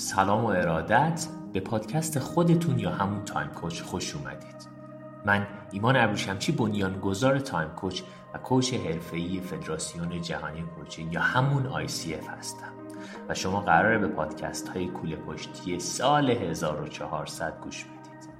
سلام 0.00 0.44
و 0.44 0.48
ارادت 0.48 1.26
به 1.52 1.60
پادکست 1.60 2.18
خودتون 2.18 2.78
یا 2.78 2.90
همون 2.90 3.24
Time 3.24 3.48
Coach 3.48 3.82
خوش 3.82 4.16
اومدید. 4.16 4.68
من 5.26 5.46
ایمان 5.72 5.96
ابریشمچی 5.96 6.52
بنیانگذار 6.52 7.38
Time 7.38 7.68
Coach 7.68 8.02
و 8.34 8.38
coach 8.38 8.74
حرفه‌ای 8.74 9.40
فدراسیون 9.40 10.22
جهانی 10.22 10.62
coaching 10.62 11.12
یا 11.12 11.20
همون 11.20 11.86
ICF 11.86 12.28
هستم. 12.38 12.72
و 13.28 13.34
شما 13.34 13.60
قراره 13.60 13.98
به 13.98 14.08
پادکست 14.08 14.68
های 14.68 14.86
کوله 14.86 15.16
پشتی 15.16 15.80
سال 15.80 16.30
1400 16.30 17.60
گوش 17.60 17.84
بدید. 17.84 18.30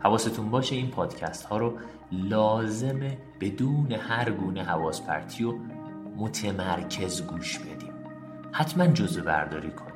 حواستون 0.00 0.50
باشه 0.50 0.76
این 0.76 0.90
پادکست 0.90 1.44
ها 1.44 1.58
رو 1.58 1.78
لازمه 2.12 3.18
بدون 3.40 3.92
هر 3.92 4.30
گونه 4.30 4.62
حواس 4.62 5.02
پرتی 5.02 5.44
و 5.44 5.54
متمرکز 6.16 7.22
گوش 7.22 7.58
بدیم. 7.58 7.92
حتما 8.52 8.86
جزوه 8.86 9.22
برداری 9.22 9.70
کنید. 9.70 9.95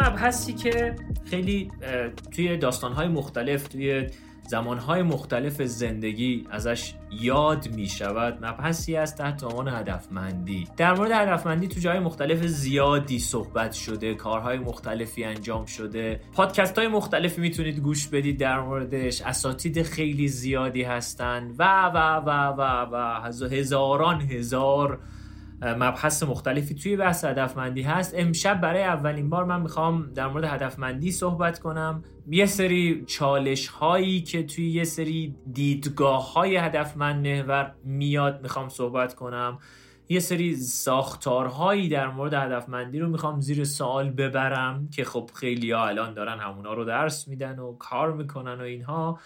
مبحثی 0.00 0.52
که 0.52 0.94
خیلی 1.24 1.70
توی 2.30 2.56
داستانهای 2.56 3.08
مختلف 3.08 3.68
توی 3.68 4.06
زمانهای 4.48 5.02
مختلف 5.02 5.62
زندگی 5.62 6.46
ازش 6.50 6.94
یاد 7.10 7.68
می 7.68 7.86
شود 7.86 8.44
مبحثی 8.44 8.96
است 8.96 9.18
تحت 9.18 9.44
عنوان 9.44 9.68
هدفمندی. 9.68 10.68
در 10.76 10.94
مورد 10.94 11.10
هدفمندی 11.10 11.68
تو 11.68 11.80
جای 11.80 11.98
مختلف 11.98 12.46
زیادی 12.46 13.18
صحبت 13.18 13.72
شده 13.72 14.14
کارهای 14.14 14.58
مختلفی 14.58 15.24
انجام 15.24 15.66
شده. 15.66 16.20
پادکست 16.32 16.78
های 16.78 16.88
مختلفی 16.88 17.40
می‌تونید 17.40 17.78
گوش 17.78 18.08
بدید 18.08 18.40
در 18.40 18.60
موردش. 18.60 19.22
اساتید 19.22 19.82
خیلی 19.82 20.28
زیادی 20.28 20.82
هستن 20.82 21.54
و 21.58 21.90
و 21.94 21.98
و 22.26 22.30
و 22.58 22.86
و 22.90 23.48
هزاران 23.48 24.20
هزار 24.20 24.98
مبحث 25.62 26.22
مختلفی 26.22 26.74
توی 26.74 26.96
بحث 26.96 27.24
هدفمندی 27.24 27.82
هست. 27.82 28.14
امشب 28.16 28.60
برای 28.60 28.82
اولین 28.82 29.30
بار 29.30 29.44
من 29.44 29.60
می‌خوام 29.60 30.12
در 30.14 30.26
مورد 30.28 30.44
هدفمندی 30.44 31.12
صحبت 31.12 31.58
کنم. 31.58 32.02
یه 32.26 32.46
سری 32.46 33.04
چالش 33.06 33.68
هایی 33.68 34.22
که 34.22 34.42
توی 34.42 34.70
یه 34.70 34.84
سری 34.84 35.36
دیدگاه 35.52 36.32
های 36.32 36.56
هدفمند 36.56 37.26
محور 37.26 37.74
میاد 37.84 38.42
می‌خوام 38.42 38.68
صحبت 38.68 39.14
کنم. 39.14 39.58
یه 40.08 40.20
سری 40.20 40.56
ساختارهایی 40.56 41.88
در 41.88 42.08
مورد 42.08 42.34
هدفمندی 42.34 42.98
رو 42.98 43.08
می‌خوام 43.08 43.40
زیر 43.40 43.64
سوال 43.64 44.10
ببرم 44.10 44.88
که 44.88 45.04
خب 45.04 45.30
خیلی 45.34 45.70
ها 45.70 45.86
الان 45.86 46.14
دارن 46.14 46.38
همونا 46.38 46.72
رو 46.72 46.84
درس 46.84 47.28
میدن 47.28 47.58
و 47.58 47.76
کار 47.76 48.12
می‌کنن 48.12 48.60
و 48.60 48.64
اینها. 48.64 49.18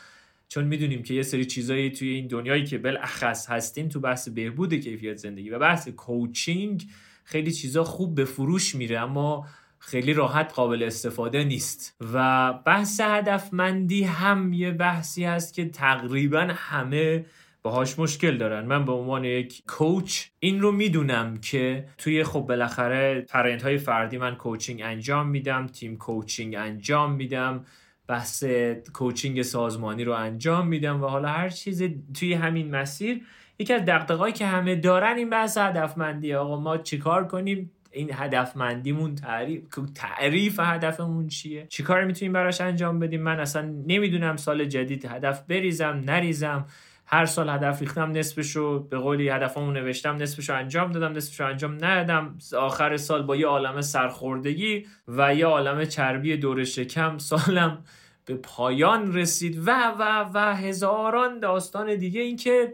چون 0.52 0.64
می‌دونیم 0.64 1.02
که 1.02 1.14
یه 1.14 1.22
سری 1.22 1.44
چیزایی 1.44 1.90
توی 1.90 2.08
این 2.08 2.26
دنیایی 2.26 2.64
که 2.64 2.78
بالاخص 2.78 3.50
هستیم 3.50 3.88
تو 3.88 4.00
بحث 4.00 4.28
بهبود 4.28 4.74
کیفیت 4.74 5.16
زندگی 5.16 5.50
و 5.50 5.58
بحث 5.58 5.88
کوچینگ 5.88 6.86
خیلی 7.24 7.52
چیزا 7.52 7.84
خوب 7.84 8.14
به 8.14 8.24
فروش 8.24 8.74
میره 8.74 8.98
اما 8.98 9.46
خیلی 9.78 10.12
راحت 10.12 10.52
قابل 10.54 10.82
استفاده 10.82 11.44
نیست. 11.44 11.96
و 12.14 12.52
بحث 12.52 13.00
هدفمندی 13.00 14.04
هم 14.04 14.52
یه 14.52 14.70
بحثی 14.70 15.24
هست 15.24 15.54
که 15.54 15.68
تقریبا 15.68 16.48
همه 16.54 17.24
باهاش 17.62 17.98
مشکل 17.98 18.36
دارن. 18.36 18.66
من 18.66 18.84
به 18.84 18.92
عنوان 18.92 19.24
یک 19.24 19.62
کوچ 19.66 20.24
این 20.38 20.60
رو 20.60 20.72
می‌دونم 20.72 21.36
که 21.36 21.88
توی 21.98 22.24
خب 22.24 22.40
بالاخره 22.40 23.26
فرایندهای 23.28 23.78
فردی 23.78 24.18
من 24.18 24.34
کوچینگ 24.34 24.82
انجام 24.84 25.28
میدم 25.28 25.66
تیم 25.66 25.96
کوچینگ 25.96 26.54
انجام 26.54 27.12
میدم. 27.12 27.64
بحث 28.08 28.44
کوچینگ 28.92 29.42
سازمانی 29.42 30.04
رو 30.04 30.12
انجام 30.12 30.68
میدم 30.68 31.02
و 31.02 31.06
حالا 31.06 31.28
هر 31.28 31.48
چیز 31.48 31.82
توی 32.14 32.34
همین 32.34 32.70
مسیر 32.70 33.22
یکی 33.58 33.72
از 33.72 33.84
دقدقایی 33.84 34.32
که 34.32 34.46
همه 34.46 34.76
دارن 34.76 35.16
این 35.16 35.30
بحث 35.30 35.58
هدفمندی. 35.58 36.34
آقا 36.34 36.60
ما 36.60 36.78
چیکار 36.78 37.26
کنیم؟ 37.26 37.70
این 37.90 38.10
هدفمندیمون 38.12 39.14
تعریف 39.14 39.62
تعریف 39.94 40.60
هدفمون 40.62 41.28
چیه؟ 41.28 41.66
چیکار 41.68 42.04
می‌تونیم 42.04 42.32
براش 42.32 42.60
انجام 42.60 42.98
بدیم؟ 42.98 43.22
من 43.22 43.40
اصلا 43.40 43.62
نمی‌دونم 43.86 44.36
سال 44.36 44.64
جدید 44.64 45.04
هدف 45.04 45.42
بریزم 45.42 46.02
نریزم. 46.06 46.66
هر 47.06 47.26
سال 47.26 47.48
هدف 47.48 47.80
ریختم 47.80 48.10
نصفشو 48.10 48.82
به 48.82 48.98
قولی 48.98 49.28
هدفمو 49.28 49.72
نوشتم 49.72 50.16
نصفشو 50.16 50.54
انجام 50.54 50.92
دادم 50.92 51.16
نصفشو 51.16 51.44
انجام 51.44 51.74
ندادم. 51.74 52.38
آخر 52.56 52.96
سال 52.96 53.22
با 53.22 53.36
یه 53.36 53.46
عالم 53.46 53.80
سرخوردگی 53.80 54.86
و 55.08 55.34
یه 55.34 55.46
عالم 55.46 55.84
چربی 55.84 56.36
دور 56.36 56.64
شکم 56.64 57.18
سالم 57.18 57.84
به 58.24 58.34
پایان 58.34 59.14
رسید 59.14 59.68
و 59.68 59.70
و 59.98 60.30
و 60.34 60.54
هزاران 60.56 61.40
داستان 61.40 61.96
دیگه. 61.96 62.20
اینکه 62.20 62.72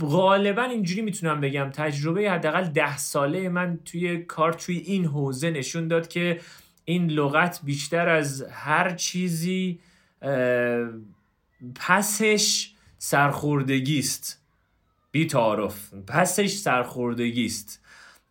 غالبا 0.00 0.62
اینجوری 0.62 1.02
می‌تونم 1.02 1.40
بگم 1.40 1.70
تجربه 1.70 2.30
حداقل 2.30 2.64
ده 2.64 2.98
ساله 2.98 3.48
من 3.48 3.78
توی 3.84 4.18
کار 4.18 4.52
توی 4.52 4.76
این 4.76 5.04
حوزه 5.04 5.50
نشون 5.50 5.88
داد 5.88 6.08
که 6.08 6.40
این 6.84 7.10
لغت 7.10 7.60
بیشتر 7.64 8.08
از 8.08 8.42
هر 8.52 8.94
چیزی 8.94 9.78
پسش 11.74 12.75
سرخوردگی 13.08 13.98
است 13.98 14.42
بی 15.10 15.26
تعارف. 15.26 15.94
پسش 15.94 16.50
سرخوردگی 16.50 17.46
است 17.46 17.82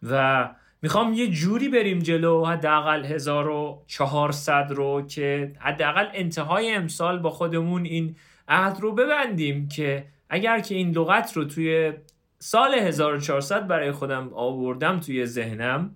و 0.03 0.49
می‌خوام 0.81 1.13
یه 1.13 1.27
جوری 1.27 1.69
بریم 1.69 1.99
جلو 1.99 2.45
حداقل 2.45 3.05
1400 3.05 4.67
رو 4.69 5.01
که 5.07 5.53
حداقل 5.59 6.07
انتهای 6.13 6.75
امسال 6.75 7.19
با 7.19 7.29
خودمون 7.29 7.85
این 7.85 8.15
عهد 8.47 8.79
رو 8.79 8.91
ببندیم 8.91 9.67
که 9.67 10.05
اگر 10.29 10.59
که 10.59 10.75
این 10.75 10.91
لغت 10.91 11.37
رو 11.37 11.45
توی 11.45 11.93
سال 12.39 12.73
1400 12.73 13.67
برای 13.67 13.91
خودم 13.91 14.33
آوردم 14.33 14.99
توی 14.99 15.25
ذهنم 15.25 15.95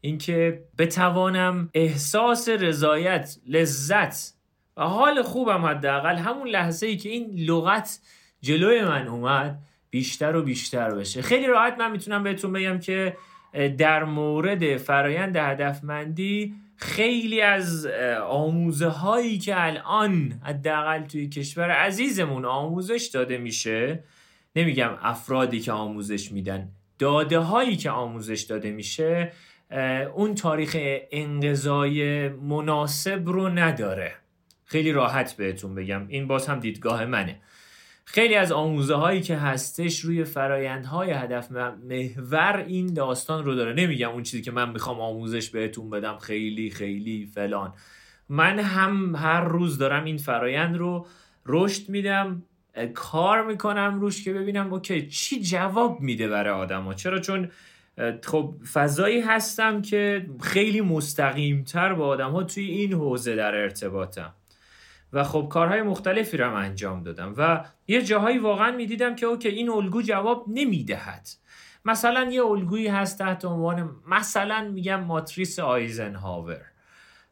اینکه 0.00 0.64
بتوانم 0.78 1.70
احساس 1.74 2.48
رضایت 2.48 3.36
لذت 3.46 4.34
و 4.76 4.82
حال 4.82 5.22
خوبم 5.22 5.64
حداقل 5.64 6.16
همون 6.16 6.48
لحظه 6.48 6.86
ای 6.86 6.96
که 6.96 7.08
این 7.08 7.30
لغت 7.36 8.00
جلوی 8.42 8.84
من 8.84 9.08
اومد 9.08 9.58
بیشتر 9.90 10.36
و 10.36 10.42
بیشتر 10.42 10.94
بشه. 10.94 11.22
خیلی 11.22 11.46
راحت 11.46 11.78
من 11.78 11.90
می‌تونم 11.90 12.22
بهتون 12.22 12.52
بگم 12.52 12.78
که 12.78 13.16
در 13.78 14.04
مورد 14.04 14.76
فرایند 14.76 15.36
هدفمندی 15.36 16.54
خیلی 16.76 17.40
از 17.40 17.86
آموزه 18.26 18.88
هایی 18.88 19.38
که 19.38 19.66
الان 19.66 20.40
حداقل 20.44 21.02
توی 21.02 21.28
کشور 21.28 21.70
عزیزمون 21.70 22.44
آموزش 22.44 23.10
داده 23.14 23.38
میشه 23.38 24.04
نمیگم 24.56 24.90
افرادی 25.02 25.60
که 25.60 25.72
آموزش 25.72 26.32
میدن 26.32 26.68
داده 26.98 27.38
هایی 27.38 27.76
که 27.76 27.90
آموزش 27.90 28.40
داده 28.40 28.70
میشه 28.70 29.32
اون 30.14 30.34
تاریخ 30.34 30.76
انقضای 31.10 32.28
مناسب 32.28 33.22
رو 33.26 33.48
نداره. 33.48 34.14
خیلی 34.64 34.92
راحت 34.92 35.32
بهتون 35.32 35.74
بگم. 35.74 36.06
این 36.08 36.26
باز 36.26 36.46
هم 36.46 36.60
دیدگاه 36.60 37.04
منه. 37.04 37.36
خیلی 38.12 38.34
از 38.34 38.52
آموزه 38.52 38.94
هایی 38.94 39.20
که 39.20 39.36
هستش 39.36 40.00
روی 40.00 40.24
فرایندهای 40.24 41.10
هدف 41.10 41.50
محور 41.50 42.64
این 42.68 42.94
داستان 42.94 43.44
رو 43.44 43.54
داره. 43.54 43.72
نمیگم 43.72 44.10
اون 44.10 44.22
چیزی 44.22 44.42
که 44.42 44.50
من 44.50 44.70
می‌خوام 44.70 45.00
آموزش 45.00 45.50
بهتون 45.50 45.90
بدم 45.90 46.18
خیلی 46.18 46.70
خیلی 46.70 47.26
فلان. 47.34 47.74
من 48.28 48.58
هم 48.58 49.14
هر 49.16 49.40
روز 49.40 49.78
دارم 49.78 50.04
این 50.04 50.16
فرایند 50.16 50.76
رو 50.76 51.06
رشد 51.46 51.88
میدم 51.88 52.42
کار 52.94 53.46
می‌کنم 53.46 54.00
روش 54.00 54.24
که 54.24 54.32
ببینم 54.32 54.72
OK 54.72 55.06
چی 55.06 55.40
جواب 55.42 56.00
میده 56.00 56.28
برای 56.28 56.54
آدما؟ 56.54 56.94
چرا؟ 56.94 57.18
چون 57.18 57.50
خب 58.24 58.54
فضایی 58.72 59.20
هستم 59.20 59.82
که 59.82 60.26
خیلی 60.40 60.80
مستقیمتر 60.80 61.94
با 61.94 62.06
آدم 62.06 62.30
ها 62.30 62.42
توی 62.42 62.64
این 62.64 62.92
حوزه 62.92 63.36
در 63.36 63.54
ارتباطم. 63.54 64.34
و 65.12 65.24
خب 65.24 65.48
کارهای 65.50 65.82
مختلفی 65.82 66.36
رو 66.36 66.54
انجام 66.54 67.02
دادم 67.02 67.34
و 67.36 67.64
یه 67.88 68.02
جاهایی 68.02 68.38
واقعا 68.38 68.76
می‌دیدم 68.76 69.16
که 69.16 69.26
OK 69.26 69.48
این 69.48 69.70
الگو 69.70 70.02
جواب 70.02 70.44
نمی‌دهد. 70.48 71.28
مثلا 71.84 72.30
یه 72.32 72.44
الگویی 72.44 72.86
هست 72.86 73.18
تحت 73.18 73.44
عنوان 73.44 73.90
مثلا 74.06 74.70
میگم 74.74 75.04
ماتریس 75.04 75.58
آیزنهاور. 75.58 76.60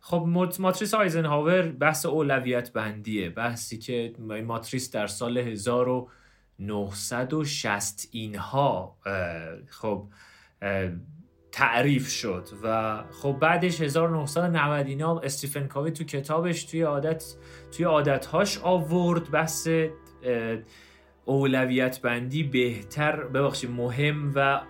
خب 0.00 0.26
ماتریس 0.58 0.94
آیزنهاور 0.94 1.62
بحث 1.62 2.06
اولویت 2.06 2.72
بندیه 2.72 3.30
بحثی 3.30 3.78
که 3.78 4.14
ماتریس 4.46 4.90
در 4.90 5.06
سال 5.06 5.38
1000 5.38 6.06
1960 6.60 8.08
اینها 8.12 8.96
خب 9.68 10.08
تعریف 11.58 12.08
شد 12.08 12.48
و 12.62 12.98
خب 13.10 13.36
بعدش 13.40 13.80
1990 13.80 14.86
اینا 14.86 15.18
استیفن 15.18 15.66
کاوی 15.66 15.90
تو 15.90 16.04
کتابش 16.04 16.64
توی 16.64 16.82
عادت 16.82 17.24
توی 17.72 17.84
عادتهاش 17.84 18.58
آورد 18.58 19.30
بحث 19.30 19.68
اولویت 21.24 22.02
بندی 22.02 22.42
بهتر 22.42 23.24
ببخشید 23.24 23.70
مهم 23.70 24.32
و 24.34 24.60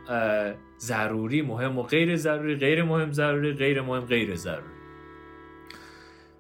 ضروری 0.78 1.42
مهم 1.42 1.78
و 1.78 1.82
غیر 1.82 2.16
ضروری 2.16 2.56
غیر 2.56 2.82
مهم 2.82 3.12
ضروری 3.12 3.52
غیر 3.52 3.82
مهم 3.82 4.04
غیر 4.04 4.34
ضروری. 4.34 4.77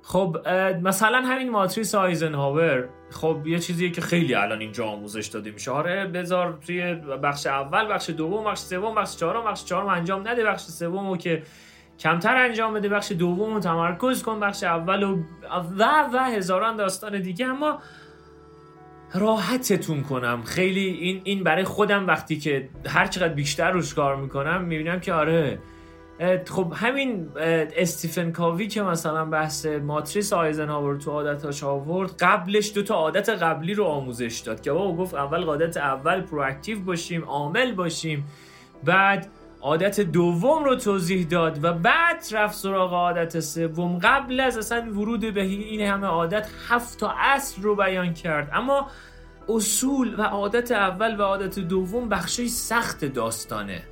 خب 0.08 0.36
مثلا 0.82 1.22
همین 1.26 1.50
ماتریس 1.50 1.94
آیزنهاور 1.94 2.88
خب 3.10 3.46
یه 3.46 3.58
چیزیه 3.58 3.90
که 3.90 4.00
خیلی 4.00 4.34
الان 4.34 4.60
اینجا 4.60 4.86
آموزش 4.86 5.26
داده 5.26 5.50
میشه. 5.50 5.70
آره 5.70 6.06
بذار 6.06 6.58
توی 6.66 6.94
بخش 6.94 7.46
اول 7.46 7.92
بخش 7.92 8.10
دوم 8.10 8.44
بخش 8.44 8.58
سوم 8.58 8.94
بخش 8.94 9.16
چهارم 9.16 9.44
بخش 9.44 9.64
چهارم 9.64 9.86
انجام 9.88 10.28
نده 10.28 10.44
بخش 10.44 10.62
سومو 10.62 11.16
که 11.16 11.42
کمتر 11.98 12.36
انجام 12.36 12.74
بده 12.74 12.88
بخش 12.88 13.12
دوم 13.12 13.60
تمرکز 13.60 14.22
کن 14.22 14.40
بخش 14.40 14.62
اول 14.64 15.02
و 15.02 15.22
و, 15.78 15.84
و 16.12 16.18
هزاران 16.18 16.76
داستان 16.76 17.20
دیگه. 17.20 17.46
اما 17.46 17.78
راحتتون 19.14 20.02
کنم. 20.02 20.42
خیلی 20.42 20.86
این 20.86 21.20
این 21.24 21.44
برای 21.44 21.64
خودم 21.64 22.06
وقتی 22.06 22.38
که 22.38 22.68
هر 22.86 23.06
چقدر 23.06 23.34
بیشتر 23.34 23.70
روش 23.70 23.94
کار 23.94 24.16
می‌کنم 24.16 24.62
می‌بینم 24.62 25.00
که 25.00 25.12
آره 25.12 25.58
خب 26.46 26.72
همین 26.76 27.28
استیفن 27.76 28.32
کاوی 28.32 28.66
که 28.66 28.82
مثلا 28.82 29.24
بحث 29.24 29.66
ماتریس 29.66 30.32
آیزنهاور 30.32 30.96
تو 30.96 31.10
عادتاش 31.10 31.64
آورد. 31.64 32.10
قبلش 32.20 32.72
دو 32.74 32.82
تا 32.82 32.94
عادت 32.94 33.28
قبلی 33.28 33.74
رو 33.74 33.84
آموزش 33.84 34.38
داد 34.38 34.60
که 34.60 34.72
بابا 34.72 34.96
گفت 34.96 35.14
اول 35.14 35.44
عادت 35.44 35.76
اول 35.76 36.20
proactive 36.20 36.80
باشیم 36.80 37.24
عامل 37.24 37.74
باشیم. 37.74 38.26
بعد 38.84 39.28
عادت 39.60 40.00
دوم 40.00 40.64
رو 40.64 40.76
توضیح 40.76 41.26
داد 41.26 41.64
و 41.64 41.72
بعد 41.72 42.24
رفت 42.32 42.54
سراغ 42.54 42.92
عادت 42.92 43.40
سوم. 43.40 43.98
قبل 43.98 44.40
از 44.40 44.58
اصلا 44.58 44.92
ورود 44.92 45.34
به 45.34 45.42
این 45.42 45.80
همه 45.80 46.06
عادت 46.06 46.48
هفت 46.68 47.00
تا 47.00 47.14
اصل 47.18 47.62
رو 47.62 47.76
بیان 47.76 48.14
کرد. 48.14 48.50
اما 48.52 48.86
اصول 49.48 50.14
و 50.18 50.22
عادت 50.22 50.72
اول 50.72 51.20
و 51.20 51.22
عادت 51.22 51.58
دوم 51.58 52.08
بخشی 52.08 52.48
سخت 52.48 53.04
داستانه. 53.04 53.82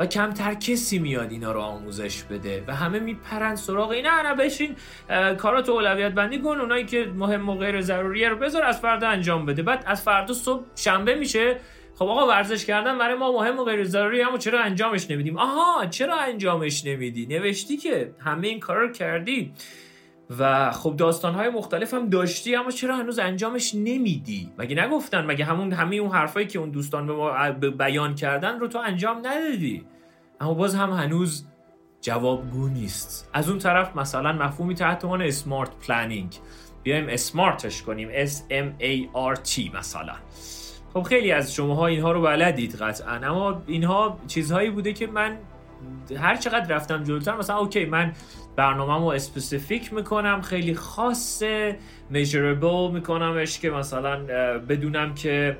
و 0.00 0.06
کمتر 0.06 0.54
کسی 0.54 0.98
میاد 0.98 1.30
اینا 1.30 1.52
رو 1.52 1.60
آموزش 1.60 2.22
بده 2.22 2.64
و 2.66 2.74
همه 2.74 2.98
میپرن 2.98 3.56
سراغ 3.56 3.90
اینا. 3.90 4.22
نه 4.22 4.34
بشین 4.34 4.76
کاراتو 5.38 5.72
اولویت 5.72 6.12
بندی 6.12 6.38
کن 6.38 6.60
اونایی 6.60 6.84
که 6.84 7.12
مهم 7.16 7.48
و 7.48 7.54
غیر 7.54 7.80
ضروریه 7.80 8.28
رو 8.28 8.36
بذار 8.36 8.64
از 8.64 8.80
فردا 8.80 9.08
انجام 9.08 9.46
بده. 9.46 9.62
بعد 9.62 9.84
از 9.86 10.02
فردا 10.02 10.34
صبح 10.34 10.64
شنبه 10.76 11.14
میشه. 11.14 11.56
خب 11.94 12.04
آقا 12.04 12.26
ورزش 12.26 12.64
کردن 12.64 12.98
برای 12.98 13.14
ما 13.14 13.32
مهم 13.32 13.58
و 13.58 13.64
غیر 13.64 13.84
ضروری 13.84 14.22
اما 14.22 14.38
چرا 14.38 14.60
انجامش 14.60 15.10
نمیدیم؟ 15.10 15.38
آها 15.38 15.86
چرا 15.86 16.16
انجامش 16.16 16.84
نمیدی؟ 16.84 17.26
نوشتی 17.26 17.76
که 17.76 18.12
همه 18.18 18.48
این 18.48 18.60
کار 18.60 18.76
رو 18.76 18.92
کردی. 18.92 19.52
و 20.38 20.70
خب 20.70 20.96
داستانهای 20.96 21.48
مختلف 21.48 21.94
هم 21.94 22.08
داشتی 22.08 22.56
اما 22.56 22.70
چرا 22.70 22.96
هنوز 22.96 23.18
انجامش 23.18 23.74
نمیدی؟ 23.74 24.52
مگه 24.58 24.84
نگفتن؟ 24.84 25.26
مگه 25.26 25.44
همون 25.44 25.72
همه 25.72 25.96
اون 25.96 26.10
حرفایی 26.10 26.46
که 26.46 26.58
اون 26.58 26.70
دوستان 26.70 27.06
به 27.06 27.12
ما 27.12 27.50
بیان 27.52 28.14
کردن 28.14 28.60
رو 28.60 28.68
تو 28.68 28.78
انجام 28.78 29.18
ندادی؟ 29.18 29.84
اما 30.40 30.54
باز 30.54 30.74
هم 30.74 30.90
هنوز 30.90 31.46
جوابگو 32.00 32.68
نیست. 32.68 33.30
از 33.32 33.48
اون 33.48 33.58
طرف 33.58 33.96
مثلا 33.96 34.32
مفهومی 34.32 34.74
تحت 34.74 35.04
عنوان 35.04 35.22
smart 35.22 35.70
planning 35.86 36.38
بیایم 36.82 37.06
smart 37.08 37.61
ش 37.61 37.82
کنیم. 37.82 38.26
S 38.26 38.30
M 38.50 38.82
A 38.82 39.16
R 39.34 39.36
T 39.50 39.74
مثلا. 39.74 40.14
خب 40.94 41.02
خیلی 41.02 41.32
از 41.32 41.54
شماها 41.54 41.86
اینها 41.86 42.12
رو 42.12 42.22
بلدید 42.22 42.74
قطعا. 42.74 43.14
اما 43.14 43.62
اینها 43.66 44.18
چیزهایی 44.26 44.70
بوده 44.70 44.92
که 44.92 45.06
من 45.06 45.38
هر 46.16 46.36
چقدر 46.36 46.74
رفتم 46.74 47.02
جلوتر 47.02 47.36
مثلا 47.36 47.56
OK 47.56 47.84
من 47.84 48.12
برنامه 48.58 48.94
رو 48.94 49.04
specific 49.04 49.92
می‌کنم 49.92 50.40
خیلی 50.40 50.74
خاصه 50.74 51.78
measurable 52.10 52.90
میکنمش 52.90 53.58
که 53.58 53.70
مثلا 53.70 54.16
بدونم 54.56 55.14
که 55.14 55.56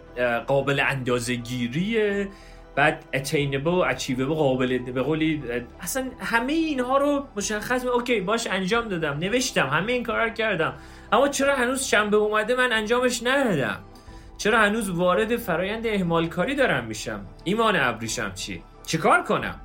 قابل 0.47 0.81
اندازه 0.81 1.35
گیریه 1.35 2.29
بعد 2.75 3.05
attainable 3.17 3.95
achievable 3.95 4.21
قابل 4.21 4.79
به 4.79 5.03
قولی 5.03 5.43
اصلا 5.81 6.11
همه 6.21 6.53
اینها 6.53 6.99
رو 6.99 7.27
مشخص 7.37 7.85
اوکی 7.87 8.21
باش 8.21 8.47
انجام 8.47 8.89
دادم 8.89 9.19
نوشتم 9.19 9.67
همه 9.67 9.93
این 9.93 10.03
کارا 10.03 10.29
کردم. 10.29 10.75
اما 11.13 11.29
چرا 11.29 11.57
هنوز 11.57 11.83
شنبه 11.83 12.17
اومده 12.17 12.55
من 12.55 12.73
انجامش 12.73 13.23
ندادم؟ 13.23 13.79
چرا 14.39 14.59
هنوز 14.59 14.91
وارد 14.91 15.37
فرایند 15.37 15.87
اهمال 15.87 16.27
کاری 16.27 16.55
دارم 16.55 16.85
میشم؟ 16.85 17.27
ایمان 17.45 17.77
ابریشم 17.77 18.33
چی؟ 18.35 18.63
چیکار 18.87 19.23
کنم؟ 19.23 19.61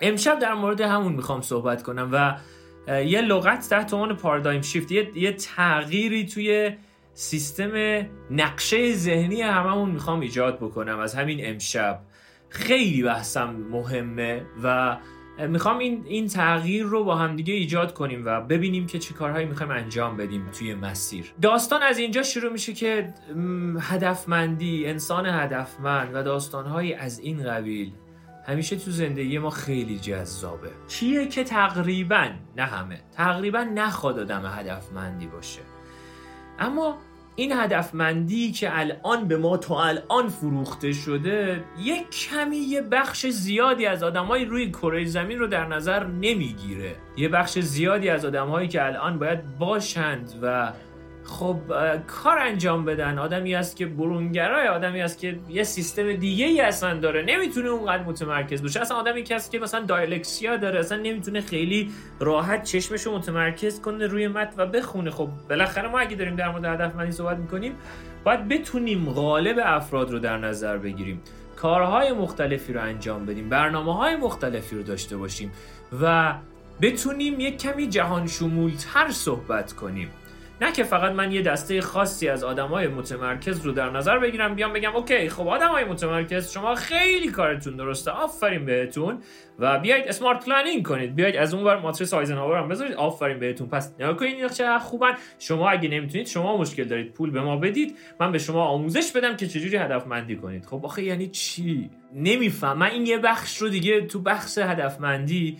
امشب 0.00 0.38
در 0.38 0.54
مورد 0.54 0.80
همون 0.80 1.12
می‌خوام 1.12 1.40
صحبت 1.40 1.82
کنم 1.82 2.08
و 2.12 2.36
یه 3.02 3.20
لغت 3.20 3.68
تحت 3.70 3.94
عنوان 3.94 4.16
پارادایم 4.16 4.62
شیفت 4.62 4.92
یه،, 4.92 5.10
یه 5.14 5.32
تغییری 5.32 6.26
توی 6.26 6.70
سیستم 7.14 7.72
نقشه 8.30 8.92
ذهنی 8.92 9.42
هممون 9.42 9.90
می‌خوام 9.90 10.20
ایجاد 10.20 10.56
بکنم 10.56 10.98
از 10.98 11.14
همین 11.14 11.38
امشب. 11.42 12.00
خیلی 12.48 13.02
بحثم 13.02 13.50
مهمه 13.70 14.42
و 14.62 14.96
می‌خوام 15.48 15.78
این, 15.78 16.04
این 16.06 16.28
تغییر 16.28 16.84
رو 16.84 17.04
با 17.04 17.16
همدیگه 17.16 17.54
ایجاد 17.54 17.94
کنیم 17.94 18.22
و 18.24 18.40
ببینیم 18.40 18.86
که 18.86 18.98
چه 18.98 19.14
کارهایی 19.14 19.46
می‌خوایم 19.46 19.72
انجام 19.72 20.16
بدیم 20.16 20.50
توی 20.58 20.74
مسیر. 20.74 21.32
داستان 21.42 21.82
از 21.82 21.98
اینجا 21.98 22.22
شروع 22.22 22.52
میشه 22.52 22.72
که 22.72 23.14
هدفمندی 23.80 24.86
انسان 24.86 25.26
هدفمند 25.26 26.14
و 26.14 26.22
داستانهایی 26.22 26.94
از 26.94 27.18
این 27.18 27.44
قبیل 27.44 27.92
همیشه 28.48 28.76
تو 28.76 28.90
زندگی 28.90 29.38
ما 29.38 29.50
خیلی 29.50 29.98
جذابه. 29.98 30.70
چیه 30.88 31.28
که 31.28 31.44
تقریبا 31.44 32.28
نه 32.56 32.62
همه 32.62 33.00
تقریبا 33.12 33.62
نخواد 33.74 34.18
آدم 34.18 34.42
هدفمندی 34.46 35.26
باشه. 35.26 35.60
اما 36.58 36.98
این 37.36 37.52
هدفمندی 37.52 38.52
که 38.52 38.78
الان 38.78 39.28
به 39.28 39.36
ما 39.36 39.56
تا 39.56 39.84
الان 39.84 40.28
فروخته 40.28 40.92
شده 40.92 41.64
یک 41.78 42.10
کمی 42.10 42.56
یه 42.56 42.82
بخش 42.82 43.26
زیادی 43.26 43.86
از 43.86 44.02
آدمای 44.02 44.44
روی 44.44 44.70
کره 44.70 45.04
زمین 45.04 45.38
رو 45.38 45.46
در 45.46 45.66
نظر 45.66 46.06
نمی‌گیره. 46.06 46.96
یه 47.16 47.28
بخش 47.28 47.58
زیادی 47.58 48.08
از 48.08 48.24
آدمهایی 48.24 48.68
که 48.68 48.86
الان 48.86 49.18
باید 49.18 49.58
باشند 49.58 50.34
و 50.42 50.72
خب 51.28 51.60
کار 52.06 52.38
انجام 52.38 52.84
بدن. 52.84 53.18
آدمی 53.18 53.54
است 53.54 53.76
که 53.76 53.86
برونگرای 53.86 54.68
آدمی 54.68 55.02
است 55.02 55.18
که 55.18 55.38
یه 55.48 55.62
سیستم 55.62 56.12
دیگه 56.12 56.46
ای 56.46 56.60
اصلا 56.60 56.94
داره. 56.94 57.22
نمی‌تونه 57.22 57.68
اونقدر 57.68 58.02
متمرکز 58.02 58.62
باشه. 58.62 58.80
اصلا 58.80 58.96
آدمی 58.96 59.22
که 59.22 59.36
که 59.52 59.58
مثلا 59.58 59.80
دایلکسیا 59.80 60.56
داره 60.56 60.80
اصلا 60.80 60.98
نمی‌تونه 60.98 61.40
خیلی 61.40 61.90
راحت 62.20 62.62
چشمش 62.62 63.02
رو 63.02 63.18
متمرکز 63.18 63.80
کنه 63.80 64.06
روی 64.06 64.28
متن 64.28 64.62
و 64.62 64.66
بخونه. 64.66 65.10
خب 65.10 65.28
بالاخره 65.48 65.88
ما 65.88 65.98
اگه 65.98 66.16
داریم 66.16 66.36
در 66.36 66.48
مورد 66.48 66.64
هدفمندی 66.64 67.12
صحبت 67.12 67.36
می‌کنیم 67.36 67.74
باید 68.24 68.48
بتونیم 68.48 69.10
غالب 69.12 69.56
افراد 69.62 70.10
رو 70.10 70.18
در 70.18 70.38
نظر 70.38 70.76
بگیریم. 70.76 71.20
کارهای 71.56 72.12
مختلفی 72.12 72.72
رو 72.72 72.80
انجام 72.80 73.26
بدیم 73.26 73.48
برنامه 73.48 73.94
های 73.94 74.16
مختلفی 74.16 74.76
رو 74.76 74.82
داشته 74.82 75.16
باشیم 75.16 75.52
و 76.02 76.34
بتونیم 76.82 77.40
یک 77.40 77.58
کمی 77.58 77.86
جهان 77.86 78.26
شمولتر 78.26 79.10
صحبت 79.10 79.72
کنیم. 79.72 80.10
نه 80.60 80.72
که 80.72 80.84
فقط 80.84 81.12
من 81.12 81.32
یه 81.32 81.42
دسته 81.42 81.80
خاصی 81.80 82.28
از 82.28 82.44
آدمای 82.44 82.88
متمرکز 82.88 83.60
رو 83.66 83.72
در 83.72 83.90
نظر 83.90 84.18
بگیرم 84.18 84.54
بیام 84.54 84.72
بگم 84.72 84.96
اوکی 84.96 85.28
خب 85.28 85.48
آدمای 85.48 85.84
متمرکز 85.84 86.52
شما 86.52 86.74
خیلی 86.74 87.28
کارتون 87.28 87.76
درسته 87.76 88.10
آفرین 88.10 88.64
بهتون. 88.64 89.22
و 89.58 89.78
بیاید 89.78 90.08
smart 90.08 90.44
planning 90.44 90.86
کنید 90.86 91.14
بیاید 91.14 91.36
از 91.36 91.54
اون 91.54 91.64
ور 91.64 91.78
ماتریس 91.80 92.14
آیزنهاور 92.14 92.58
هم 92.58 92.68
بذارید 92.68 92.94
آفرین 92.94 93.38
بهتون. 93.38 93.68
پس 93.68 93.94
نگاه 93.98 94.16
کنید 94.16 94.52
چه 94.52 94.78
خوبن. 94.78 95.12
شما 95.38 95.70
اگه 95.70 95.88
نمی‌تونید 95.88 96.26
شما 96.26 96.56
مشکل 96.56 96.84
دارید. 96.84 97.12
پول 97.12 97.30
به 97.30 97.40
ما 97.40 97.56
بدید 97.56 97.96
من 98.20 98.32
به 98.32 98.38
شما 98.38 98.64
آموزش 98.64 99.12
بدم 99.12 99.36
که 99.36 99.46
چجوری 99.46 99.76
هدفمندی 99.76 100.36
کنید. 100.36 100.66
خب 100.66 100.80
آخه 100.84 101.02
یعنی 101.02 101.28
چی؟ 101.28 101.90
نمیفهمم. 102.14 102.78
من 102.78 102.90
این 102.90 103.06
یه 103.06 103.18
بخش 103.18 103.56
رو 103.56 103.68
دیگه 103.68 104.00
تو 104.00 104.22
بخش 104.22 104.58
هدفمندی 104.58 105.58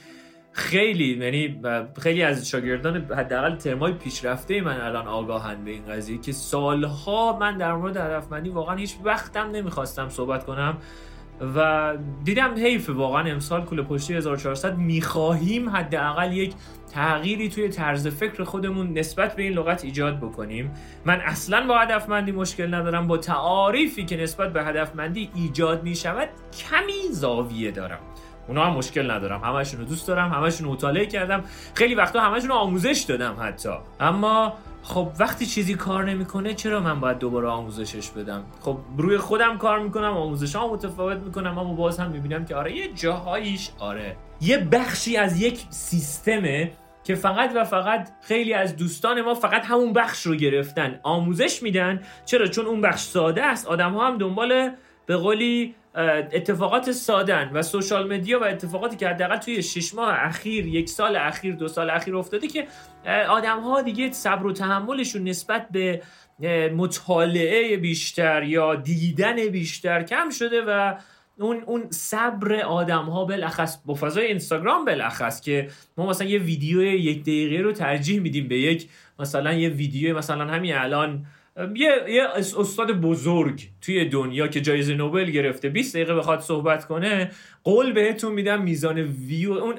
خیلی 0.58 1.24
یعنی 1.24 1.60
خیلی 2.00 2.22
از 2.22 2.48
شاگردان 2.48 2.96
حداقل 2.96 3.56
ترمای 3.56 3.92
پیشرفته 3.92 4.60
من 4.60 4.80
الان 4.80 5.08
آگاهن 5.08 5.64
به 5.64 5.70
این 5.70 5.84
قضیه 5.84 6.18
که 6.18 6.32
سالها 6.32 7.38
من 7.40 7.58
در 7.58 7.72
مورد 7.72 7.96
هدفمندی 7.96 8.48
واقعا 8.48 8.76
هیچ 8.76 8.96
وقتم 9.04 9.50
نمی‌خواستم 9.50 10.08
صحبت 10.08 10.44
کنم 10.44 10.76
و 11.56 11.96
دیدم 12.24 12.54
حیف 12.54 12.90
واقعا 12.90 13.30
امسال 13.30 13.64
کوله 13.64 13.82
پشتی 13.82 14.14
1400 14.14 14.78
می‌خواهیم 14.78 15.68
حداقل 15.68 16.32
یک 16.32 16.54
تغییری 16.92 17.48
توی 17.48 17.68
طرز 17.68 18.06
فکر 18.06 18.44
خودمون 18.44 18.98
نسبت 18.98 19.36
به 19.36 19.42
این 19.42 19.52
لغت 19.52 19.84
ایجاد 19.84 20.18
بکنیم. 20.18 20.70
من 21.04 21.20
اصلا 21.20 21.66
با 21.66 21.78
هدفمندی 21.78 22.32
مشکل 22.32 22.74
ندارم 22.74 23.06
با 23.06 23.16
تعاریفی 23.16 24.04
که 24.04 24.16
نسبت 24.16 24.52
به 24.52 24.64
هدفمندی 24.64 25.30
ایجاد 25.34 25.82
می 25.82 25.94
شود 25.94 26.28
کمی 26.68 27.12
زاویه 27.12 27.70
دارم. 27.70 28.00
اونا 28.48 28.64
هم 28.64 28.72
مشکل 28.72 29.10
ندارم. 29.10 29.40
همشون 29.44 29.80
رو 29.80 29.86
دوست 29.86 30.08
دارم 30.08 30.32
همشون 30.32 30.66
رو 30.66 30.72
مطالعه 30.72 31.06
کردم. 31.06 31.44
خیلی 31.74 31.94
وقتا 31.94 32.20
همشون 32.20 32.48
رو 32.48 32.54
آموزش 32.54 33.04
دادم 33.08 33.36
حتی. 33.40 33.72
اما 34.00 34.54
خب 34.82 35.08
وقتی 35.18 35.46
چیزی 35.46 35.74
کار 35.74 36.04
نمی‌کنه 36.04 36.54
چرا 36.54 36.80
من 36.80 37.00
باید 37.00 37.18
دوباره 37.18 37.48
آموزشش 37.48 38.10
بدم؟ 38.10 38.44
خب 38.60 38.78
روی 38.96 39.18
خودم 39.18 39.58
کار 39.58 39.78
می‌کنم 39.78 40.16
آموزش 40.16 40.56
ها 40.56 40.68
متفاوت 40.68 41.18
می‌کنم 41.18 41.58
اما 41.58 41.74
باز 41.74 41.98
هم 41.98 42.10
می‌بینم 42.10 42.44
که 42.44 42.56
آره 42.56 42.76
یه 42.76 42.92
جاهاییش 42.92 43.70
آره. 43.78 44.16
یه 44.40 44.58
بخشی 44.58 45.16
از 45.16 45.40
یک 45.40 45.64
سیستمه 45.70 46.72
که 47.04 47.14
فقط 47.14 47.52
و 47.56 47.64
فقط 47.64 48.08
خیلی 48.22 48.54
از 48.54 48.76
دوستان 48.76 49.20
ما 49.20 49.34
فقط 49.34 49.64
همون 49.64 49.92
بخش 49.92 50.22
رو 50.22 50.34
گرفتن 50.34 51.00
آموزش 51.02 51.62
میدن. 51.62 52.02
چرا؟ 52.24 52.46
چون 52.46 52.66
اون 52.66 52.80
بخش 52.80 53.00
ساده 53.00 53.44
است. 53.44 53.66
آدم 53.66 53.92
ها 53.92 54.06
هم 54.06 54.18
دنبال 54.18 54.70
به 55.06 55.16
قولی 55.16 55.74
اتفاقات 55.94 56.92
سادن 56.92 57.50
و 57.52 57.62
سوشال 57.62 58.12
مدیا 58.12 58.40
و 58.40 58.44
اتفاقاتی 58.44 58.96
که 58.96 59.08
حداقل 59.08 59.36
توی 59.36 59.62
شش 59.62 59.94
ماه 59.94 60.14
اخیر 60.14 60.66
یک 60.66 60.88
سال 60.88 61.16
اخیر 61.16 61.54
دو 61.54 61.68
سال 61.68 61.90
اخیر 61.90 62.16
افتاده 62.16 62.48
که 62.48 62.66
آدم 63.28 63.60
ها 63.60 63.82
دیگه 63.82 64.12
صبر 64.12 64.46
و 64.46 64.52
تحملشون 64.52 65.28
نسبت 65.28 65.68
به 65.70 66.02
مطالعه 66.76 67.76
بیشتر 67.76 68.42
یا 68.42 68.74
دیدن 68.74 69.48
بیشتر 69.48 70.02
کم 70.02 70.30
شده 70.30 70.62
و 70.62 70.94
اون 71.38 71.62
اون 71.66 71.90
صبر 71.90 72.60
آدم 72.60 73.04
ها 73.04 73.24
بالاخص 73.24 73.78
با 73.86 73.94
فضای 73.94 74.26
اینستاگرام 74.26 74.84
بالاخص 74.84 75.40
که 75.40 75.68
ما 75.96 76.06
مثلا 76.06 76.28
یه 76.28 76.38
ویدیو 76.38 76.82
یک 76.82 77.22
دقیقه 77.22 77.62
رو 77.62 77.72
ترجیح 77.72 78.20
میدیم 78.20 78.48
به 78.48 78.58
یک 78.58 78.88
مثلا 79.18 79.52
یه 79.52 79.68
ویدیو 79.68 80.18
مثلا 80.18 80.46
همین 80.46 80.74
الان 80.74 81.26
یه, 81.74 81.90
یه 82.08 82.24
استاد 82.58 82.92
بزرگ 82.92 83.68
توی 83.80 84.04
دنیا 84.04 84.48
که 84.48 84.60
جایزه 84.60 84.94
نوبل 84.94 85.30
گرفته 85.30 85.68
20 85.68 85.96
دقیقه 85.96 86.14
بخواد 86.14 86.40
صحبت 86.40 86.86
کنه 86.86 87.30
قول 87.64 87.92
بهتون 87.92 88.32
میدم 88.32 88.62
میزان 88.62 88.98
ویو 88.98 89.52
اون 89.52 89.74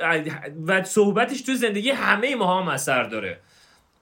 و 0.68 0.84
صحبتش 0.84 1.42
تو 1.42 1.54
زندگی 1.54 1.90
همه 1.90 2.36
ما 2.36 2.62
هم 2.62 2.68
اثر 2.68 3.04
داره. 3.04 3.40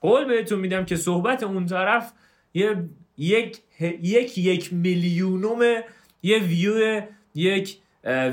قول 0.01 0.25
بهتون 0.25 0.59
میدم 0.59 0.85
که 0.85 0.95
صحبت 0.95 1.43
اون 1.43 1.65
طرف 1.65 2.11
یه 2.53 2.75
یک 3.17 3.57
یک 4.01 4.37
یک 4.37 4.73
میلیونوم 4.73 5.81
یه 6.23 6.37
ویو 6.37 7.01
یک 7.35 7.77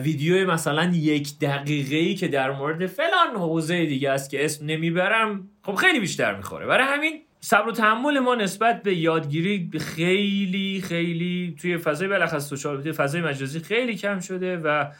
ویدیو 0.02 0.50
مثلا 0.50 0.92
یک 0.94 1.38
دقیقه 1.38 1.96
ای 1.96 2.14
که 2.14 2.28
در 2.28 2.50
مورد 2.50 2.86
فلان 2.86 3.36
حوزه 3.36 3.86
دیگه 3.86 4.10
است 4.10 4.30
که 4.30 4.44
اسم 4.44 4.66
نمی‌برم 4.66 5.48
خب 5.62 5.74
خیلی 5.74 6.00
بیشتر 6.00 6.36
می‌خوره. 6.36 6.66
برای 6.66 6.86
همین 6.86 7.20
صبر 7.44 7.68
و 7.68 7.72
تحمل 7.72 8.18
ما 8.18 8.34
نسبت 8.34 8.82
به 8.82 8.94
یادگیری 8.94 9.70
خیلی 9.78 10.82
خیلی 10.84 11.56
توی 11.60 11.78
فضای 11.78 12.08
بلخص 12.08 12.48
سوشال 12.48 12.92
فضای 12.92 13.20
مجازی 13.20 13.60
خیلی 13.60 13.96
کم 13.96 14.20
شده 14.20 14.56
و 14.56 14.90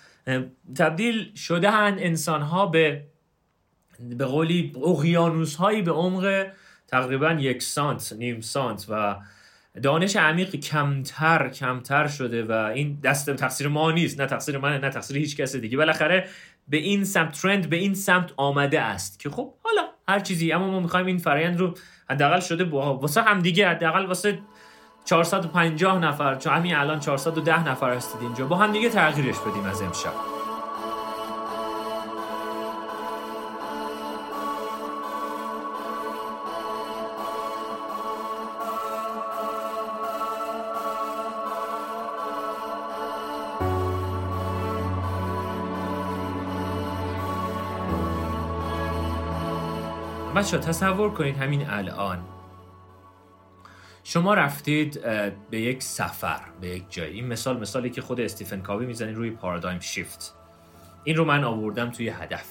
تبدیل 0.76 1.34
شده 1.34 1.70
هن 1.70 1.96
انسان 1.98 2.42
ها 2.42 2.66
به 2.66 3.04
به 4.00 4.24
قولی 4.24 4.72
اقیانوس 4.86 5.56
هایی 5.56 5.82
به 5.82 5.92
عمق 5.92 6.46
تقریبا 6.88 7.32
یک 7.32 7.62
سانت 7.62 8.12
نیم 8.18 8.40
سانت 8.40 8.86
و 8.88 9.16
دانش 9.82 10.16
عمیق 10.16 10.56
کمتر 10.56 11.48
کمتر 11.48 12.06
شده 12.08 12.44
و 12.44 12.52
این 12.52 12.98
دست 13.04 13.30
تقصیر 13.30 13.68
ما 13.68 13.92
نیست 13.92 14.20
نه 14.20 14.26
تقصیر 14.26 14.58
من 14.58 14.80
نه 14.80 14.90
تقصیر 14.90 15.16
هیچ 15.16 15.36
کس 15.36 15.56
دیگه. 15.56 15.76
بالاخره 15.76 16.28
به 16.68 16.76
این 16.76 17.04
سمت 17.04 17.40
ترند 17.40 17.70
به 17.70 17.76
این 17.76 17.94
سمت 17.94 18.30
آمده 18.36 18.80
است 18.80 19.20
که 19.20 19.30
خب 19.30 19.54
حالا 19.62 19.82
هر 20.08 20.20
چیزی 20.20 20.52
اما 20.52 20.70
ما 20.70 20.80
می‌خوایم 20.80 21.06
این 21.06 21.18
فرایند 21.18 21.58
رو 21.58 21.74
حداقل 22.10 22.40
شده 22.40 22.64
واسه 22.64 23.22
هم 23.22 23.40
دیگه 23.40 23.68
حداقل 23.68 24.06
واسه 24.06 24.38
450 25.04 25.98
نفر 25.98 26.34
چون 26.34 26.52
همین 26.52 26.76
الان 26.76 27.00
410 27.00 27.68
نفر 27.68 27.94
هستید 27.94 28.22
اینجا. 28.22 28.46
با 28.46 28.56
هم 28.56 28.72
دیگه 28.72 28.88
تغییرش 28.90 29.38
بدیم 29.38 29.64
از 29.64 29.82
امشب. 29.82 30.33
بچه 50.34 50.58
تصور 50.58 51.10
کنید 51.10 51.36
همین 51.36 51.70
الان. 51.70 52.18
شما 54.04 54.34
رفتید 54.34 55.00
به 55.50 55.60
یک 55.60 55.82
سفر 55.82 56.40
به 56.60 56.68
یک 56.68 56.84
جایی. 56.90 57.14
این 57.14 57.26
مثال 57.26 57.60
مثالی 57.60 57.90
که 57.90 58.02
خود 58.02 58.20
استیفن 58.20 58.60
کاوی 58.60 58.86
می‌زنید 58.86 59.16
روی 59.16 59.30
پارادایم 59.30 59.80
شیفت. 59.80 60.34
این 61.04 61.16
رو 61.16 61.24
من 61.24 61.44
آوردم 61.44 61.90
توی 61.90 62.08
هدف. 62.08 62.46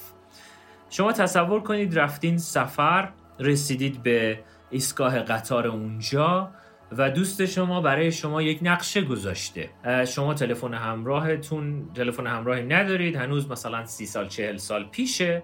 شما 0.90 1.12
تصور 1.12 1.60
کنید 1.60 1.98
رفتین 1.98 2.38
سفر 2.38 3.08
رسیدید 3.40 4.02
به 4.02 4.40
ایستگاه 4.70 5.18
قطار 5.18 5.66
اونجا. 5.66 6.50
و 6.98 7.10
دوست 7.10 7.46
شما 7.46 7.80
برای 7.80 8.12
شما 8.12 8.42
یک 8.42 8.58
نقشه 8.62 9.02
گذاشته. 9.02 9.68
شما 10.08 10.34
تلفن 10.34 10.74
همراهتون 10.74 11.88
تلفن 11.94 12.26
همراهی 12.26 12.62
ندارید 12.62 13.16
هنوز 13.16 13.50
مثلا 13.50 13.86
سی 13.86 14.06
سال 14.06 14.28
چهل 14.28 14.56
سال 14.56 14.84
پیشه. 14.84 15.42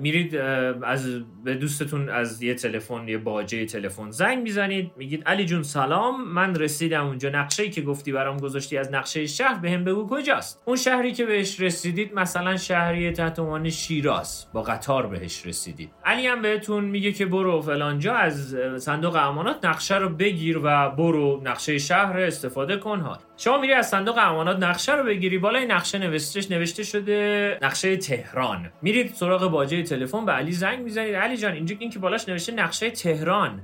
میرید 0.00 0.36
از 0.36 1.20
به 1.44 1.54
دوستتون 1.54 2.08
از 2.08 2.42
یه 2.42 2.54
تلفن 2.54 3.08
یه 3.08 3.18
باجه 3.18 3.66
تلفن 3.66 4.10
زنگ 4.10 4.42
می‌زنید 4.42 4.90
میگید 4.96 5.22
علی 5.26 5.44
جون 5.44 5.62
سلام 5.62 6.28
من 6.28 6.54
رسیدم 6.54 7.06
اونجا. 7.06 7.28
نقشه 7.28 7.68
که 7.68 7.82
گفتی 7.82 8.12
برام 8.12 8.36
گذاشتی 8.36 8.78
از 8.78 8.92
نقشه 8.92 9.26
شهر 9.26 9.58
بهم 9.58 9.84
به 9.84 9.94
بگو 9.94 10.06
کجاست؟ 10.10 10.62
اون 10.64 10.76
شهری 10.76 11.12
که 11.12 11.26
بهش 11.26 11.60
رسیدید 11.60 12.14
مثلا 12.14 12.56
شهری 12.56 13.12
تحت 13.12 13.38
عنوان 13.38 13.70
شیراز 13.70 14.46
با 14.52 14.62
قطار 14.62 15.06
بهش 15.06 15.46
رسیدید. 15.46 15.90
علی 16.04 16.26
هم 16.26 16.42
بهتون 16.42 16.84
میگه 16.84 17.12
که 17.12 17.26
برو 17.26 17.62
فلانجا 17.62 18.14
از 18.14 18.56
صندوق 18.76 19.16
امانات 19.16 19.64
نقشه 19.64 19.96
رو 19.96 20.08
بگیر 20.08 20.58
و 20.58 20.77
برو 20.86 21.40
نقشه 21.44 21.78
شهر 21.78 22.18
استفاده 22.20 22.76
کن 22.76 23.00
ها 23.00 23.18
شما 23.36 23.58
میری 23.58 23.72
از 23.72 23.88
صندوق 23.88 24.18
امانات 24.18 24.58
نقشه 24.58 24.94
رو 24.94 25.04
بگیری 25.04 25.38
بالای 25.38 25.66
نقشه 25.66 25.98
نوشتهش 25.98 26.50
نوشته 26.50 26.82
شده 26.82 27.58
نقشه 27.62 27.96
تهران. 27.96 28.72
میرید 28.82 29.14
سراغ 29.14 29.50
باجه 29.50 29.82
تلفن 29.82 30.24
به 30.26 30.32
علی 30.32 30.52
زنگ 30.52 30.80
می‌زنید. 30.80 31.14
علی 31.14 31.36
جان 31.36 31.52
اینجا 31.52 31.76
این 31.78 31.90
که 31.90 31.98
بالاش 31.98 32.28
نوشته 32.28 32.52
نقشه 32.52 32.90
تهران. 32.90 33.60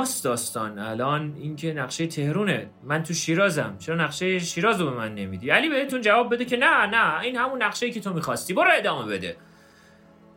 است 0.00 0.24
داستان؟ 0.24 0.78
الان 0.78 1.34
اینکه 1.40 1.72
نقشه 1.72 2.06
تهرونه. 2.06 2.70
من 2.84 3.02
تو 3.02 3.14
شیرازم. 3.14 3.76
چرا 3.78 3.96
نقشه 3.96 4.38
شیراز 4.38 4.80
رو 4.80 4.90
به 4.90 4.96
من 4.96 5.14
نمیدی؟ 5.14 5.50
علی 5.50 5.68
بهتون 5.68 6.00
جواب 6.00 6.34
بده 6.34 6.44
که 6.44 6.56
نه 6.56 6.86
نه. 6.86 7.20
این 7.20 7.36
همون 7.36 7.62
نقشه 7.62 7.90
که 7.90 8.00
تو 8.00 8.12
می‌خواستی. 8.12 8.54
برو 8.54 8.70
ادامه 8.76 9.12
بده. 9.12 9.36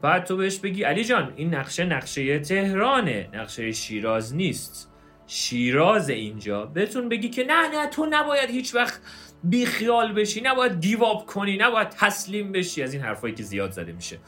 بعد 0.01 0.23
تو 0.23 0.37
بهش 0.37 0.59
بگی 0.59 0.83
علی 0.83 1.03
جان 1.03 1.33
این 1.35 1.55
نقشه 1.55 1.85
نقشه 1.85 2.39
تهرانه. 2.39 3.29
نقشه 3.33 3.71
شیراز 3.71 4.35
نیست. 4.35 4.92
شیراز 5.27 6.09
اینجا. 6.09 6.65
بهتون 6.65 7.09
بگی 7.09 7.29
که 7.29 7.43
نه 7.43 7.67
نه 7.67 7.87
تو 7.87 8.07
نباید 8.09 8.49
هیچ 8.49 8.75
وقت 8.75 9.01
بیخیال 9.43 10.13
بشی 10.13 10.41
نباید 10.41 10.81
گیواب 10.81 11.25
کنی 11.25 11.57
نباید 11.57 11.89
تسلیم 11.89 12.51
بشی. 12.51 12.83
از 12.83 12.93
این 12.93 13.03
حرفایی 13.03 13.33
که 13.33 13.43
زیاد 13.43 13.71
زده 13.71 13.91
میشه. 13.91 14.19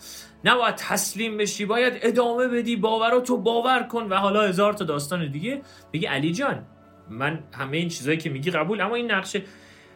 نباید 0.44 0.76
تسلیم 0.76 1.38
بشی 1.38 1.66
باید 1.66 1.94
ادامه 2.02 2.48
بدی 2.48 2.82
تو 3.26 3.38
باور 3.38 3.84
کن. 3.84 4.04
و 4.10 4.16
حالا 4.16 4.42
هزار 4.42 4.74
تا 4.74 4.86
داستان 4.86 5.32
دیگه. 5.32 5.62
بگی 5.94 6.06
علی 6.06 6.32
جان 6.32 6.66
من 7.10 7.40
همه 7.54 7.78
این 7.78 7.90
چیزایی 7.90 8.18
که 8.18 8.30
میگی 8.30 8.52
قبول 8.52 8.82
اما 8.82 8.96
این 8.96 9.12
نقشه 9.12 9.42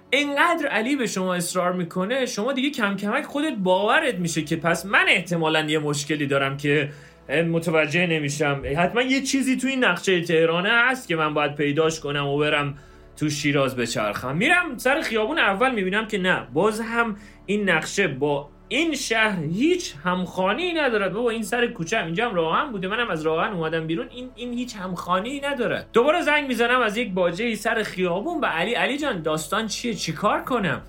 اینقدر 0.10 0.68
علی 0.68 0.96
به 0.96 1.08
شما 1.08 1.36
اصرار 1.36 1.74
می‌کنه 1.74 2.26
شما 2.26 2.54
دیگه 2.54 2.70
کم 2.70 2.96
کمک 2.96 3.26
خودت 3.26 3.54
باورت 3.54 4.16
میشه 4.16 4.42
که 4.42 4.56
پس 4.56 4.86
من 4.86 5.06
احتمالا 5.08 5.62
یه 5.62 5.80
مشکلی 5.80 6.28
دارم 6.28 6.58
که 6.58 6.92
متوجه 7.30 8.08
نمیشم. 8.08 8.62
حتما 8.78 9.02
یه 9.02 9.22
چیزی 9.22 9.58
تو 9.58 9.68
این 9.68 9.84
نقشه 9.84 10.22
تهرانه 10.22 10.70
هست 10.72 11.08
که 11.08 11.16
من 11.16 11.34
باید 11.34 11.56
پیداش 11.56 12.00
کنم 12.00 12.28
و 12.28 12.38
برم 12.38 12.78
تو 13.18 13.30
شیراز 13.30 13.76
بچرخم. 13.76 14.38
میرم 14.38 14.78
سر 14.78 15.02
خیابون 15.02 15.40
اول 15.40 15.76
می‌بینم 15.76 16.08
که 16.08 16.18
نه. 16.18 16.48
باز 16.54 16.82
هم 16.82 17.16
این 17.46 17.70
نقشه 17.70 18.08
با 18.08 18.50
این 18.68 18.96
شهر 18.96 19.44
هیچ 19.44 19.94
همخانی 20.04 20.74
ندارد. 20.74 21.14
بابا 21.14 21.30
این 21.30 21.44
سر 21.44 21.68
کوچه 21.68 22.06
اینجا 22.06 22.30
هم 22.30 22.36
راهن 22.36 22.72
بوده. 22.72 22.88
منم 22.88 23.10
از 23.10 23.22
راهن 23.22 23.54
اومدم 23.54 23.88
بیرون. 23.88 24.08
این 24.10 24.30
این 24.36 24.54
هیچ 24.54 24.76
همخانی 24.76 25.40
نداره 25.40 25.86
دوباره 25.94 26.22
زنگ 26.22 26.48
می‌زنم 26.48 26.82
از 26.82 26.98
یک 26.98 27.14
باجه 27.14 27.56
سر 27.56 27.84
خیابون. 27.84 28.42
به 28.42 28.48
علی 28.48 28.74
علی 28.74 28.98
جان 28.98 29.22
داستان 29.22 29.68
چیه؟ 29.68 29.94
چیکار 29.94 30.42
کنم؟ 30.42 30.82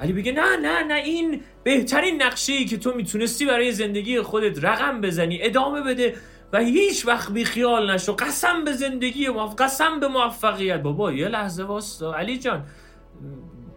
علی 0.00 0.12
بگه 0.12 0.32
نه 0.32 0.56
نه 0.56 0.82
نه 0.82 0.94
این 0.94 1.42
بهترین 1.64 2.22
نقشه 2.22 2.52
ای 2.52 2.64
که 2.64 2.76
تو 2.78 2.94
می‌تونستی 2.94 3.46
برای 3.46 3.72
زندگی 3.72 4.20
خودت 4.20 4.64
رقم 4.64 5.00
بزنی 5.00 5.38
ادامه 5.42 5.82
بده 5.82 6.16
و 6.52 6.58
هیچ 6.58 7.06
وقت 7.06 7.32
بی 7.32 7.44
خیال 7.44 7.90
نشو. 7.90 8.12
قسم 8.12 8.64
به 8.64 8.72
زندگی 8.72 9.28
موف... 9.28 9.54
قسم 9.58 10.00
به 10.00 10.08
موفقیت. 10.08 10.82
بابا 10.82 11.12
یه 11.12 11.28
لحظه 11.28 11.64
واستا 11.64 12.14
علی 12.14 12.38
جان 12.38 12.66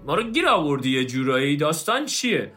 ما 0.05 0.15
رو 0.15 0.23
گیر 0.23 0.47
آوردی 0.47 0.99
یه 0.99 1.05
جورایی. 1.05 1.57
داستان 1.57 2.05
چیه؟ 2.05 2.53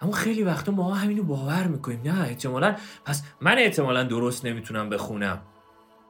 اما 0.00 0.12
خیلی 0.12 0.42
وقتا 0.42 0.72
ما 0.72 0.94
همینو 0.94 1.22
باور 1.22 1.66
می‌کنیم. 1.66 2.00
نه 2.04 2.22
احتمالا. 2.22 2.76
پس 3.04 3.22
من 3.40 3.58
احتمالا 3.58 4.02
درست 4.02 4.44
نمی‌تونم 4.44 4.88
بخونم. 4.88 5.42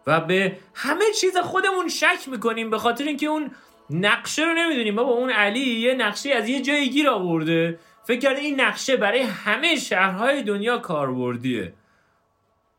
و 0.06 0.20
به 0.20 0.58
همه 0.74 1.04
چیز 1.20 1.36
خودمون 1.36 1.88
شک 1.88 2.28
می‌کنیم 2.28 2.70
به 2.70 2.78
خاطر 2.78 3.04
اینکه 3.04 3.26
اون 3.26 3.50
نقشه 3.92 4.44
رو 4.44 4.54
نمی‌دونیم. 4.54 4.96
بابا 4.96 5.12
اون 5.12 5.30
علی 5.30 5.60
یه 5.60 5.94
نقشه 5.94 6.30
از 6.30 6.48
یه 6.48 6.62
جایی 6.62 6.90
گیر 6.90 7.08
آورده. 7.08 7.78
فکر 8.04 8.20
کرده 8.20 8.40
این 8.40 8.60
نقشه 8.60 8.96
برای 8.96 9.20
همه 9.20 9.76
شهرهای 9.76 10.42
دنیا 10.42 10.78
کاربردیه. 10.78 11.72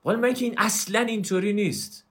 ولی 0.06 0.18
من 0.18 0.34
که 0.34 0.46
این 0.46 0.56
اصلا 0.58 1.00
اینطوری 1.00 1.54
نیست. 1.54 2.08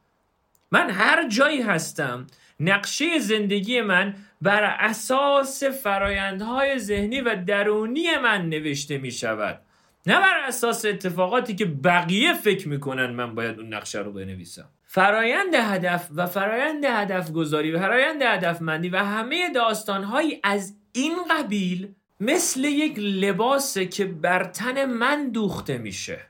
من 0.70 0.90
هر 0.90 1.28
جایی 1.28 1.62
هستم 1.62 2.26
نقشه 2.60 3.18
زندگی 3.18 3.80
من 3.80 4.14
بر 4.42 4.64
اساس 4.64 5.64
فرایندهای 5.64 6.78
ذهنی 6.78 7.20
و 7.20 7.36
درونی 7.46 8.16
من 8.22 8.48
نوشته 8.48 8.98
می 8.98 9.10
شود 9.10 9.60
نه 10.06 10.20
بر 10.20 10.38
اساس 10.46 10.84
اتفاقاتی 10.84 11.54
که 11.54 11.64
بقیه 11.64 12.34
فکر 12.34 12.68
می‌کنن 12.68 13.10
من 13.10 13.34
باید 13.34 13.58
اون 13.58 13.74
نقشه 13.74 13.98
رو 13.98 14.12
بنویسم. 14.12 14.68
فرایند 14.94 15.54
هدف 15.54 16.08
و 16.14 16.26
فرایند 16.26 16.84
هدف 16.84 17.32
گذاری 17.32 17.72
و 17.72 17.78
فرایند 17.78 18.22
هدفمندی 18.22 18.88
و 18.88 18.96
همه 18.96 19.50
داستانهایی 19.50 20.40
از 20.44 20.74
این 20.92 21.16
قبیل 21.30 21.94
مثل 22.20 22.64
یک 22.64 22.98
لباسه 22.98 23.86
که 23.86 24.04
بر 24.04 24.44
تن 24.44 24.84
من 24.84 25.28
دوخته 25.28 25.78
میشه. 25.78 26.20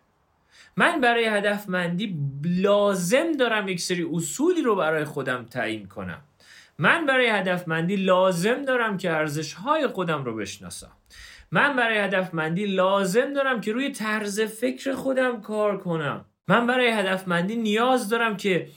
من 0.77 1.01
برای 1.01 1.25
هدفمندی 1.25 2.17
لازم 2.45 3.33
دارم 3.33 3.69
یک 3.69 3.81
سری 3.81 4.09
اصولی 4.13 4.63
رو 4.63 4.77
برای 4.77 5.05
خودم 5.05 5.45
تعیین 5.45 5.89
کنم. 5.89 6.21
من 6.79 7.07
برای 7.07 7.27
هدفمندی 7.27 7.97
لازم 7.97 8.63
دارم 8.63 8.97
که 8.97 9.11
ارزش 9.11 9.53
های 9.53 9.87
خودم 9.87 10.25
رو 10.25 10.37
بشناسم. 10.37 10.93
من 11.51 11.77
برای 11.77 11.99
هدفمندی 11.99 12.67
لازم 12.67 13.33
دارم 13.33 13.61
که 13.61 13.73
روی 13.73 13.91
طرز 13.91 14.41
فکر 14.41 14.95
خودم 14.95 15.41
کار 15.41 15.79
کنم. 15.79 16.25
من 16.49 16.67
برای 16.67 16.89
هدفمندی 16.91 17.57
نیاز 17.57 18.09
دارم 18.09 18.37
که 18.37 18.69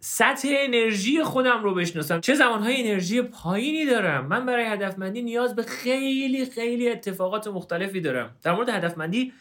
سطح 0.00 0.48
انرژی 0.58 1.22
خودم 1.22 1.62
رو 1.62 1.74
بشناسم. 1.74 2.20
چه 2.20 2.34
زمانهای 2.34 2.88
انرژی 2.88 3.22
پایینی 3.22 3.86
دارم. 3.86 4.26
من 4.26 4.46
برای 4.46 4.64
هدفمندی 4.64 5.22
نیاز 5.22 5.56
به 5.56 5.62
خیلی 5.62 6.46
خیلی 6.46 6.90
اتفاقات 6.90 7.48
مختلفی 7.48 8.00
دارم. 8.00 8.36
در 8.42 8.52
مورد 8.52 8.68
هدفمندی 8.68 9.32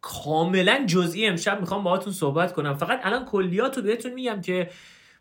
کاملا 0.00 0.84
جزئی 0.86 1.26
امشب 1.26 1.60
می‌خوام 1.60 1.84
باهاتون 1.84 2.12
صحبت 2.12 2.52
کنم. 2.52 2.76
فقط 2.76 3.00
الان 3.02 3.24
کلیات 3.24 3.76
رو 3.76 3.82
بهتون 3.82 4.12
میگم 4.12 4.40
که 4.40 4.70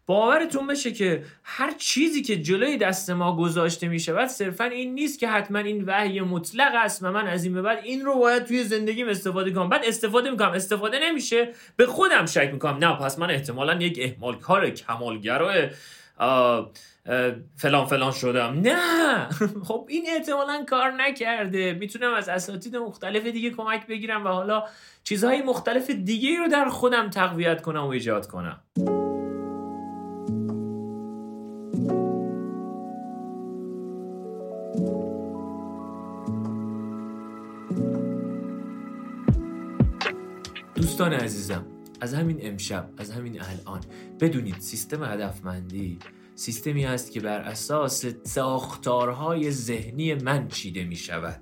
باورتون 0.06 0.68
بشه 0.68 0.92
که 0.92 1.24
هر 1.44 1.72
چیزی 1.78 2.22
که 2.22 2.38
جلوی 2.38 2.78
دست 2.78 3.10
ما 3.10 3.36
گذاشته 3.36 3.88
می 3.88 4.00
شود 4.00 4.28
صرفا 4.28 4.64
این 4.64 4.94
نیست 4.94 5.20
که 5.20 5.28
حتما 5.28 5.60
این 5.60 5.84
وحی 5.88 6.22
مطلق 6.22 6.72
است 6.76 7.04
و 7.04 7.12
من 7.12 7.28
از 7.28 7.44
این 7.44 7.54
به 7.54 7.62
بعد 7.62 7.80
این 7.84 8.06
رو 8.06 8.20
باید 8.20 8.46
توی 8.46 8.64
زندگیم 8.64 9.10
استفاده 9.10 9.52
کنم. 9.52 9.70
بعد 9.70 9.82
استفاده 9.86 10.32
می‌کنم. 10.32 10.52
استفاده 10.52 11.00
نمیشه. 11.00 11.50
به 11.76 11.86
خودم 11.86 12.26
شک 12.26 12.50
می‌کنم. 12.54 12.78
نه 12.78 12.96
پس 12.96 13.20
من 13.20 13.32
احتمالا 13.32 13.74
یک 13.74 14.00
احمال 14.02 14.36
کار 14.36 14.70
کمالگرای 14.70 15.70
فلان 17.58 17.86
فلان 17.86 18.12
شدم. 18.12 18.60
نه! 18.62 19.28
خب 19.68 19.86
این 19.90 20.06
احتمالا 20.08 20.66
کار 20.70 20.92
نکرده. 20.92 21.74
می‌تونم 21.74 22.14
از 22.14 22.30
اساتید 22.30 22.76
مختلف 22.76 23.26
دیگه 23.26 23.50
کمک 23.50 23.88
بگیرم 23.88 24.26
و 24.26 24.30
حالا 24.30 24.64
چیزهای 25.04 25.42
مختلف 25.42 25.90
دیگه 25.90 26.40
رو 26.40 26.48
در 26.48 26.70
خودم 26.70 27.10
تقویت 27.10 27.62
کنم 27.62 27.84
و 27.84 27.90
ایجاد 27.90 28.28
کنم. 28.28 28.60
دوستان 41.02 41.20
عزیزم 41.20 41.66
از 42.02 42.14
همین 42.14 42.38
امشب 42.42 42.90
از 42.98 43.12
همین 43.12 43.42
الان 43.42 43.82
بدونید 44.20 44.60
سیستم 44.60 45.04
هدفمندی 45.04 46.00
سیستمی 46.36 46.86
است 46.86 47.12
که 47.12 47.20
بر 47.20 47.40
اساس 47.40 48.06
ساختارهای 48.24 49.52
ذهنی 49.52 50.14
من 50.14 50.48
چیده 50.48 50.84
می 50.84 50.96
شود 50.96 51.40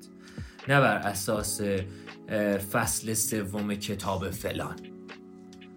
نه 0.68 0.82
بر 0.82 0.96
اساس 0.98 1.62
فصل 2.72 3.14
سوم 3.14 3.76
کتاب 3.76 4.30
فلان. 4.30 4.76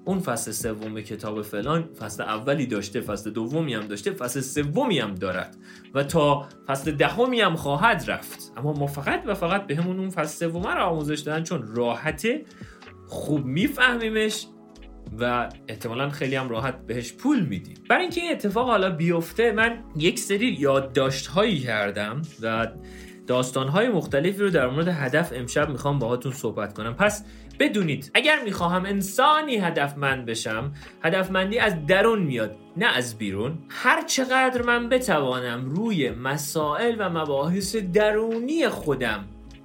اون 0.04 0.20
فصل 0.20 0.50
سوم 0.50 1.00
کتاب 1.00 1.42
فلان 1.42 1.82
فصل 1.94 2.22
اولی 2.22 2.66
داشته 2.66 3.00
فصل 3.00 3.30
دومی 3.30 3.74
هم 3.74 3.86
داشته 3.86 4.10
فصل 4.10 4.40
سومی 4.40 4.98
هم 4.98 5.14
دارد 5.14 5.56
و 5.94 6.04
تا 6.04 6.48
فصل 6.66 6.92
دهمی 6.92 7.40
هم 7.40 7.56
خواهد 7.56 8.10
رفت. 8.10 8.52
اما 8.56 8.72
ما 8.72 8.86
فقط 8.86 9.22
و 9.26 9.34
فقط 9.34 9.66
به 9.66 9.76
همون 9.76 9.98
اون 9.98 10.10
فصل 10.10 10.48
سوم 10.48 10.62
رو 10.62 10.82
آموزش 10.82 11.20
دادن 11.20 11.42
چون 11.42 11.66
راحته 11.66 12.44
خوب 13.12 13.44
میفهمیمش 13.44 14.46
و 15.18 15.48
احتمالا 15.68 16.08
خیلی 16.10 16.36
هم 16.36 16.48
راحت 16.48 16.86
بهش 16.86 17.12
پول 17.12 17.40
میدیم. 17.40 17.74
برای 17.88 18.02
اینکه 18.02 18.20
این 18.20 18.32
اتفاق 18.32 18.66
حالا 18.68 18.90
بیفته 18.90 19.52
من 19.52 19.84
یک 19.96 20.18
سری 20.18 20.46
یادداشت 20.46 21.26
هایی 21.26 21.58
کردم 21.58 22.22
و 22.42 22.68
داستان 23.26 23.68
های 23.68 23.88
مختلفی 23.88 24.38
رو 24.38 24.50
در 24.50 24.66
مورد 24.66 24.88
هدف 24.88 25.32
امشب 25.36 25.68
می‌خوام 25.70 25.98
باهاتون 25.98 26.32
صحبت 26.32 26.74
کنم. 26.74 26.94
پس 26.94 27.24
بدونید 27.58 28.10
اگر 28.14 28.44
می‌خواهم 28.44 28.84
انسانی 28.84 29.56
هدفمند 29.56 30.26
بشم 30.26 30.72
هدفمندی 31.02 31.58
از 31.58 31.86
درون 31.86 32.22
میاد 32.22 32.56
نه 32.76 32.86
از 32.86 33.18
بیرون. 33.18 33.58
هر 33.68 34.02
چقدر 34.02 34.62
من 34.62 34.88
بتوانم 34.88 35.64
روی 35.64 36.10
مسائل 36.10 36.96
و 36.98 37.10
مباحث 37.10 37.76
درونی 37.76 38.68
خودم 38.68 39.24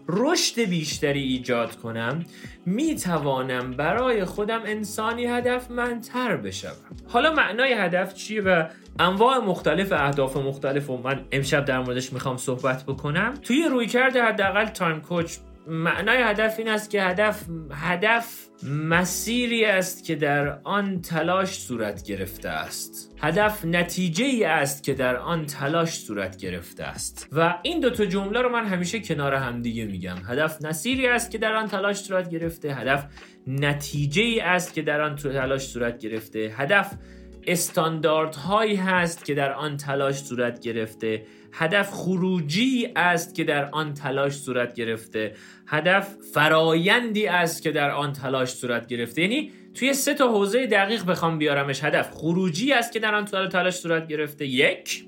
رشد 0.10 0.62
بیشتری 0.62 1.24
ایجاد 1.24 1.76
کنم 1.76 2.26
می 2.66 2.96
توانم 2.96 3.72
برای 3.72 4.26
خودم 4.26 4.62
انسانی 4.66 5.26
هدفمندتر 5.26 6.38
بشم 6.38 6.76
حالا 7.08 7.34
معنای 7.34 7.74
هدف 7.74 8.14
چیه 8.14 8.42
و 8.42 8.64
انواع 9.00 9.38
مختلف 9.38 9.92
اهداف 9.92 10.38
مختلف 10.38 10.90
و 10.90 10.98
من 10.98 11.26
امشب 11.32 11.66
در 11.66 11.80
موردش 11.80 12.14
می‌خوام 12.14 12.38
صحبت 12.38 12.84
بکنم. 12.84 13.34
توی 13.44 13.64
رویکرد 13.72 14.18
حداقل 14.18 14.66
تایم 14.66 15.02
کوچ 15.02 15.38
معنای 15.68 16.22
هدف 16.22 16.60
این 16.60 16.68
است 16.68 16.90
که 16.90 17.04
هدف 17.04 17.46
هدف 17.72 18.48
مسیری 18.64 19.66
است 19.66 20.04
که 20.04 20.16
در 20.16 20.60
آن 20.64 21.02
تلاش 21.02 21.60
صورت 21.60 22.04
گرفته 22.04 22.50
است. 22.50 23.16
هدف 23.22 23.66
نتیجه 23.66 24.26
ای 24.26 24.44
است 24.44 24.84
که 24.84 24.94
در 24.94 25.18
آن 25.18 25.46
تلاش 25.46 25.90
صورت 25.90 26.38
گرفته 26.38 26.84
است. 26.84 27.30
و 27.32 27.60
این 27.64 27.80
دوتا 27.80 28.06
جمله 28.06 28.42
رو 28.42 28.50
من 28.50 28.66
همیشه 28.66 29.00
کنار 29.00 29.34
همدیگه 29.34 29.86
میگم. 29.86 30.18
هدف 30.28 30.66
مسیری 30.66 31.08
است 31.08 31.32
که 31.32 31.38
در 31.38 31.54
آن 31.54 31.68
تلاش 31.68 31.98
صورت 31.98 32.30
گرفته. 32.30 32.76
هدف 32.76 33.06
نتیجه 33.48 34.22
ای 34.22 34.40
است 34.40 34.74
که 34.74 34.82
در 34.82 35.02
آن 35.02 35.16
تلاش 35.16 35.62
صورت 35.62 36.00
گرفته. 36.00 36.54
هدف 36.58 36.94
استانداردهایی 37.48 38.76
هست 38.76 39.26
که 39.26 39.34
در 39.34 39.54
آن 39.54 39.78
تلاش 39.78 40.16
صورت 40.16 40.60
گرفته. 40.60 41.26
هدف 41.60 41.90
خروجی 41.90 42.90
است 42.96 43.36
که 43.36 43.44
در 43.44 43.70
آن 43.70 43.94
تلاش 43.94 44.34
صورت 44.34 44.74
گرفته. 44.74 45.36
هدف 45.68 46.16
فرایندی 46.34 47.28
است 47.28 47.64
که 47.64 47.72
در 47.72 47.92
آن 47.92 48.14
تلاش 48.14 48.50
صورت 48.50 48.88
گرفته. 48.88 49.22
یعنی 49.22 49.52
توی 49.74 49.94
سه 49.94 50.14
تا 50.14 50.28
حوزه 50.28 50.66
دقیق 50.68 51.06
بخوام 51.06 51.38
بیارمش. 51.38 51.84
هدف 51.84 52.12
خروجی 52.12 52.74
است 52.74 52.94
که 52.94 53.00
در 53.00 53.16
آن 53.16 53.26
تلاش 53.26 53.76
صورت 53.76 54.08
گرفته. 54.08 54.46
یک. 54.46 55.06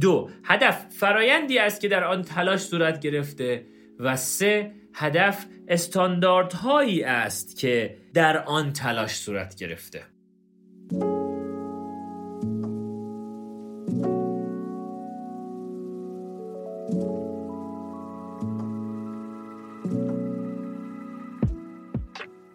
دو. 0.00 0.30
هدف 0.44 0.86
فرایندی 0.90 1.58
است 1.58 1.80
که 1.80 1.88
در 1.88 2.04
آن 2.04 2.22
تلاش 2.22 2.60
صورت 2.60 3.00
گرفته. 3.00 3.66
و 3.98 4.16
سه. 4.16 4.72
هدف 4.94 5.46
استانداردهایی 5.68 7.02
است 7.02 7.56
که 7.56 7.96
در 8.14 8.38
آن 8.38 8.72
تلاش 8.72 9.10
صورت 9.10 9.54
گرفته. 9.54 10.02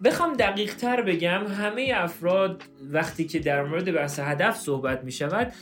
بخوام 0.04 0.32
دقیق 0.32 0.74
تر 0.74 1.02
بگم 1.02 1.46
همه 1.46 1.92
افراد 1.94 2.62
وقتی 2.92 3.24
که 3.24 3.38
در 3.38 3.64
مورد 3.64 3.94
بحث 3.94 4.18
هدف 4.18 4.56
صحبت 4.56 5.04
می 5.04 5.12
شود 5.12 5.52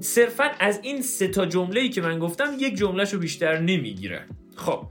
صرفا 0.00 0.50
از 0.60 0.80
این 0.82 1.02
سه 1.02 1.28
تا 1.28 1.46
جمله 1.46 1.88
که 1.88 2.00
من 2.00 2.18
گفتم 2.18 2.54
یک 2.58 2.74
جملهش 2.74 3.12
رو 3.12 3.18
بیشتر 3.18 3.58
نمی‌گیرن. 3.58 4.24
خب 4.56 4.86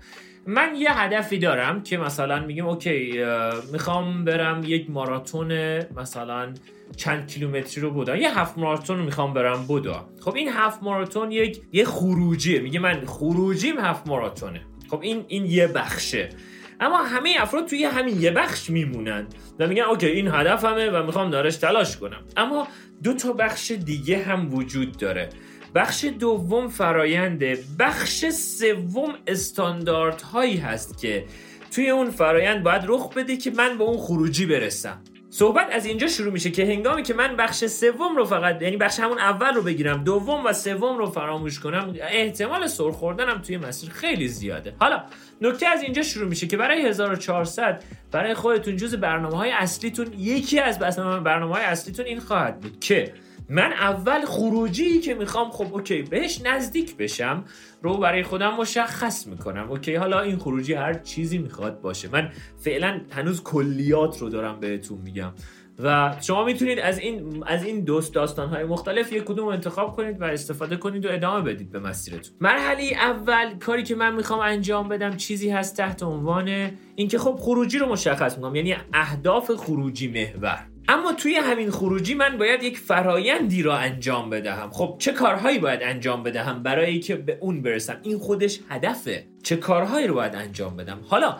من 0.47 0.75
یه 0.77 0.99
هدفی 0.99 1.37
دارم 1.37 1.83
که 1.83 1.97
مثلا 1.97 2.45
میگم 2.45 2.67
اوکی 2.67 3.23
می‌خوام 3.71 4.25
برم 4.25 4.61
یک 4.65 4.89
ماراتون 4.89 5.79
مثلا 5.97 6.53
چند 6.95 7.27
کیلومتری 7.27 7.81
رو 7.81 7.91
بودا 7.91 8.17
یه 8.17 8.39
هفت 8.39 8.57
ماراتون 8.57 8.97
رو 8.97 9.03
می‌خوام 9.03 9.33
برم 9.33 9.65
بودا 9.67 10.09
خب 10.21 10.35
این 10.35 10.49
هفت 10.49 10.83
ماراتون 10.83 11.31
یک 11.31 11.61
یه 11.71 11.85
خروجیه. 11.85 12.59
میگه 12.59 12.79
من 12.79 13.05
خروجیم 13.05 13.79
هفت 13.79 14.07
ماراتونه. 14.07 14.61
خب 14.89 15.01
این 15.01 15.25
این 15.27 15.45
یه 15.45 15.67
بخشه. 15.67 16.29
اما 16.79 17.03
همه 17.03 17.35
افراد 17.39 17.65
توی 17.65 17.83
همین 17.83 18.21
یه 18.21 18.31
بخش 18.31 18.69
میمونن 18.69 19.27
و 19.59 19.67
میگن 19.67 19.83
اوکی 19.83 20.07
این 20.07 20.27
هدفمه 20.27 20.89
و 20.89 21.03
می‌خوام 21.05 21.29
دارش 21.29 21.55
تلاش 21.55 21.97
کنم. 21.97 22.23
اما 22.37 22.67
دو 23.03 23.13
تا 23.13 23.33
بخش 23.33 23.71
دیگه 23.71 24.23
هم 24.23 24.53
وجود 24.53 24.97
داره. 24.97 25.29
بخش 25.75 26.05
دوم 26.19 26.67
فراینده 26.67 27.59
بخش 27.79 28.25
سوم 28.25 29.13
استانداردهایی 29.27 30.57
هست 30.57 30.97
که 31.01 31.25
توی 31.71 31.89
اون 31.89 32.09
فرایند 32.09 32.63
باید 32.63 32.81
رخ 32.87 33.13
بده 33.13 33.37
که 33.37 33.51
من 33.51 33.77
به 33.77 33.83
اون 33.83 33.97
خروجی 33.97 34.45
برسم. 34.45 35.01
صحبت 35.37 35.67
از 35.71 35.85
اینجا 35.85 36.07
شروع 36.07 36.33
میشه 36.33 36.51
که 36.51 36.65
هنگامی 36.65 37.03
که 37.03 37.13
من 37.13 37.35
بخش 37.35 37.65
سوم 37.65 38.15
رو 38.15 38.25
فقط 38.25 38.61
یعنی 38.61 38.77
بخش 38.77 38.99
همون 38.99 39.19
اول 39.19 39.53
رو 39.53 39.61
بگیرم 39.61 40.03
دوم 40.03 40.45
و 40.45 40.53
سوم 40.53 40.97
رو 40.97 41.05
فراموش 41.05 41.59
کنم 41.59 41.95
احتمال 42.01 42.67
سر 42.67 42.91
خوردنم 42.91 43.41
توی 43.41 43.57
مسیر 43.57 43.89
خیلی 43.89 44.27
زیاده. 44.27 44.73
حالا 44.79 45.03
نکته 45.41 45.67
از 45.67 45.81
اینجا 45.81 46.01
شروع 46.01 46.29
میشه 46.29 46.47
که 46.47 46.57
برای 46.57 46.85
1400 46.85 47.83
برای 48.11 48.33
خودتون 48.33 48.77
جز 48.77 48.95
برنامه 48.95 49.37
های 49.37 49.51
اصلیتون 49.51 50.07
یکی 50.17 50.59
از 50.59 50.79
برنامه 50.79 51.53
های 51.53 51.63
اصلیتون 51.63 52.05
این 52.05 52.19
خواهد 52.19 52.59
بود 52.59 52.79
که 52.79 53.13
من 53.49 53.73
اول 53.73 54.25
خروجی 54.25 54.99
که 54.99 55.13
می‌خوام 55.13 55.51
خب 55.51 55.73
okay 55.73 56.01
بهش 56.01 56.41
نزدیک 56.45 56.97
بشم 56.97 57.45
رو 57.81 57.97
برای 57.97 58.23
خودم 58.23 58.53
مشخص 58.53 59.27
می‌کنم. 59.27 59.69
okay 59.69 59.95
حالا 59.95 60.21
این 60.21 60.37
خروجی 60.37 60.73
هر 60.73 60.93
چیزی 60.93 61.37
می‌خواد 61.37 61.81
باشه. 61.81 62.09
من 62.11 62.31
فعلا 62.57 63.01
هنوز 63.11 63.43
کلیات 63.43 64.17
رو 64.17 64.29
دارم 64.29 64.59
بهتون 64.59 64.97
میگم. 64.97 65.31
و 65.79 66.15
شما 66.21 66.45
می‌تونید 66.45 66.79
از 66.79 66.99
این 66.99 67.43
از 67.47 67.63
این 67.63 67.81
دوست 67.81 68.13
داستان 68.13 68.49
های 68.49 68.63
مختلف 68.63 69.13
یک 69.13 69.23
کدوم 69.23 69.47
انتخاب 69.47 69.95
کنید 69.95 70.21
و 70.21 70.23
استفاده 70.23 70.77
کنید 70.77 71.05
و 71.05 71.09
ادامه 71.11 71.41
بدید 71.41 71.71
به 71.71 71.79
مسیرتون. 71.79 72.35
مرحله 72.41 72.83
اول 72.83 73.57
کاری 73.59 73.83
که 73.83 73.95
من 73.95 74.15
می‌خوام 74.15 74.39
انجام 74.39 74.89
بدم 74.89 75.15
چیزی 75.15 75.49
هست 75.49 75.77
تحت 75.77 76.03
عنوان 76.03 76.71
اینکه 76.95 77.17
خب 77.17 77.35
خروجی 77.39 77.77
رو 77.77 77.89
مشخص 77.89 78.35
می‌کنم 78.35 78.55
یعنی 78.55 78.75
اهداف 78.93 79.51
خروجی 79.51 80.07
محور. 80.07 80.74
اما 80.87 81.13
توی 81.13 81.35
همین 81.35 81.71
خروجی 81.71 82.13
من 82.13 82.37
باید 82.37 82.63
یک 82.63 82.77
فرایندی 82.77 83.63
را 83.63 83.77
انجام 83.77 84.29
بدهم. 84.29 84.69
خب 84.71 84.95
چه 84.99 85.11
کارهایی 85.11 85.59
باید 85.59 85.79
انجام 85.83 86.23
بدهم 86.23 86.63
برای 86.63 86.99
که 86.99 87.15
به 87.15 87.37
اون 87.41 87.61
برسم؟ 87.61 87.99
این 88.03 88.17
خودش 88.17 88.59
هدفه. 88.69 89.25
چه 89.43 89.55
کارهایی 89.55 90.07
رو 90.07 90.13
باید 90.13 90.35
انجام 90.35 90.75
بدم؟ 90.75 90.99
حالا 91.07 91.37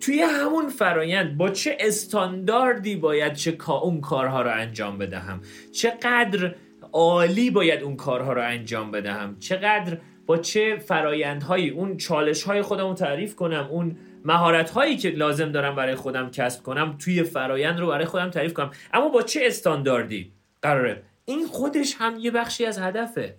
توی 0.00 0.20
همون 0.20 0.68
فرایند 0.68 1.36
با 1.36 1.50
چه 1.50 1.76
استانداردی 1.80 2.96
باید 2.96 3.34
چه 3.34 3.56
اون 3.70 4.00
کارها 4.00 4.42
رو 4.42 4.50
انجام 4.50 4.98
بدهم؟ 4.98 5.40
چقدر 5.72 6.54
عالی 6.92 7.50
باید 7.50 7.82
اون 7.82 7.96
کارها 7.96 8.32
رو 8.32 8.42
انجام 8.42 8.90
بدهم؟ 8.90 9.36
چقدر 9.40 9.98
با 10.26 10.38
چه 10.38 10.76
فرایندهایی؟ 10.76 11.70
اون 11.70 11.96
چالش 11.96 12.42
های 12.42 12.62
خودم 12.62 12.88
رو 12.88 12.94
تعریف 12.94 13.34
کنم 13.34 13.68
اون 13.70 13.96
مهارت 14.24 14.70
هایی 14.70 14.96
که 14.96 15.10
لازم 15.10 15.52
دارم 15.52 15.74
برای 15.74 15.94
خودم 15.94 16.30
کسب 16.30 16.62
کنم 16.62 16.96
توی 16.98 17.22
فرایند 17.22 17.80
رو 17.80 17.86
برای 17.86 18.04
خودم 18.04 18.30
تعریف 18.30 18.52
کنم. 18.52 18.70
اما 18.92 19.08
با 19.08 19.22
چه 19.22 19.40
استانداردی؟ 19.42 20.32
قراره. 20.62 21.02
این 21.24 21.46
خودش 21.46 21.94
هم 21.98 22.16
یه 22.18 22.30
بخشی 22.30 22.66
از 22.66 22.78
هدفه. 22.78 23.36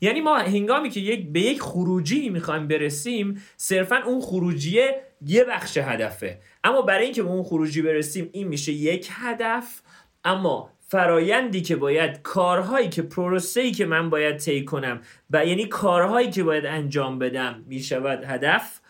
یعنی 0.00 0.20
ما 0.20 0.38
هنگامی 0.38 0.90
که 0.90 1.00
یک 1.00 1.32
به 1.32 1.40
یک 1.40 1.60
خروجی 1.60 2.28
می‌خوایم 2.28 2.68
برسیم 2.68 3.42
صرفا 3.56 3.96
اون 3.96 4.20
خروجیه 4.20 5.02
یه 5.26 5.44
بخش 5.44 5.76
هدفه. 5.76 6.40
اما 6.64 6.82
برای 6.82 7.04
اینکه 7.04 7.22
به 7.22 7.28
اون 7.28 7.42
خروجی 7.42 7.82
برسیم 7.82 8.28
این 8.32 8.48
میشه 8.48 8.72
یک 8.72 9.08
هدف. 9.12 9.80
اما 10.24 10.70
فرایندی 10.88 11.62
که 11.62 11.76
باید 11.76 12.22
کارهایی 12.22 12.88
که 12.88 13.02
پروسه‌ای 13.02 13.72
که 13.72 13.86
من 13.86 14.10
باید 14.10 14.36
طی 14.36 14.64
کنم 14.64 15.00
و 15.30 15.46
یعنی 15.46 15.66
کارهایی 15.66 16.30
که 16.30 16.42
باید 16.42 16.66
انجام 16.66 17.18
بدم 17.18 17.64
می‌شود 17.66 18.24
هدف. 18.24 18.80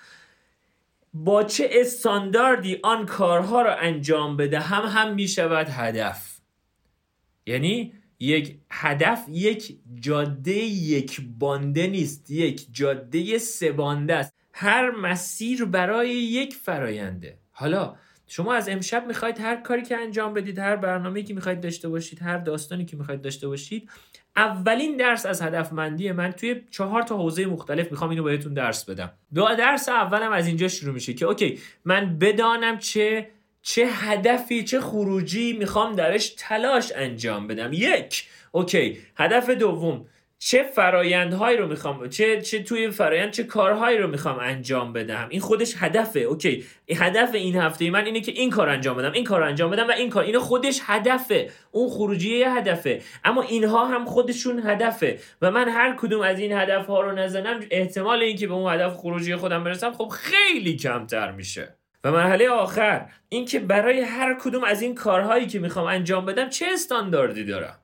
با 1.25 1.43
چه 1.43 1.69
استانداردی 1.73 2.79
آن 2.83 3.07
کارها 3.07 3.63
را 3.63 3.77
انجام 3.77 4.37
بده 4.37 4.61
هم 4.61 4.83
هم 4.83 5.15
می 5.15 5.29
شود 5.29 5.67
هدف. 5.71 6.37
یعنی 7.47 7.93
یک 8.21 8.59
هدف 8.71 9.25
یک 9.29 9.79
جاده 9.95 10.53
یک 10.53 11.21
بانده 11.39 11.87
نیست 11.87 12.31
یک 12.31 12.67
جاده 12.73 13.39
سه 13.39 13.73
بانده 13.73 14.15
است. 14.15 14.35
هر 14.53 14.91
مسیر 14.91 15.65
برای 15.65 16.11
یک 16.11 16.55
فراینده 16.55 17.39
حالا 17.51 17.97
شما 18.27 18.55
از 18.55 18.69
امشب 18.69 19.07
می‌خواید 19.07 19.41
هر 19.41 19.57
کاری 19.57 19.83
که 19.83 19.97
انجام 19.97 20.35
بدید 20.35 20.59
هر 20.59 20.77
برنامه‌ای 20.77 21.25
که 21.25 21.35
می‌خواید 21.35 21.61
داشته 21.61 21.89
باشید 21.89 22.23
هر 22.23 22.39
داستانی 22.39 22.85
که 22.85 22.97
می‌خواید 22.97 23.21
داشته 23.23 23.49
باشید 23.49 23.91
اولین 24.37 24.97
درس 24.97 25.27
از 25.27 25.43
هدفمندی 25.43 26.13
من 26.13 26.33
توی 26.33 26.63
چهار 26.71 27.03
تا 27.03 27.17
حوزه 27.17 27.47
مختلف 27.47 27.91
می‌خوام 27.91 28.11
اینو 28.11 28.23
بهتون 28.23 28.55
درس 28.55 28.85
بدم. 28.85 29.13
دو 29.35 29.49
درس 29.59 29.89
اولم 29.89 30.33
از 30.33 30.47
اینجا 30.47 30.69
شروع 30.69 30.95
میشه 30.95 31.15
که 31.15 31.25
اوکی 31.25 31.59
من 31.85 32.19
بدانم 32.19 32.79
چه 32.79 33.29
چه 33.63 33.87
هدفی 33.87 34.65
چه 34.65 34.81
خروجی 34.81 35.53
می‌خوام 35.53 35.95
درش 35.95 36.35
تلاش 36.39 36.93
انجام 36.97 37.47
بدم. 37.47 37.73
یک 37.73 38.29
okay 38.53 38.99
هدف 39.17 39.51
دوم 39.51 40.07
چه 40.39 40.63
فرایندهایی 40.63 41.57
رو 41.57 41.69
می‌خوام 41.69 42.09
چه 42.09 42.41
چه 42.41 42.63
توی 42.63 42.91
فرایند 42.91 43.31
چه 43.31 43.45
کارهایی 43.45 43.99
رو 43.99 44.09
می‌خوام 44.09 44.39
انجام 44.39 44.93
بدم؟ 44.93 45.27
این 45.31 45.41
خودش 45.41 45.75
هدفه 45.79 46.21
okay. 46.21 46.65
هدف 46.97 47.35
این 47.35 47.57
هفته 47.57 47.91
من 47.91 48.05
اینه 48.05 48.21
که 48.21 48.33
این 48.33 48.51
کار 48.51 48.69
انجام 48.69 48.97
بدم 48.97 49.13
این 49.13 49.25
کار 49.25 49.43
انجام 49.43 49.71
بدم 49.71 49.89
و 49.89 49.91
این 49.91 50.11
کار 50.11 50.25
اینو 50.25 50.41
خودش 50.41 50.81
هدفه. 50.83 51.51
اون 51.71 51.89
خروجی 51.89 52.39
یه 52.39 52.53
هدفه. 52.53 53.03
اما 53.25 53.43
اینها 53.43 53.87
هم 53.87 54.05
خودشون 54.05 54.63
هدفه. 54.67 55.19
و 55.43 55.51
من 55.51 55.69
هر 55.69 55.97
کدوم 55.97 56.21
از 56.21 56.39
این 56.39 56.53
هدف 56.53 56.87
ها 56.87 57.01
رو 57.01 57.13
نزنم 57.13 57.61
احتمال 57.71 58.23
اینکه 58.23 58.47
به 58.47 58.55
اون 58.55 58.75
هدف 58.75 58.95
خروجی 58.95 59.37
خودم 59.37 59.65
برسم 59.65 59.93
خب 59.93 60.09
خیلی 60.09 60.77
کمتر 60.77 61.33
میشه. 61.33 61.77
و 62.05 62.13
مرحله 62.13 62.49
آخر 62.49 63.07
اینکه 63.29 63.61
برای 63.61 64.01
هر 64.01 64.37
کدوم 64.41 64.65
از 64.65 64.83
این 64.83 64.95
کارهایی 64.95 65.47
که 65.47 65.59
می‌خوام 65.59 65.87
انجام 65.87 66.27
بدم 66.27 66.49
چه 66.49 66.67
استانداردی 66.73 67.45
دارم؟ 67.45 67.79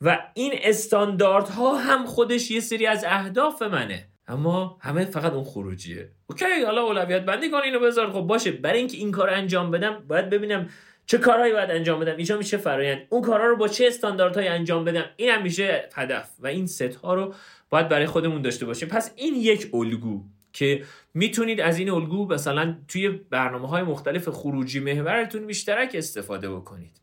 و 0.00 0.18
این 0.34 0.52
استانداردها 0.62 1.76
هم 1.76 2.06
خودش 2.06 2.50
یه 2.50 2.60
سری 2.60 2.86
از 2.86 3.04
اهداف 3.08 3.62
منه. 3.62 4.08
اما 4.28 4.78
همه 4.80 5.04
فقط 5.04 5.32
اون 5.32 5.44
خروجیه. 5.44 6.10
اوکی 6.26 6.64
حالا 6.66 6.82
اولویت 6.82 7.24
بندی 7.24 7.50
کن 7.50 7.60
اینو 7.64 7.80
بذار. 7.80 8.12
خب 8.12 8.20
باشه 8.20 8.50
برای 8.50 8.78
اینکه 8.78 8.96
این 8.96 9.12
کار 9.12 9.30
انجام 9.30 9.70
بدم 9.70 10.04
باید 10.08 10.30
ببینم 10.30 10.68
چه 11.06 11.18
کارهایی 11.18 11.52
باید 11.52 11.70
انجام 11.70 12.00
بدم. 12.00 12.16
اینجا 12.16 12.38
میشه 12.38 12.56
فرایند. 12.56 13.06
اون 13.10 13.22
کارها 13.22 13.46
رو 13.46 13.56
با 13.56 13.68
چه 13.68 13.86
استانداردهایی 13.86 14.48
انجام 14.48 14.84
بدم؟ 14.84 15.04
این 15.16 15.30
هم 15.30 15.42
میشه 15.42 15.88
هدف. 15.94 16.30
و 16.38 16.46
این 16.46 16.66
ست 16.66 16.82
ها 16.82 17.14
رو 17.14 17.34
باید 17.70 17.88
برای 17.88 18.06
خودمون 18.06 18.42
داشته 18.42 18.66
باشیم. 18.66 18.88
پس 18.88 19.12
این 19.16 19.34
یک 19.34 19.70
الگو 19.74 20.22
که 20.52 20.84
می‌تونید 21.14 21.60
از 21.60 21.78
این 21.78 21.90
الگو 21.90 22.26
مثلا 22.26 22.76
توی 22.88 23.08
برنامه 23.08 23.68
های 23.68 23.82
مختلف 23.82 24.28
خروجی 24.28 24.80
محورتون 24.80 25.46
بیشترک 25.46 25.90
استفاده 25.94 26.50
بکنید. 26.50 27.00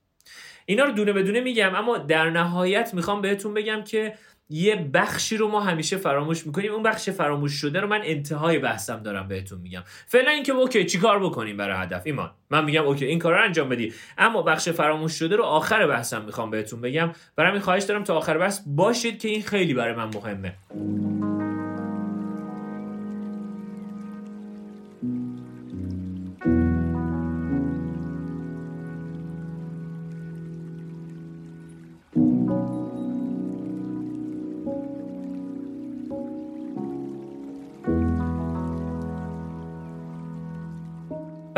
اینا 0.66 0.84
رو 0.84 0.92
دونه 0.92 1.14
بدونه 1.14 1.42
میگم 1.42 1.76
اما 1.76 1.98
در 1.98 2.30
نهایت 2.30 2.94
می‌خوام 2.94 3.22
بهتون 3.22 3.54
بگم 3.54 3.84
که 3.84 4.14
یه 4.50 4.76
بخشی 4.76 5.38
رو 5.38 5.48
ما 5.48 5.62
همیشه 5.62 5.98
فراموش 5.98 6.48
می‌کنیم. 6.48 6.74
اون 6.74 6.84
بخش 6.84 7.10
فراموش 7.10 7.52
شده 7.52 7.80
رو 7.80 7.88
من 7.88 8.02
انتهای 8.04 8.60
بحثم 8.60 9.04
دارم 9.04 9.28
بهتون 9.28 9.62
میگم. 9.62 9.84
فعلا 10.08 10.32
اینکه 10.32 10.52
okay 10.52 10.86
چیکار 10.86 11.24
بکنیم 11.24 11.58
برای 11.58 11.78
هدف؟ 11.78 12.02
ایمان 12.06 12.32
من 12.50 12.66
میگم 12.66 12.84
okay 12.84 13.06
این 13.06 13.20
کار 13.20 13.34
رو 13.34 13.44
انجام 13.44 13.70
بدی. 13.70 13.94
اما 14.18 14.42
بخش 14.42 14.70
فراموش 14.70 15.14
شده 15.14 15.36
رو 15.36 15.44
آخر 15.44 15.88
بحثم 15.88 16.26
می‌خوام 16.26 16.52
بهتون 16.52 16.82
بگم. 16.82 17.12
برای 17.36 17.50
همین 17.50 17.62
خواهش 17.62 17.84
دارم 17.84 18.04
تا 18.04 18.16
آخر 18.16 18.38
بحث 18.38 18.60
باشید 18.68 19.20
که 19.20 19.28
این 19.28 19.42
خیلی 19.42 19.74
برای 19.74 19.94
من 19.94 20.10
مهمه. 20.14 20.54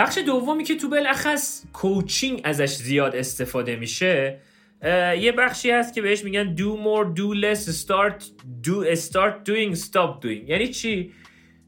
بخش 0.05 0.17
دومی 0.17 0.63
که 0.63 0.75
تو 0.75 0.89
بلخص 0.89 1.63
کوچینگ 1.73 2.41
ازش 2.43 2.75
زیاد 2.75 3.15
استفاده 3.15 3.75
میشه 3.75 4.39
یه 5.19 5.33
بخشی 5.37 5.71
هست 5.71 5.93
که 5.93 6.01
بهش 6.01 6.23
میگن 6.23 6.55
do 6.55 6.59
more 6.59 7.17
do 7.17 7.41
less 7.41 7.69
start 7.83 8.23
do 8.67 8.95
start 8.95 9.49
doing 9.49 9.75
stop 9.75 10.23
doing. 10.23 10.49
یعنی 10.49 10.67
چی؟ 10.67 11.13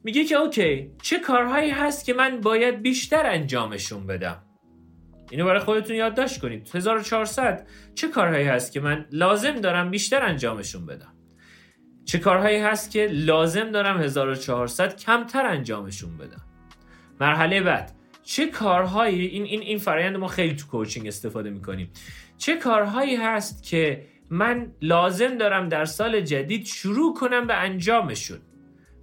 میگه 0.04 0.24
که 0.24 0.36
اوکی 0.36 0.92
چه 1.02 1.20
کارهایی 1.20 1.72
هست 1.72 2.06
که 2.06 2.14
من 2.14 2.42
باید 2.42 2.82
بیشتر 2.82 3.26
انجامشون 3.26 4.08
بدم؟ 4.08 4.44
اینو 5.32 5.46
برای 5.46 5.60
خودتون 5.60 5.96
یادداشت 5.96 6.42
کنید. 6.42 6.70
1400 6.74 7.68
چه 7.96 8.08
کارهایی 8.08 8.46
هست 8.46 8.72
که 8.72 8.80
من 8.80 9.06
لازم 9.12 9.56
دارم 9.56 9.92
بیشتر 9.92 10.24
انجامشون 10.24 10.86
بدم؟ 10.86 11.14
چه 12.06 12.20
کارهایی 12.20 12.58
هست 12.58 12.92
که 12.92 13.08
لازم 13.12 13.72
دارم 13.72 14.02
1400 14.02 14.98
کمتر 14.98 15.46
انجامشون 15.46 16.18
بدم؟ 16.18 16.42
مرحله 17.20 17.62
بعد. 17.62 17.97
چه 18.28 18.48
کارهایی 18.48 19.26
این 19.26 19.44
این 19.44 19.62
این 19.62 19.78
فرآیند 19.78 20.16
ما 20.16 20.28
خیلی 20.28 20.56
تو 20.56 20.68
کوچینگ 20.68 21.08
استفاده 21.08 21.50
می‌کنیم. 21.50 21.90
چه 22.38 22.56
کارهایی 22.56 23.16
هست 23.16 23.64
که 23.64 24.06
من 24.30 24.72
لازم 24.82 25.38
دارم 25.38 25.70
در 25.70 25.86
سال 25.86 26.22
جدید 26.22 26.66
شروع 26.66 27.14
کنم 27.14 27.48
به 27.48 27.54
انجامشون؟ 27.54 28.40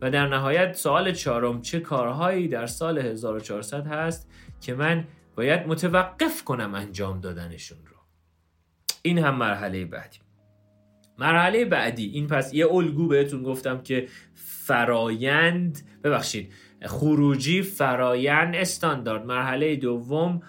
و 0.00 0.10
در 0.10 0.26
نهایت 0.28 0.76
سوال 0.76 1.12
چهارم 1.12 1.62
چه 1.62 1.80
کارهایی 1.80 2.48
در 2.48 2.66
سال 2.66 2.98
1400 2.98 3.86
هست 3.86 4.30
که 4.60 4.74
من 4.74 5.04
باید 5.36 5.66
متوقف 5.66 6.44
کنم 6.44 6.74
انجام 6.74 7.20
دادنشون 7.20 7.78
رو؟ 7.86 7.96
این 9.02 9.18
هم 9.18 9.34
مرحله 9.36 9.84
بعدی. 9.84 10.18
مرحله 11.18 11.64
بعدی 11.64 12.06
این 12.06 12.26
پس 12.26 12.54
یه 12.54 12.66
الگو 12.72 13.08
بهتون 13.08 13.42
گفتم 13.42 13.82
که 13.82 14.08
فرایند 14.34 15.82
ببخشید. 16.04 16.52
خروجی 16.82 17.62
فرایند 17.62 18.54
استاندارد 18.54 19.26
مرحله 19.26 19.76
دوم 19.76 20.42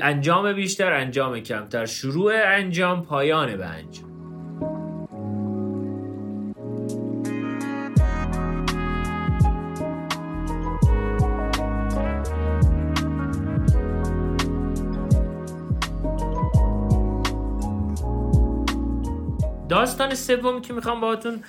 انجام 0.00 0.52
بیشتر 0.52 0.92
انجام 0.92 1.40
کمتر. 1.40 1.86
شروع 1.86 2.32
انجام 2.34 3.02
پایان 3.02 3.56
به 3.56 3.66
انجام 3.66 4.08
داستان 19.68 20.14
سوم 20.14 20.60
که 20.60 20.72
می‌خوام 20.72 21.00
باهاتون 21.00 21.40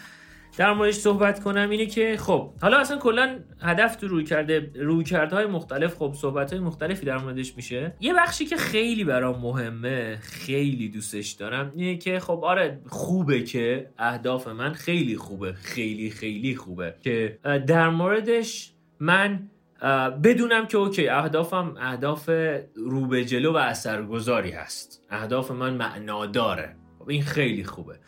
در 0.60 0.74
موردش 0.74 0.96
صحبت 0.96 1.40
کنم 1.40 1.70
اینه 1.70 1.86
که 1.86 2.18
خب 2.18 2.54
حالا 2.62 2.80
اصلا 2.80 2.98
کلا 2.98 3.40
هدف 3.62 3.96
تو 3.96 4.08
روی 4.08 4.24
کرده 4.24 4.72
روی 4.76 5.06
های 5.32 5.46
مختلف 5.46 5.96
خب 5.96 6.14
صحبت 6.18 6.54
های 6.54 6.62
مختلفی 6.62 7.06
در 7.06 7.18
موردش 7.18 7.56
میشه. 7.56 7.96
یه 8.00 8.14
بخشی 8.14 8.46
که 8.46 8.58
خیلی 8.58 9.04
برام 9.04 9.42
مهمه 9.42 10.18
خیلی 10.22 10.90
دوستش 10.90 11.32
دارم 11.32 11.72
اینه 11.76 11.98
که 11.98 12.20
خب 12.20 12.40
آره 12.44 12.82
خوبه 12.88 13.44
که 13.44 13.90
اهداف 13.98 14.48
من 14.48 14.74
خیلی 14.74 15.18
خوبه 15.18 15.54
خیلی 15.54 16.10
خیلی 16.10 16.56
خوبه 16.56 16.96
که 17.02 17.40
در 17.68 17.90
موردش 17.90 18.74
من 19.00 19.50
بدونم 20.24 20.68
که 20.68 20.78
اوکی 20.78 21.08
اهدافم 21.08 21.76
اهداف 21.80 22.30
رو 22.76 23.08
به 23.08 23.26
جلو 23.26 23.54
و 23.54 23.58
اثرگذاری 23.58 24.52
هست. 24.52 25.04
اهداف 25.10 25.52
من 25.52 25.74
معناداره. 25.74 26.76
خب 27.00 27.10
این 27.10 27.24
خیلی 27.24 27.64
خوبه. 27.64 28.00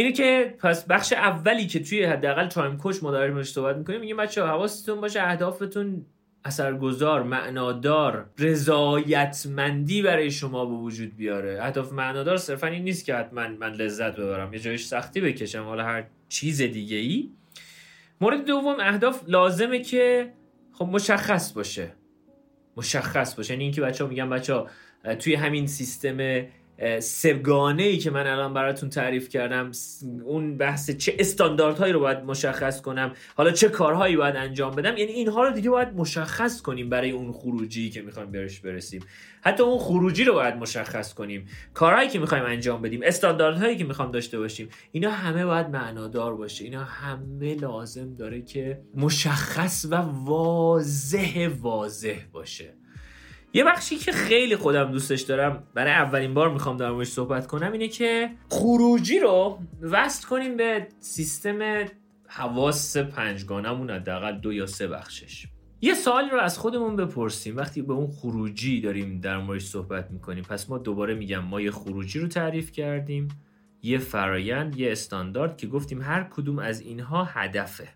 اینه 0.00 0.12
که 0.12 0.54
پس 0.58 0.84
بخش 0.84 1.12
اولی 1.12 1.66
که 1.66 1.80
توی 1.80 2.04
حداقل 2.04 2.46
تایم 2.46 2.76
کوچ 2.76 3.02
ما 3.02 3.10
داریم 3.10 3.42
صحبت 3.42 3.76
می‌کنیم 3.76 4.00
میگه 4.00 4.14
بچه 4.14 4.44
حواستون 4.44 5.00
باشه 5.00 5.22
اهدافتون 5.22 6.06
اثرگذار 6.44 7.22
معنادار 7.22 8.30
رضایتمندی 8.38 10.02
برای 10.02 10.30
شما 10.30 10.66
به 10.66 10.74
وجود 10.74 11.16
بیاره. 11.16 11.58
اهداف 11.62 11.92
معنادار 11.92 12.36
صرفا 12.36 12.66
این 12.66 12.84
نیست 12.84 13.04
که 13.04 13.14
حتما 13.14 13.48
من 13.48 13.72
لذت 13.72 14.16
ببرم 14.16 14.52
یه 14.52 14.58
جایش 14.58 14.84
سختی 14.84 15.20
بکشم 15.20 15.62
حالا 15.62 15.84
هر 15.84 16.04
چیز 16.28 16.62
دیگه 16.62 16.96
ای 16.96 17.30
مورد 18.20 18.44
دوم 18.44 18.76
اهداف 18.80 19.22
لازمه 19.28 19.80
که 19.80 20.32
خب 20.72 20.84
مشخص 20.84 21.52
باشه. 21.52 21.92
مشخص 22.76 23.34
باشه. 23.34 23.52
یعنی 23.52 23.64
اینکه 23.64 23.80
بچه 23.80 24.04
ها 24.04 24.10
میگن 24.10 24.30
بچه 24.30 24.64
توی 25.18 25.34
همین 25.34 25.66
سیستم 25.66 26.16
سگانه 27.00 27.82
ای 27.82 27.98
که 27.98 28.10
من 28.10 28.26
الان 28.26 28.54
براتون 28.54 28.90
تعریف 28.90 29.28
کردم 29.28 29.70
اون 30.24 30.56
بحث 30.56 30.90
چه 30.90 31.16
استانداردهایی 31.18 31.92
رو 31.92 32.00
باید 32.00 32.18
مشخص 32.18 32.80
کنم 32.80 33.12
حالا 33.36 33.50
چه 33.50 33.68
کارهایی 33.68 34.16
باید 34.16 34.36
انجام 34.36 34.74
بدم 34.74 34.96
یعنی 34.96 35.12
اینها 35.12 35.44
رو 35.44 35.52
دیگه 35.52 35.70
باید 35.70 35.88
مشخص 35.88 36.62
کنیم 36.62 36.88
برای 36.88 37.10
اون 37.10 37.32
خروجی 37.32 37.90
که 37.90 38.02
می‌خوایم 38.02 38.32
برش 38.32 38.60
برسیم. 38.60 39.02
حتی 39.42 39.62
اون 39.62 39.78
خروجی 39.78 40.24
رو 40.24 40.34
باید 40.34 40.54
مشخص 40.54 41.14
کنیم. 41.14 41.46
کارهایی 41.74 42.08
که 42.08 42.18
می‌خوایم 42.18 42.44
انجام 42.44 42.82
بدیم 42.82 43.00
استانداردهایی 43.04 43.76
که 43.76 43.84
می‌خوام 43.84 44.10
داشته 44.10 44.38
باشیم 44.38 44.68
اینا 44.92 45.10
همه 45.10 45.46
باید 45.46 45.66
معنادار 45.66 46.36
باشه. 46.36 46.64
اینا 46.64 46.84
همه 46.84 47.54
لازم 47.54 48.14
داره 48.14 48.42
که 48.42 48.80
مشخص 48.94 49.86
و 49.90 49.94
واضح 50.24 51.48
واضح 51.60 52.18
باشه. 52.32 52.79
یه 53.52 53.64
بخشی 53.64 53.96
که 53.96 54.12
خیلی 54.12 54.56
خودم 54.56 54.92
دوستش 54.92 55.20
دارم 55.20 55.62
برای 55.74 55.92
اولین 55.92 56.34
بار 56.34 56.50
می‌خوام 56.50 56.76
در 56.76 56.90
موردش 56.90 57.08
صحبت 57.08 57.46
کنم 57.46 57.72
اینه 57.72 57.88
که 57.88 58.30
خروجی 58.48 59.18
رو 59.18 59.58
وصل 59.82 60.28
کنیم 60.28 60.56
به 60.56 60.88
سیستم 61.00 61.86
حواس 62.26 62.96
پنجگانمون 62.96 63.90
حداقل 63.90 64.38
دو 64.38 64.52
یا 64.52 64.66
سه 64.66 64.88
بخشش. 64.88 65.46
یه 65.80 65.94
سوالی 65.94 66.30
رو 66.30 66.40
از 66.40 66.58
خودمون 66.58 66.96
بپرسیم. 66.96 67.56
وقتی 67.56 67.82
به 67.82 67.92
اون 67.92 68.10
خروجی 68.10 68.80
داریم 68.80 69.20
در 69.20 69.38
موردش 69.38 69.64
صحبت 69.64 70.10
می‌کنیم 70.10 70.44
پس 70.44 70.70
ما 70.70 70.78
دوباره 70.78 71.14
میگم 71.14 71.38
ما 71.38 71.60
یه 71.60 71.70
خروجی 71.70 72.18
رو 72.18 72.28
تعریف 72.28 72.72
کردیم 72.72 73.28
یه 73.82 73.98
فرایند 73.98 74.76
یه 74.76 74.92
استاندارد 74.92 75.56
که 75.56 75.66
گفتیم 75.66 76.02
هر 76.02 76.22
کدوم 76.22 76.58
از 76.58 76.80
اینها 76.80 77.24
هدفه 77.24 77.88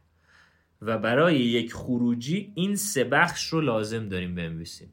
و 0.83 0.99
برای 0.99 1.39
یک 1.39 1.75
خروجی 1.75 2.53
این 2.55 2.77
سه 2.77 3.05
بخش 3.05 3.49
رو 3.49 3.61
لازم 3.61 4.09
داریم 4.09 4.35
بنویسیم. 4.35 4.89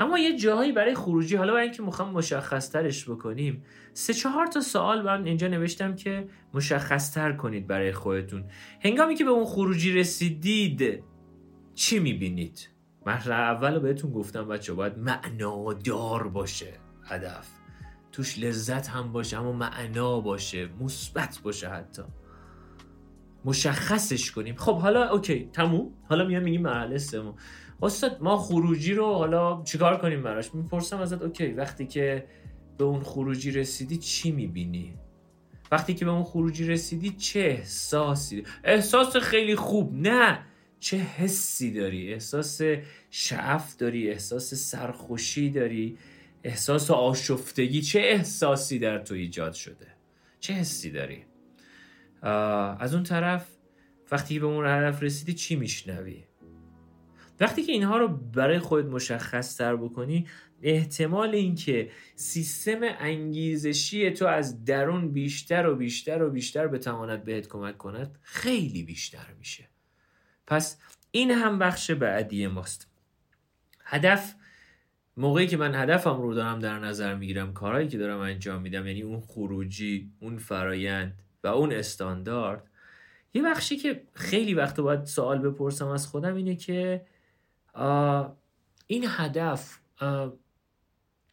اما 0.00 0.18
یه 0.18 0.38
جاهایی 0.38 0.72
برای 0.72 0.94
خروجی 0.94 1.36
حالا 1.36 1.52
برای 1.52 1.64
اینکه 1.64 1.82
می‌خوام 1.82 2.12
مشخص 2.12 2.70
ترش 2.70 3.10
بکنیم 3.10 3.64
سه 3.92 4.14
چهار 4.14 4.46
تا 4.46 4.60
سوال 4.60 5.02
من 5.02 5.24
اینجا 5.24 5.48
نوشتم 5.48 5.94
که 5.94 6.28
مشخص 6.54 7.12
تر 7.12 7.32
کنید 7.32 7.66
برای 7.66 7.92
خودتون. 7.92 8.44
هنگامی 8.80 9.14
که 9.14 9.24
به 9.24 9.30
اون 9.30 9.44
خروجی 9.44 9.92
رسیدید 9.92 11.04
چی 11.74 11.98
می‌بینید؟ 11.98 12.68
مرحله 13.06 13.34
اول 13.34 13.74
رو 13.74 13.80
بهتون 13.80 14.12
گفتم 14.12 14.48
بچه 14.48 14.72
باید 14.72 14.98
معنادار 14.98 16.28
باشه 16.28 16.72
هدف. 17.04 17.48
توش 18.12 18.38
لذت 18.38 18.88
هم 18.88 19.12
باشه 19.12 19.40
اما 19.40 19.52
معنا 19.52 20.20
باشه 20.20 20.68
مثبت 20.80 21.40
باشه 21.42 21.68
حتی. 21.68 22.02
مشخصش 23.44 24.30
کنیم. 24.30 24.56
خب 24.56 24.78
حالا 24.78 25.08
اوکی 25.08 25.50
تموم؟ 25.52 25.90
حالا 26.08 26.24
میام 26.24 26.42
میگیم 26.42 26.62
مرحله 26.62 26.98
سوم. 26.98 27.34
استاد 27.84 28.18
ما 28.20 28.36
خروجی 28.36 28.94
رو 28.94 29.14
حالا 29.14 29.62
چیکار 29.62 29.98
کنیم 29.98 30.22
براش؟ 30.22 30.54
می‌پرسم 30.54 31.00
ازت 31.00 31.22
اوکی 31.22 31.46
وقتی 31.46 31.86
که 31.86 32.24
به 32.78 32.84
اون 32.84 33.02
خروجی 33.02 33.50
رسیدی 33.50 33.96
چی 33.96 34.32
می‌بینی؟ 34.32 34.94
وقتی 35.72 35.94
که 35.94 36.04
به 36.04 36.10
اون 36.10 36.24
خروجی 36.24 36.66
رسیدی 36.66 37.10
چه 37.10 37.40
احساسی؟ 37.40 38.44
احساس 38.64 39.16
خیلی 39.16 39.56
خوب 39.56 39.94
نه 39.94 40.38
چه 40.80 40.96
حسی 40.96 41.72
داری؟ 41.72 42.12
احساس 42.12 42.60
شعف 43.10 43.76
داری؟ 43.76 44.10
احساس 44.10 44.54
سرخوشی 44.54 45.50
داری؟ 45.50 45.98
احساس 46.44 46.90
آشفتگی؟ 46.90 47.82
چه 47.82 48.00
احساسی 48.00 48.78
در 48.78 48.98
تو 48.98 49.14
ایجاد 49.14 49.52
شده؟ 49.52 49.86
چه 50.40 50.52
حسی 50.52 50.90
داری؟ 50.90 51.24
از 52.78 52.94
اون 52.94 53.02
طرف 53.02 53.46
وقتی 54.12 54.38
به 54.38 54.46
اون 54.46 54.66
هدف 54.66 55.02
رسیدی 55.02 55.34
چی 55.34 55.56
میشنوی؟ 55.56 56.24
وقتی 57.40 57.62
که 57.62 57.72
اینها 57.72 57.96
رو 57.96 58.08
برای 58.08 58.58
خود 58.58 58.86
مشخص 58.86 59.56
تر 59.56 59.76
بکنی 59.76 60.26
احتمال 60.62 61.34
اینکه 61.34 61.90
سیستم 62.14 62.80
انگیزشی 62.82 64.10
تو 64.10 64.26
از 64.26 64.64
درون 64.64 65.12
بیشتر 65.12 65.66
و 65.66 65.76
بیشتر 65.76 66.22
و 66.22 66.30
بیشتر 66.30 66.66
بتواند 66.66 67.24
بهت 67.24 67.48
کمک 67.48 67.78
کند 67.78 68.18
خیلی 68.22 68.82
بیشتر 68.82 69.26
میشه. 69.38 69.68
پس 70.46 70.78
این 71.10 71.30
هم 71.30 71.58
بخش 71.58 71.90
بعدی 71.90 72.46
ماست. 72.46 72.88
هدف 73.84 74.34
موقعی 75.16 75.46
که 75.46 75.56
من 75.56 75.74
هدفم 75.74 76.22
رو 76.22 76.34
دارم 76.34 76.58
در 76.58 76.78
نظر 76.78 77.14
می‌گیرم 77.14 77.52
کارهایی 77.52 77.88
که 77.88 77.98
دارم 77.98 78.20
انجام 78.20 78.62
میدم 78.62 78.86
یعنی 78.86 79.02
اون 79.02 79.20
خروجی 79.20 80.10
اون 80.20 80.38
فرایند 80.38 81.22
و 81.44 81.46
اون 81.46 81.72
استاندارد 81.72 82.70
یه 83.34 83.42
بخشی 83.42 83.76
که 83.76 84.02
خیلی 84.12 84.54
وقت 84.54 84.80
باید 84.80 85.04
سوال 85.04 85.38
بپرسم 85.38 85.88
از 85.88 86.06
خودم 86.06 86.34
اینه 86.34 86.56
که 86.56 87.06
این 88.86 89.04
هدف 89.08 89.78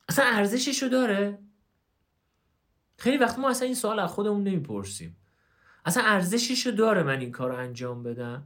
اصلا 0.10 0.26
ارزششو 0.26 0.88
داره؟ 0.88 1.40
خیلی 2.98 3.18
وقت 3.18 3.40
ما 3.40 3.50
اصلا 3.50 3.66
این 3.66 3.76
سوال 3.76 4.00
از 4.00 4.10
خودمون 4.10 4.44
نمی‌پرسیم. 4.44 5.18
اصلا 5.86 6.04
ارزششو 6.04 6.72
داره 6.72 7.04
من 7.04 7.20
این 7.20 7.32
کار 7.32 7.50
رو 7.50 7.58
انجام 7.58 8.04
بدم؟ 8.04 8.44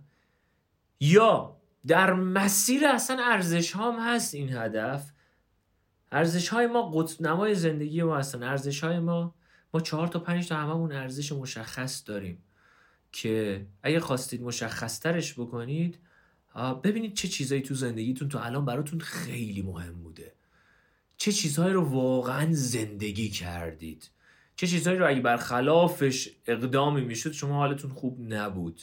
یا 0.99 1.57
در 1.87 2.13
مسیر 2.13 2.87
اصلا 2.87 3.23
ارزش 3.23 3.75
هم 3.75 3.99
هست 3.99 4.35
این 4.35 4.53
هدف؟ 4.53 5.11
ارزش 6.11 6.49
های 6.49 6.67
ما 6.67 6.91
قطب 6.91 7.21
نمای 7.21 7.55
زندگی 7.55 8.03
ما 8.03 8.17
هستن. 8.17 8.43
ارزش 8.43 8.83
های 8.83 8.99
ما 8.99 9.35
ما 9.73 9.79
چهار 9.79 10.07
تا 10.07 10.19
پنج 10.19 10.47
تا 10.47 10.55
هممون 10.55 10.91
ارزش 10.91 11.31
مشخص 11.31 12.03
داریم 12.07 12.43
که 13.11 13.65
اگه 13.83 13.99
خواستید 13.99 14.41
مشخص 14.41 14.99
ترش 14.99 15.39
بکنید 15.39 15.99
ببینید 16.83 17.13
چه 17.13 17.27
چیزایی 17.27 17.61
تو 17.61 17.73
زندگیتون 17.73 18.29
تو 18.29 18.37
الان 18.37 18.65
براتون 18.65 18.99
خیلی 18.99 19.61
مهم 19.61 19.93
بوده. 19.93 20.33
چه 21.17 21.31
چیزهایی 21.31 21.73
رو 21.73 21.81
واقعا 21.81 22.47
زندگی 22.51 23.29
کردید. 23.29 24.09
چه 24.55 24.67
چیزهایی 24.67 24.99
رو 24.99 25.07
اگه 25.07 25.21
برخلافش 25.21 26.29
اقدامی 26.47 27.01
می‌شد 27.01 27.31
شما 27.31 27.55
حالتون 27.55 27.91
خوب 27.91 28.33
نبود. 28.33 28.81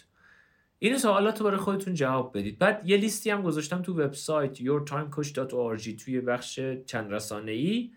این 0.78 0.98
سوالات 0.98 1.38
رو 1.40 1.46
برای 1.46 1.58
خودتون 1.58 1.94
جواب 1.94 2.38
بدید. 2.38 2.58
بعد 2.58 2.82
یه 2.88 2.96
لیستی 2.96 3.30
هم 3.30 3.42
گذاشتم 3.42 3.82
تو 3.82 4.00
وبسایت 4.00 4.58
yourtimecoach.org 4.58 6.02
توی 6.04 6.20
بخش 6.20 6.60
چند 6.86 7.12
رسانه 7.12 7.52
ای 7.52 7.90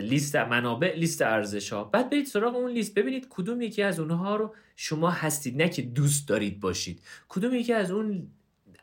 لیست 0.00 0.36
منابع 0.36 0.96
لیست 0.96 1.22
ارزش 1.22 1.72
ها 1.72 1.84
بعد 1.84 2.10
برید 2.10 2.26
سراغ 2.26 2.56
اون 2.56 2.70
لیست. 2.70 2.94
ببینید 2.94 3.26
کدوم 3.30 3.60
یکی 3.60 3.82
از 3.82 4.00
اونها 4.00 4.36
رو 4.36 4.54
شما 4.76 5.10
هستید. 5.10 5.62
نه 5.62 5.68
که 5.68 5.82
دوست 5.82 6.28
دارید 6.28 6.60
باشید. 6.60 7.02
کدوم 7.28 7.54
یکی 7.54 7.72
از 7.72 7.90
اون 7.90 8.28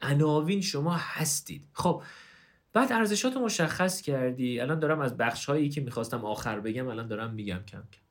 عناوین 0.02 0.62
شما 0.62 0.96
هستید. 0.98 1.68
خب 1.74 2.04
بعد 2.74 2.92
ارزشات 2.92 3.36
رو 3.36 3.46
مشخص 3.46 4.02
کردی. 4.02 4.60
الان 4.60 4.80
دارم 4.80 5.00
از 5.00 5.18
بخش 5.18 5.46
هایی 5.46 5.70
که 5.70 5.82
می‌خواستم 5.82 6.26
آخر 6.26 6.60
بگم 6.60 6.88
الان 6.88 7.08
دارم 7.08 7.34
میگم 7.34 7.60
کم 7.68 7.84
کم. 7.92 8.02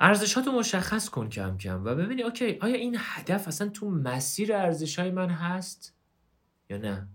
ارزشاتو 0.00 0.52
مشخص 0.52 1.08
کن 1.08 1.28
کم 1.28 1.58
کم 1.58 1.84
و 1.84 1.94
ببینی 1.94 2.22
اوکی 2.22 2.58
آیا 2.60 2.74
این 2.74 2.96
هدف 2.98 3.48
اصلا 3.48 3.68
تو 3.68 3.90
مسیر 3.90 4.54
ارزش 4.54 4.98
های 4.98 5.10
من 5.10 5.30
هست 5.30 5.94
یا 6.70 6.78
نه؟ 6.78 7.08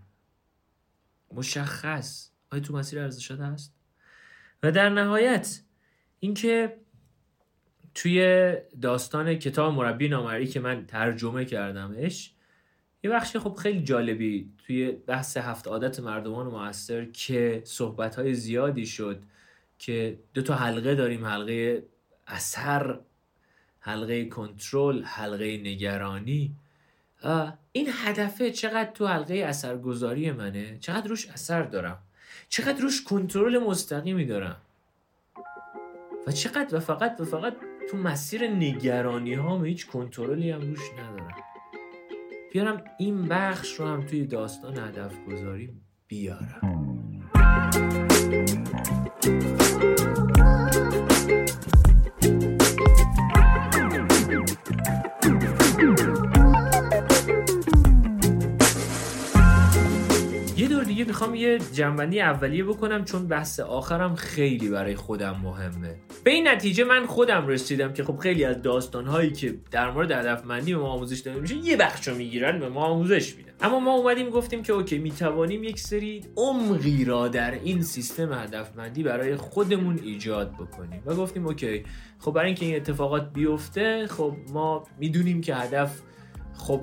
مشخص. 1.32 2.30
آیا 2.52 2.62
تو 2.62 2.76
مسیر 2.76 2.98
ارزشات 2.98 3.40
هست؟ 3.40 3.74
و 4.62 4.72
در 4.72 4.88
نهایت 4.88 5.60
اینکه 6.20 6.76
توی 7.94 8.52
داستان 8.82 9.34
کتاب 9.34 9.74
مربی 9.74 10.08
نامری 10.08 10.46
که 10.46 10.60
من 10.60 10.86
ترجمه 10.86 11.44
کردمش 11.44 12.34
یه 13.06 13.12
بخشی 13.12 13.38
خب 13.38 13.54
خیلی 13.54 13.82
جالبی 13.82 14.50
توی 14.66 14.90
بحث 14.90 15.36
هفت 15.36 15.68
عادت 15.68 16.00
مردمان 16.00 16.46
موثر 16.46 17.04
که 17.04 17.62
صحبت 17.64 18.32
زیادی 18.32 18.86
شد 18.86 19.22
که 19.78 20.18
دو 20.34 20.42
تا 20.42 20.54
حلقه 20.54 20.94
داریم 20.94 21.24
حلقه 21.24 21.82
اثر 22.26 22.98
حلقه 23.80 24.24
کنترل 24.24 25.02
حلقه 25.02 25.56
نگرانی. 25.56 26.54
این 27.72 27.88
هدفه 27.92 28.50
چقدر 28.50 28.90
تو 28.90 29.06
حلقه 29.06 29.34
اثرگذاری 29.34 30.30
منه؟ 30.30 30.78
چقدر 30.78 31.08
روش 31.08 31.28
اثر 31.28 31.62
دارم؟ 31.62 31.98
چقدر 32.48 32.80
روش 32.80 33.04
کنترل 33.04 33.58
مستقیمی 33.58 34.24
دارم؟ 34.24 34.56
و 36.26 36.32
چقدر 36.32 36.76
و 36.76 36.80
فقط 36.80 37.20
و 37.20 37.24
فقط 37.24 37.56
تو 37.90 37.96
مسیر 37.96 38.46
نگرانی 38.46 39.34
ها 39.34 39.62
هیچ 39.62 39.86
کنترلی 39.86 40.50
هم 40.50 40.60
روش 40.60 40.92
ندارم. 40.92 41.55
بیارم 42.56 42.84
این 42.98 43.28
بخش 43.28 43.80
رو 43.80 43.86
هم 43.86 44.06
توی 44.06 44.26
داستان 44.26 44.78
هدف 44.78 45.14
گذاری 45.26 45.70
بیارم. 46.08 46.95
دیگه 60.96 61.08
می‌خوام 61.08 61.34
یه 61.34 61.58
جنبندی 61.72 62.20
اولیه 62.20 62.64
بکنم 62.64 63.04
چون 63.04 63.28
بحث 63.28 63.60
آخرم 63.60 64.14
خیلی 64.14 64.68
برای 64.68 64.96
خودم 64.96 65.40
مهمه. 65.42 65.96
به 66.24 66.30
این 66.30 66.48
نتیجه 66.48 66.84
من 66.84 67.06
خودم 67.06 67.46
رسیدم 67.46 67.92
که 67.92 68.04
خب 68.04 68.16
خیلی 68.16 68.44
از 68.44 68.62
داستانهایی 68.62 69.32
که 69.32 69.58
در 69.70 69.90
مورد 69.90 70.10
هدفمندی 70.10 70.74
به 70.74 70.80
ما 70.80 70.88
آموزش 70.88 71.18
داده 71.18 71.40
میشه 71.40 71.56
یه 71.56 71.76
بخشو 71.76 72.14
می‌گیرن 72.14 72.60
به 72.60 72.68
ما 72.68 72.84
آموزش 72.84 73.36
میدن. 73.36 73.52
اما 73.60 73.80
ما 73.80 73.94
اومدیم 73.94 74.30
گفتیم 74.30 74.62
که 74.62 74.72
اوکی 74.72 74.98
می‌توانیم 74.98 75.64
یک 75.64 75.80
سری 75.80 76.24
عمقی 76.36 77.04
را 77.04 77.28
در 77.28 77.50
این 77.50 77.82
سیستم 77.82 78.32
هدفمندی 78.32 79.02
برای 79.02 79.36
خودمون 79.36 80.00
ایجاد 80.02 80.52
بکنیم. 80.52 81.02
و 81.06 81.14
گفتیم 81.14 81.46
اوکی 81.46 81.84
خب 82.18 82.32
برای 82.32 82.46
اینکه 82.46 82.66
این 82.66 82.76
اتفاقات 82.76 83.32
بیفته 83.32 84.06
خب 84.06 84.36
ما 84.52 84.84
می‌دونیم 84.98 85.40
که 85.40 85.54
هدف 85.54 86.02
خب 86.58 86.80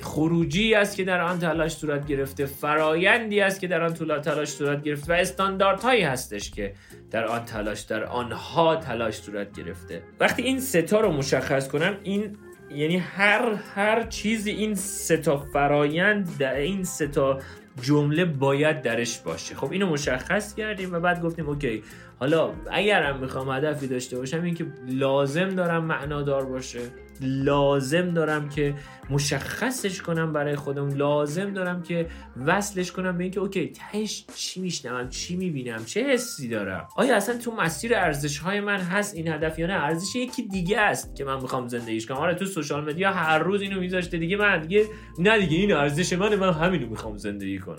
خروجی 0.00 0.74
است 0.74 0.96
که 0.96 1.04
در 1.04 1.20
آن 1.20 1.38
تلاش 1.38 1.76
صورت 1.76 2.06
گرفته 2.06 2.46
فرایندی 2.46 3.40
است 3.40 3.60
که 3.60 3.66
در 3.66 3.82
آن 3.82 3.94
تلاش 3.94 4.48
صورت 4.48 4.82
گرفته 4.82 5.12
و 5.12 5.16
استانداردهایی 5.16 6.02
هستش 6.02 6.50
که 6.50 6.74
در 7.10 7.24
آن 7.24 7.44
تلاش 7.44 7.80
در 7.80 8.04
آنها 8.04 8.76
تلاش 8.76 9.14
صورت 9.14 9.52
گرفته. 9.52 10.02
وقتی 10.20 10.42
این 10.42 10.60
ستا 10.60 11.00
رو 11.00 11.12
مشخص 11.12 11.68
کنم 11.68 11.96
این 12.02 12.36
یعنی 12.70 12.96
هر 12.96 13.54
هر 13.74 14.02
چیزی 14.02 14.50
این 14.50 14.74
ستا 14.74 15.36
فرایند 15.36 16.38
در 16.38 16.54
این 16.54 16.84
ستا 16.84 17.38
جمله 17.82 18.24
باید 18.24 18.82
درش 18.82 19.18
باشه. 19.18 19.54
خب 19.54 19.72
اینو 19.72 19.86
مشخص 19.86 20.54
کردیم 20.54 20.92
و 20.92 21.00
بعد 21.00 21.22
گفتیم 21.22 21.48
اوکی 21.48 21.82
حالا 22.20 22.52
اگرم 22.70 23.18
می‌خوام 23.20 23.50
هدفی 23.50 23.86
داشته 23.86 24.18
باشم 24.18 24.42
این 24.42 24.54
که 24.54 24.66
لازم 24.88 25.48
دارم 25.48 25.84
معنادار 25.84 26.44
باشه. 26.44 26.80
لازم 27.20 28.10
دارم 28.10 28.48
که 28.48 28.74
مشخصش 29.10 30.02
کنم 30.02 30.32
برای 30.32 30.56
خودم 30.56 30.88
لازم 30.88 31.52
دارم 31.52 31.82
که 31.82 32.06
وصلش 32.46 32.92
کنم 32.92 33.18
به 33.18 33.24
اینکه 33.24 33.40
اوکی 33.40 33.66
تهش 33.66 34.24
چی 34.34 34.60
میشنوم 34.60 35.08
چی 35.08 35.36
می‌بینم 35.36 35.84
چه 35.84 36.04
حسی 36.04 36.48
دارم؟ 36.48 36.88
آیا 36.96 37.16
اصلا 37.16 37.38
تو 37.38 37.54
مسیر 37.54 37.94
ارزش 37.94 38.38
های 38.38 38.60
من 38.60 38.78
هست 38.78 39.14
این 39.14 39.28
هدف 39.28 39.58
یا 39.58 39.66
نه؟ 39.66 39.74
ارزش 39.74 40.16
یکی 40.16 40.42
دیگه 40.42 40.80
است 40.80 41.16
که 41.16 41.24
من 41.24 41.40
می‌خوام 41.40 41.68
زندگیش 41.68 42.06
کنم. 42.06 42.16
آره 42.16 42.34
تو 42.34 42.46
سوشال 42.46 42.84
مدیا 42.84 43.12
هر 43.12 43.38
روز 43.38 43.62
اینو 43.62 43.80
میذاشته 43.80 44.18
دیگه 44.18 44.36
من 44.36 44.60
دیگه 44.60 44.86
نه 45.18 45.38
دیگه 45.38 45.56
این 45.56 45.72
ارزش 45.72 46.12
منه 46.12 46.36
من 46.36 46.52
همینو 46.52 46.86
می‌خوام 46.86 47.16
زندگی 47.16 47.58
کنم. 47.58 47.76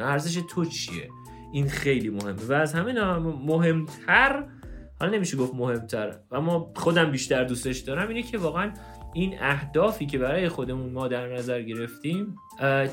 ارزش 0.00 0.42
تو 0.50 0.64
چیه؟ 0.64 1.08
این 1.52 1.68
خیلی 1.68 2.10
مهمه 2.10 2.42
و 2.48 2.52
از 2.52 2.74
همه 2.74 2.92
مهمتر 3.20 4.44
حالا 5.00 5.16
نمیشه 5.16 5.36
گفت 5.36 5.54
مهمتر. 5.54 6.14
اما 6.32 6.72
خودم 6.76 7.10
بیشتر 7.10 7.44
دوستش 7.44 7.78
دارم 7.78 8.08
اینه 8.08 8.22
که 8.22 8.38
واقعا 8.38 8.72
این 9.14 9.36
اهدافی 9.40 10.06
که 10.06 10.18
برای 10.18 10.48
خودمون 10.48 10.92
ما 10.92 11.08
در 11.08 11.34
نظر 11.34 11.62
گرفتیم 11.62 12.36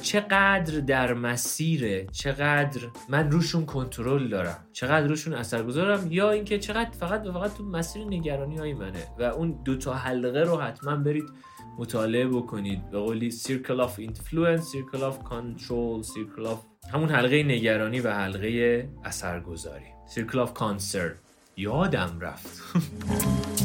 چقدر 0.01 0.79
در 0.79 1.13
مسیره 1.13 2.07
چقدر 2.11 2.81
من 3.09 3.31
روشون 3.31 3.65
کنترل 3.65 4.27
دارم 4.27 4.57
چقدر 4.73 5.07
روشون 5.07 5.33
اثر 5.33 5.63
گذارم 5.63 6.07
یا 6.11 6.31
اینکه 6.31 6.59
چقدر 6.59 6.89
فقط 6.89 7.27
و 7.27 7.31
فقط 7.31 7.57
تو 7.57 7.63
مسیر 7.63 8.03
نگرانی 8.05 8.57
های 8.57 8.73
منه. 8.73 9.07
و 9.19 9.23
اون 9.23 9.59
دو 9.65 9.77
تا 9.77 9.93
حلقه 9.93 10.43
رو 10.43 10.57
حتما 10.57 10.95
برید 10.95 11.29
مطالعه 11.77 12.27
بکنید. 12.27 12.89
به 12.89 12.99
قولی 12.99 13.31
Circle 13.31 13.81
of 13.87 13.99
Influence 13.99 14.63
Circle 14.63 15.01
of 15.01 15.29
Control 15.29 16.07
Circle 16.07 16.45
of 16.45 16.89
همون 16.93 17.09
حلقه 17.09 17.43
نگرانی 17.43 17.99
و 17.99 18.11
حلقه 18.11 18.89
اثرگذاری. 19.03 19.85
Circle 20.15 20.47
of 20.47 20.59
Concern. 20.59 21.30
یادم 21.57 22.17
رفت. 22.19 22.61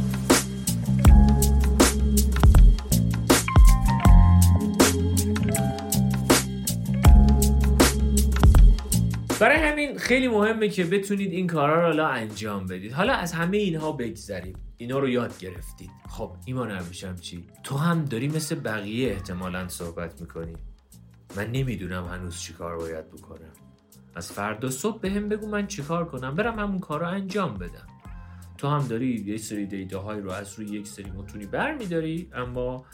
برای 9.40 9.57
همین 9.57 9.99
خیلی 9.99 10.29
مهمه 10.29 10.68
که 10.68 10.85
بتونید 10.85 11.33
این 11.33 11.46
کارا 11.46 11.90
رو 11.90 12.07
انجام 12.07 12.66
بدید. 12.66 12.92
حالا 12.92 13.12
از 13.12 13.33
همه 13.33 13.57
اینها 13.57 13.92
بگذریم. 13.92 14.57
اینا 14.77 14.99
رو 14.99 15.09
یاد 15.09 15.38
گرفتید. 15.38 15.90
خب 16.09 16.37
ایمان 16.44 16.72
نمیشم 16.72 17.16
چی؟ 17.16 17.44
تو 17.64 17.77
هم 17.77 18.05
داری 18.05 18.29
مثل 18.29 18.55
بقیه 18.55 19.11
احتمالا 19.12 19.68
صحبت 19.68 20.20
می‌کنی. 20.20 20.57
من 21.37 21.51
نمی‌دونم 21.53 22.05
هنوز 22.05 22.40
چی 22.40 22.53
کار 22.53 22.77
باید 22.77 23.11
بکنم. 23.11 23.53
از 24.16 24.33
فردا 24.33 24.70
صبح 24.70 25.00
به 25.00 25.11
هم 25.11 25.29
بگو 25.29 25.48
من 25.48 25.66
چیکار 25.66 26.05
کنم؟ 26.05 26.35
برم 26.35 26.59
همون 26.59 26.79
کار 26.79 27.00
رو 27.00 27.07
انجام 27.07 27.55
بدم. 27.55 27.87
تو 28.59 28.68
هم 28.68 28.87
داری 28.87 29.24
یه 29.26 29.37
سری 29.37 29.66
دیتاهایی 29.66 30.20
رو 30.20 30.31
از 30.31 30.59
روی 30.59 30.66
یک 30.66 30.87
سری 30.87 31.11
متونی 31.11 31.46
برمیداری 31.46 32.31
اما 32.35 32.85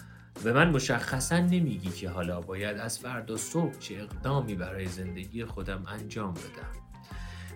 به 0.44 0.52
من 0.52 0.70
مشخصا 0.70 1.38
نمیگی 1.38 1.90
که 1.90 2.08
حالا 2.08 2.40
باید 2.40 2.76
از 2.76 2.98
فردا 2.98 3.36
صبح 3.36 3.78
چه 3.78 3.94
اقدامی 3.94 4.54
برای 4.54 4.86
زندگی 4.86 5.44
خودم 5.44 5.84
انجام 5.88 6.34
بدم. 6.34 6.82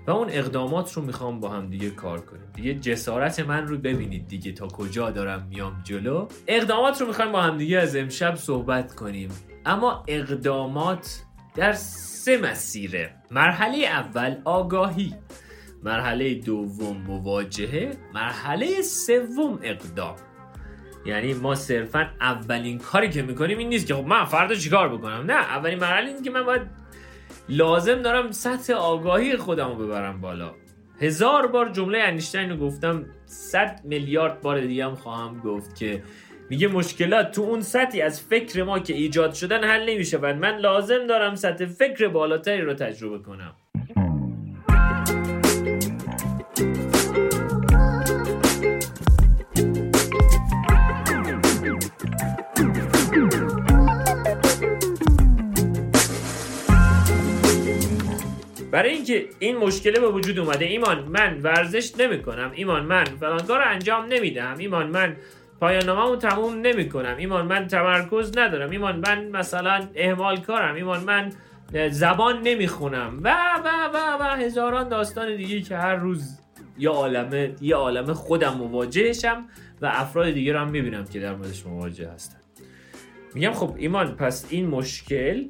و 0.06 0.10
اون 0.10 0.28
اقدامات 0.30 0.92
رو 0.92 1.02
می‌خوام 1.02 1.40
با 1.40 1.48
هم 1.48 1.70
دیگه 1.70 1.90
کار 1.90 2.20
کنیم. 2.20 2.50
دیگه 2.54 2.74
جسارت 2.74 3.40
من 3.40 3.66
رو 3.66 3.78
ببینید 3.78 4.28
دیگه 4.28 4.52
تا 4.52 4.68
کجا 4.68 5.10
دارم 5.10 5.46
میام 5.50 5.80
جلو. 5.84 6.28
اقدامات 6.46 7.00
رو 7.00 7.06
می‌خوایم 7.06 7.32
با 7.32 7.42
هم 7.42 7.58
دیگه 7.58 7.78
از 7.78 7.96
امشب 7.96 8.34
صحبت 8.34 8.94
کنیم. 8.94 9.30
اما 9.66 10.04
اقدامات 10.08 11.25
در 11.56 11.72
سه 11.72 12.38
مسیره. 12.38 13.14
مرحله 13.30 13.78
اول 13.78 14.36
آگاهی. 14.44 15.14
مرحله 15.82 16.34
دوم 16.34 16.96
مواجهه. 16.96 17.90
مرحله 18.14 18.82
سوم 18.82 19.58
اقدام. 19.62 20.16
یعنی 21.06 21.34
ما 21.34 21.54
صرفا 21.54 22.10
اولین 22.20 22.78
کاری 22.78 23.10
که 23.10 23.22
می‌کنیم 23.22 23.58
این 23.58 23.68
نیست 23.68 23.86
که 23.86 23.94
خب 23.94 24.04
من 24.04 24.24
فردا 24.24 24.54
چیکار 24.54 24.96
بکنم؟ 24.96 25.24
نه 25.26 25.32
اولین 25.32 25.78
مرحله 25.78 26.08
این 26.08 26.22
که 26.22 26.30
من 26.30 26.42
باید 26.42 26.62
لازم 27.48 28.02
دارم 28.02 28.30
سطح 28.30 28.72
آگاهی 28.72 29.36
خودم 29.36 29.68
رو 29.68 29.86
ببرم 29.86 30.20
بالا. 30.20 30.54
هزار 31.00 31.46
بار 31.46 31.68
جمله 31.68 31.98
انیشتین 31.98 32.50
رو 32.50 32.56
گفتم 32.56 33.06
صد 33.26 33.80
میلیارد 33.84 34.40
بار 34.40 34.60
دیگه 34.60 34.84
هم 34.84 34.94
خواهم 34.94 35.40
گفت 35.40 35.76
که 35.76 36.02
میگه 36.50 36.68
مشکلات 36.68 37.30
تو 37.30 37.42
اون 37.42 37.60
سطحی 37.60 38.00
از 38.00 38.22
فکر 38.22 38.62
ما 38.62 38.78
که 38.78 38.94
ایجاد 38.94 39.34
شدن 39.34 39.64
حل 39.64 39.90
نمیشه 39.90 40.18
و 40.18 40.34
من 40.34 40.56
لازم 40.58 41.06
دارم 41.06 41.34
سطح 41.34 41.66
فکر 41.66 42.08
بالاتری 42.08 42.60
رو 42.60 42.74
تجربه 42.74 43.18
کنم. 43.18 43.54
برای 58.70 58.90
اینکه 58.90 59.28
این 59.38 59.56
مشکله 59.56 60.00
به 60.00 60.08
وجود 60.08 60.38
اومده 60.38 60.64
ایمان 60.64 61.04
من 61.04 61.40
ورزش 61.42 61.92
نمی 61.98 62.22
کنم 62.22 62.52
ایمان 62.54 62.84
من 62.84 63.04
فلان 63.04 63.46
کار 63.46 63.62
انجام 63.62 64.06
نمیدم 64.06 64.54
ایمان 64.58 64.86
من 64.86 65.16
پایان 65.60 65.84
ناممو 65.84 66.16
تموم 66.16 66.54
نمی 66.54 66.88
کنم 66.88 67.16
ایمان 67.18 67.46
من 67.46 67.66
تمرکز 67.66 68.38
ندارم. 68.38 68.70
ایمان 68.70 69.02
من 69.08 69.28
مثلا 69.28 69.88
اهمال 69.94 70.36
کارم. 70.36 70.74
ایمان 70.74 71.04
من 71.04 71.32
زبان 71.90 72.42
نمی‌خونم. 72.42 73.20
و 73.22 73.36
و 73.64 73.68
و 73.94 74.16
و 74.20 74.36
هزاران 74.36 74.88
داستان 74.88 75.36
دیگه 75.36 75.60
که 75.60 75.76
هر 75.76 75.94
روز 75.94 76.38
یه 76.78 76.90
عالمه 76.90 77.54
یه 77.60 77.76
عالمه 77.76 78.14
خودم 78.14 78.54
مواجهشم 78.54 79.44
و 79.82 79.90
افراد 79.94 80.30
دیگه 80.30 80.52
رو 80.52 80.58
هم 80.58 80.68
می‌بینم 80.70 81.04
که 81.04 81.20
در 81.20 81.34
موردش 81.34 81.66
مواجه 81.66 82.10
هستن. 82.10 82.38
میگم 83.34 83.52
خب 83.52 83.74
ایمان 83.76 84.16
پس 84.16 84.46
این 84.50 84.66
مشکل 84.66 85.44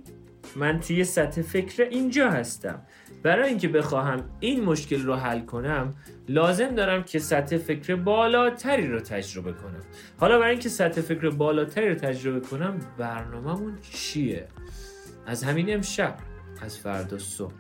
من 0.57 0.81
توی 0.81 1.05
سطح 1.05 1.43
فکر 1.43 1.83
اینجا 1.83 2.31
هستم. 2.31 2.83
برای 3.27 3.49
اینکه 3.49 3.69
بخواهم 3.69 4.25
این 4.41 4.65
مشکل 4.65 5.03
رو 5.03 5.15
حل 5.15 5.41
کنم 5.41 5.95
لازم 6.29 6.75
دارم 6.75 7.03
که 7.03 7.19
سطح 7.19 7.57
فکر 7.57 7.97
بالاتری 7.97 8.89
رو 8.89 9.01
تجربه 9.01 9.53
کنم. 9.53 9.81
حالا 10.21 10.39
برای 10.39 10.51
اینکه 10.51 10.69
سطح 10.69 11.01
فکر 11.01 11.31
بالاتری 11.31 11.89
رو 11.89 11.95
تجربه 11.95 12.41
کنم 12.41 12.79
برنامهمون 12.99 13.79
چیه؟ 13.93 14.49
از 15.27 15.45
همین 15.45 15.75
امشب 15.75 16.17
از 16.63 16.79
فردا 16.79 17.19
صبح 17.19 17.53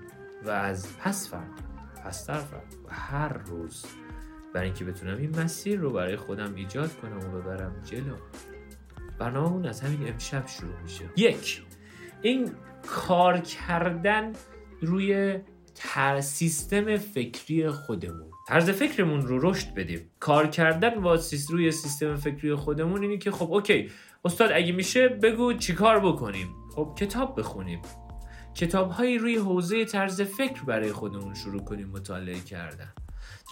و 0.44 0.50
از 0.50 0.98
پس 0.98 1.30
فردا 1.30 1.62
پس 2.04 2.26
فردا 2.26 2.62
و 2.88 2.94
هر 2.94 3.38
روز. 3.38 3.84
برای 4.54 4.66
اینکه 4.66 4.84
بتونم 4.84 5.18
این 5.18 5.40
مسیر 5.40 5.78
رو 5.80 5.92
برای 5.92 6.16
خودم 6.16 6.54
ایجاد 6.54 6.96
کنم 6.96 7.18
و 7.18 7.40
ببرم 7.40 7.82
جلو. 7.84 8.16
برنامهمون 9.18 9.66
از 9.66 9.80
همین 9.80 10.08
امشب 10.08 10.46
شروع 10.46 10.80
میشه. 10.82 11.04
یک 11.16 11.62
این 12.22 12.50
کار 12.86 13.38
کردن 13.38 14.32
روی 14.80 15.38
تر 15.76 16.20
سیستم 16.20 16.96
فکری 16.96 17.70
خودمون. 17.70 18.30
طرز 18.48 18.70
فکرمون 18.70 19.22
رو 19.22 19.50
رشد 19.50 19.74
بدیم. 19.74 20.10
کار 20.20 20.46
کردن 20.46 21.00
با 21.00 21.18
روی 21.50 21.72
سیستم 21.72 22.16
فکری 22.16 22.54
خودمون 22.54 23.02
اینی 23.02 23.18
که 23.18 23.30
خب 23.30 23.52
okay 23.52 23.90
استاد 24.24 24.50
اگه 24.52 24.72
میشه 24.72 25.08
بگو 25.08 25.52
چیکار 25.52 26.00
بکنیم؟ 26.00 26.48
خب 26.74 26.94
کتاب 26.98 27.38
بخونیم. 27.40 27.82
کتاب 28.54 28.90
هایی 28.90 29.18
روی 29.18 29.36
حوزه 29.36 29.84
طرز 29.84 30.20
فکر 30.20 30.62
برای 30.62 30.92
خودمون 30.92 31.34
شروع 31.34 31.64
کنیم 31.64 31.88
مطالعه 31.88 32.40
کردن. 32.40 32.92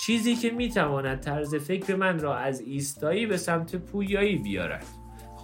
چیزی 0.01 0.37
که 0.37 0.51
می‌تواند 0.51 1.20
طرز 1.20 1.55
فکر 1.55 1.95
من 1.95 2.18
را 2.18 2.37
از 2.37 2.61
ایستایی 2.61 3.27
به 3.27 3.37
سمت 3.37 3.77
پویایی 3.77 4.37
بیارد. 4.37 4.87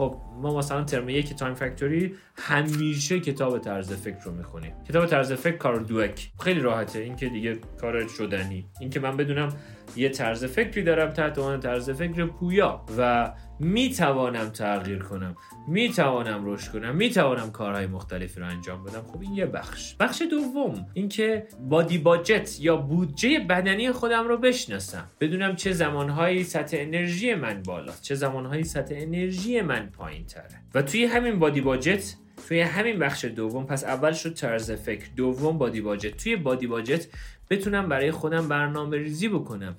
خب 0.01 0.16
ما 0.42 0.59
مثلا 0.59 0.84
ترم 0.84 1.09
یک 1.09 1.34
Time 1.34 1.55
Factory 1.55 2.14
همیشه 2.36 3.20
کتاب 3.20 3.59
طرز 3.59 3.92
فکر 3.92 4.24
رو 4.24 4.32
می‌خونیم. 4.32 4.72
کتاب 4.88 5.07
طرز 5.07 5.32
فکر 5.32 5.57
کارول 5.57 5.80
دوک 5.80 6.30
خیلی 6.40 6.61
راحته. 6.61 6.98
این 6.98 7.16
که 7.16 7.28
دیگه 7.28 7.59
کار 7.80 8.09
شدنی. 8.09 8.66
این 8.80 8.90
که 8.90 9.01
من 9.01 9.16
بدونم 9.16 9.48
یه 9.96 10.09
طرز 10.09 10.44
فکری 10.44 10.82
دارم 10.82 11.11
تحت 11.11 11.38
عنوان 11.38 11.61
طرز 11.61 11.90
فکر 11.90 12.26
پویا 12.26 12.84
و 12.98 13.32
می 13.61 13.90
توانم 13.90 14.48
تغییر 14.48 14.98
کنم 14.98 15.36
می 15.68 15.88
توانم 15.88 16.46
رشد 16.46 16.72
کنم 16.72 16.96
می 16.96 17.11
توانم 17.11 17.50
کارهای 17.50 17.86
مختلفی 17.86 18.40
رو 18.40 18.46
انجام 18.46 18.84
بدم. 18.84 19.02
خب 19.02 19.20
این 19.20 19.34
یه 19.34 19.46
بخش. 19.46 19.94
بخش 20.00 20.22
دوم 20.30 20.86
اینکه 20.94 21.46
بادی 21.68 21.98
باجت 21.98 22.61
یا 22.61 22.76
بودجه 22.76 23.38
بدنی 23.38 23.92
خودم 23.92 24.28
رو 24.28 24.36
بشناسم. 24.36 25.04
بدونم 25.20 25.56
چه 25.56 25.72
زمانهایی 25.72 26.44
سطح 26.44 26.76
انرژی 26.80 27.34
من 27.34 27.62
بالاست 27.62 28.02
چه 28.02 28.14
زمانهایی 28.14 28.64
سطح 28.64 28.94
انرژی 28.98 29.61
من 29.61 29.86
پایین 29.86 30.26
تره 30.26 30.62
و 30.74 30.82
توی 30.82 31.04
همین 31.04 31.38
بادی 31.38 31.61
باجت 31.61 32.14
توی 32.48 32.61
همین 32.61 32.98
بخش 32.98 33.24
دوم 33.24 33.66
پس 33.66 33.84
اول 33.84 34.12
شد 34.12 34.34
طرز 34.34 34.70
فکر 34.70 35.06
دوم 35.16 35.58
بادی 35.58 35.80
باجت 35.80 36.16
توی 36.16 36.36
بادی 36.36 36.66
باجت 36.66 37.06
بتونم 37.50 37.88
برای 37.88 38.11
خودم 38.11 38.48
برنامه 38.48 38.96
ریزی 38.96 39.28
بکنم. 39.28 39.76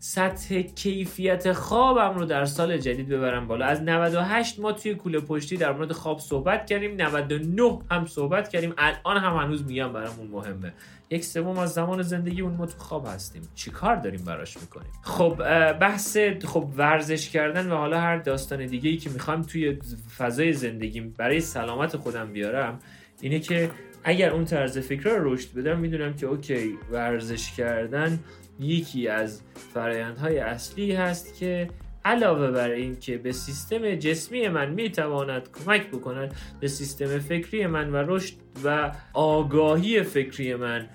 سطح 0.00 0.60
کیفیت 0.60 1.52
خوابم 1.52 2.18
رو 2.18 2.24
در 2.24 2.44
سال 2.44 2.78
جدید 2.78 3.08
ببرم 3.08 3.46
بالا. 3.46 3.66
از 3.66 3.82
98 3.82 4.60
ما 4.60 4.72
توی 4.72 4.94
کوله 4.94 5.20
پشتی 5.20 5.56
در 5.56 5.72
مورد 5.72 5.92
خواب 5.92 6.18
صحبت 6.18 6.66
کردیم 6.66 7.02
99 7.02 7.78
هم 7.90 8.06
صحبت 8.06 8.48
کردیم. 8.48 8.74
الان 8.78 9.16
هم 9.16 9.36
هنوز 9.36 9.66
میگم 9.66 9.92
برامون 9.92 10.26
مهمه. 10.26 10.72
یک 11.10 11.24
سوم 11.24 11.58
از 11.58 11.72
زمان 11.72 12.02
زندگی 12.02 12.40
اون 12.40 12.54
ما 12.54 12.66
تو 12.66 12.78
خواب 12.78 13.06
هستیم. 13.06 13.42
چی 13.54 13.70
کار 13.70 13.96
داریم 13.96 14.24
براش 14.24 14.56
می‌کنیم؟ 14.56 14.92
خب 15.02 15.34
بحث 15.72 16.16
خب 16.44 16.68
ورزش 16.76 17.30
کردن 17.30 17.72
و 17.72 17.76
حالا 17.76 18.00
هر 18.00 18.16
داستان 18.16 18.66
دیگه 18.66 18.90
ای 18.90 18.96
که 18.96 19.10
می‌خوام 19.10 19.42
توی 19.42 19.78
فضای 20.18 20.52
زندگیم 20.52 21.14
برای 21.18 21.40
سلامت 21.40 21.96
خودم 21.96 22.32
بیارم 22.32 22.78
اینه 23.20 23.38
که 23.40 23.70
اگر 24.04 24.30
اون 24.30 24.44
طرز 24.44 24.78
فکر 24.78 25.10
رو 25.10 25.34
رشد 25.34 25.54
بدم 25.54 25.78
می‌دونم 25.78 26.14
که 26.14 26.26
اوکی 26.26 26.78
ورزش 26.90 27.52
کردن 27.52 28.18
یکی 28.60 29.08
از 29.08 29.42
فرایندهای 29.74 30.38
اصلی 30.38 30.92
هست 30.92 31.38
که 31.38 31.68
علاوه 32.04 32.50
بر 32.50 32.70
این 32.70 32.98
که 33.00 33.18
به 33.18 33.32
سیستم 33.32 33.94
جسمی 33.94 34.48
من 34.48 34.70
می‌تواند 34.70 35.48
کمک 35.52 35.86
بکند 35.86 36.34
به 36.60 36.68
سیستم 36.68 37.18
فکری 37.18 37.66
من 37.66 37.92
و 37.92 37.96
رشد 37.96 38.34
و 38.64 38.92
آگاهی 39.12 40.02
فکری 40.02 40.54
من 40.54 40.88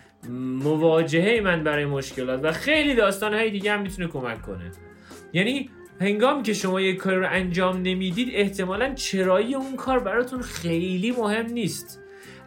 مواجهه 0.63 1.41
من 1.41 1.63
برای 1.63 1.85
مشکلات 1.85 2.39
و 2.43 2.51
خیلی 2.51 2.95
داستانهای 2.95 3.51
دیگه 3.51 3.71
هم 3.71 3.81
می‌تونه 3.81 4.07
کمک 4.07 4.41
کنه. 4.41 4.71
یعنی 5.33 5.69
هنگامی 6.01 6.43
که 6.43 6.53
شما 6.53 6.81
یک 6.81 6.97
کار 6.97 7.13
رو 7.13 7.27
انجام 7.29 7.81
نمی‌دید 7.81 8.29
احتمالا 8.31 8.93
چرایی 8.93 9.55
اون 9.55 9.75
کار 9.75 9.99
براتون 9.99 10.41
خیلی 10.41 11.11
مهم 11.11 11.45
نیست. 11.45 11.99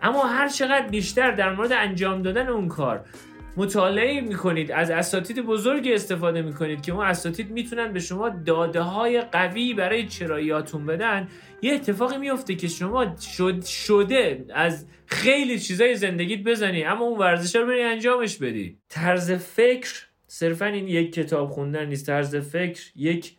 اما 0.03 0.27
هر 0.27 0.49
چقدر 0.49 0.89
بیشتر 0.89 1.31
در 1.31 1.55
مورد 1.55 1.73
انجام 1.73 2.23
دادن 2.23 2.49
اون 2.49 2.69
کار 2.69 3.05
مطالعه 3.57 4.21
می‌کنید 4.21 4.73
از 4.73 4.91
اساتید 4.91 5.41
بزرگی 5.41 5.95
استفاده 5.95 6.43
می‌کنید 6.43 6.83
که 6.83 6.93
اون 6.93 7.05
اساتید 7.05 7.51
می‌تونن 7.51 7.93
به 7.93 8.01
شما 8.01 8.29
داده 8.29 8.81
های 8.81 9.21
قوی 9.21 9.75
برای 9.75 10.07
چراییاتون 10.07 10.87
بدن. 10.87 11.29
یه 11.63 11.75
اتفاقی 11.75 12.19
میفته 12.19 12.55
که 12.55 12.69
شما 12.69 13.17
شد 13.17 13.65
شده 13.65 14.45
از 14.55 14.87
خیلی 15.07 15.59
چیزای 15.59 15.95
زندگیت 15.95 16.43
بزنی 16.43 16.85
اما 16.85 17.05
اون 17.05 17.19
ورزش 17.19 17.57
رو 17.57 17.67
بری 17.67 17.83
انجامش 17.83 18.37
بدی. 18.37 18.79
طرز 18.89 19.33
فکر 19.33 20.07
صرفا 20.27 20.67
این 20.67 20.89
یک 20.89 21.13
کتاب 21.13 21.51
خوندن 21.51 21.87
نیست. 21.87 22.07
طرز 22.07 22.37
فکر 22.37 22.83
یک 22.97 23.37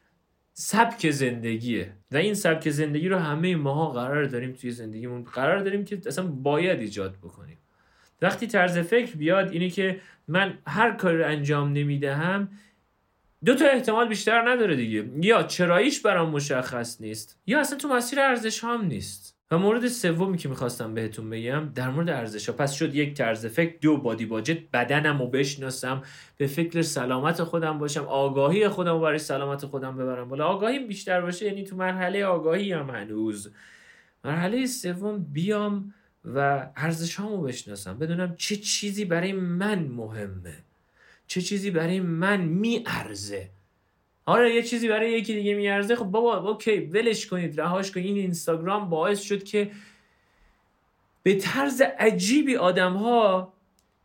سبک 0.54 1.10
زندگیه 1.10 1.94
و 2.12 2.18
این 2.18 2.34
سبک 2.34 2.70
زندگی 2.70 3.10
رو 3.10 3.18
همه 3.18 3.56
ماها 3.56 3.92
قرار 3.92 4.26
داریم 4.26 4.54
توی 4.54 4.72
زندگیمون. 4.72 5.24
قرار 5.24 5.60
داریم 5.60 5.86
که 5.86 6.02
اصلا 6.06 6.28
باید 6.28 6.80
ایجاد 6.80 7.16
بکنیم. 7.24 7.57
وقتی 8.22 8.48
طرز 8.48 8.78
فکر 8.78 9.16
بیاد 9.16 9.52
اینه 9.52 9.70
که 9.70 10.02
من 10.28 10.58
هر 10.68 10.92
کاری 10.92 11.18
رو 11.18 11.26
انجام 11.26 11.74
نمی‌دهم 11.74 12.50
دو 13.46 13.56
تا 13.56 13.66
احتمال 13.66 14.08
بیشتر 14.08 14.50
نداره 14.50 14.76
دیگه. 14.76 15.10
یا 15.22 15.44
چراییش 15.44 16.02
برام 16.02 16.30
مشخص 16.30 17.02
نیست 17.02 17.40
یا 17.48 17.60
اصلا 17.60 17.78
تو 17.78 17.88
مسیر 17.88 18.20
ارزش 18.20 18.64
هم 18.64 18.86
نیست. 18.86 19.38
و 19.52 19.58
مورد 19.58 19.88
سومی 19.88 20.38
که 20.38 20.50
می‌خواستم 20.50 20.94
بهتون 20.94 21.30
بگم 21.30 21.70
در 21.76 21.90
مورد 21.90 22.10
ارزش 22.10 22.50
ها 22.50 22.56
پس 22.56 22.74
شد 22.74 22.96
یک 22.96 23.14
طرز 23.14 23.46
فکر 23.46 23.76
دو 23.82 23.98
بادی 23.98 24.26
باجت 24.26 24.58
بدنم 24.74 25.20
رو 25.20 25.28
بشناسم 25.28 26.02
به 26.38 26.48
فکر 26.48 26.82
سلامت 26.82 27.44
خودم 27.44 27.80
باشم 27.80 28.04
آگاهی 28.04 28.68
خودم 28.68 28.92
رو 28.92 29.00
برای 29.00 29.20
سلامت 29.20 29.66
خودم 29.66 29.98
ببرم. 29.98 30.30
بالا 30.30 30.46
آگاهی 30.46 30.80
بیشتر 30.80 31.22
باشه 31.22 31.46
یعنی 31.46 31.64
تو 31.64 31.76
مرحله 31.76 32.26
آگاهی 32.26 32.72
هم 32.72 32.90
هنوز. 32.90 33.52
مرحله 34.24 34.66
سوم 34.66 35.26
بیام 35.34 35.94
و 36.36 36.70
ارزش 36.76 37.16
هامو 37.16 37.42
بشناسم. 37.42 37.98
بدونم 37.98 38.36
چه 38.36 38.56
چیزی 38.56 39.06
برای 39.06 39.34
من 39.34 39.80
مهمه. 39.80 40.58
چه 41.28 41.42
چیزی 41.42 41.72
برای 41.72 42.00
من 42.00 42.42
میارزه. 42.42 43.50
آره 44.26 44.56
یه 44.56 44.64
چیزی 44.64 44.88
برای 44.88 45.12
یکی 45.12 45.34
دیگه 45.34 45.56
میارزه. 45.56 45.96
خب 45.96 46.06
بابا 46.06 46.38
اوکی 46.38 46.80
ولش 46.80 47.28
کنید 47.28 47.62
رهاش 47.62 47.92
کنید 47.92 48.06
این 48.06 48.18
اینستاگرام 48.18 48.90
باعث 48.90 49.22
شد 49.22 49.44
که 49.44 49.72
به 51.24 51.36
طرز 51.36 51.82
عجیبی 51.82 52.56
آدم 52.56 52.94
ها 52.94 53.54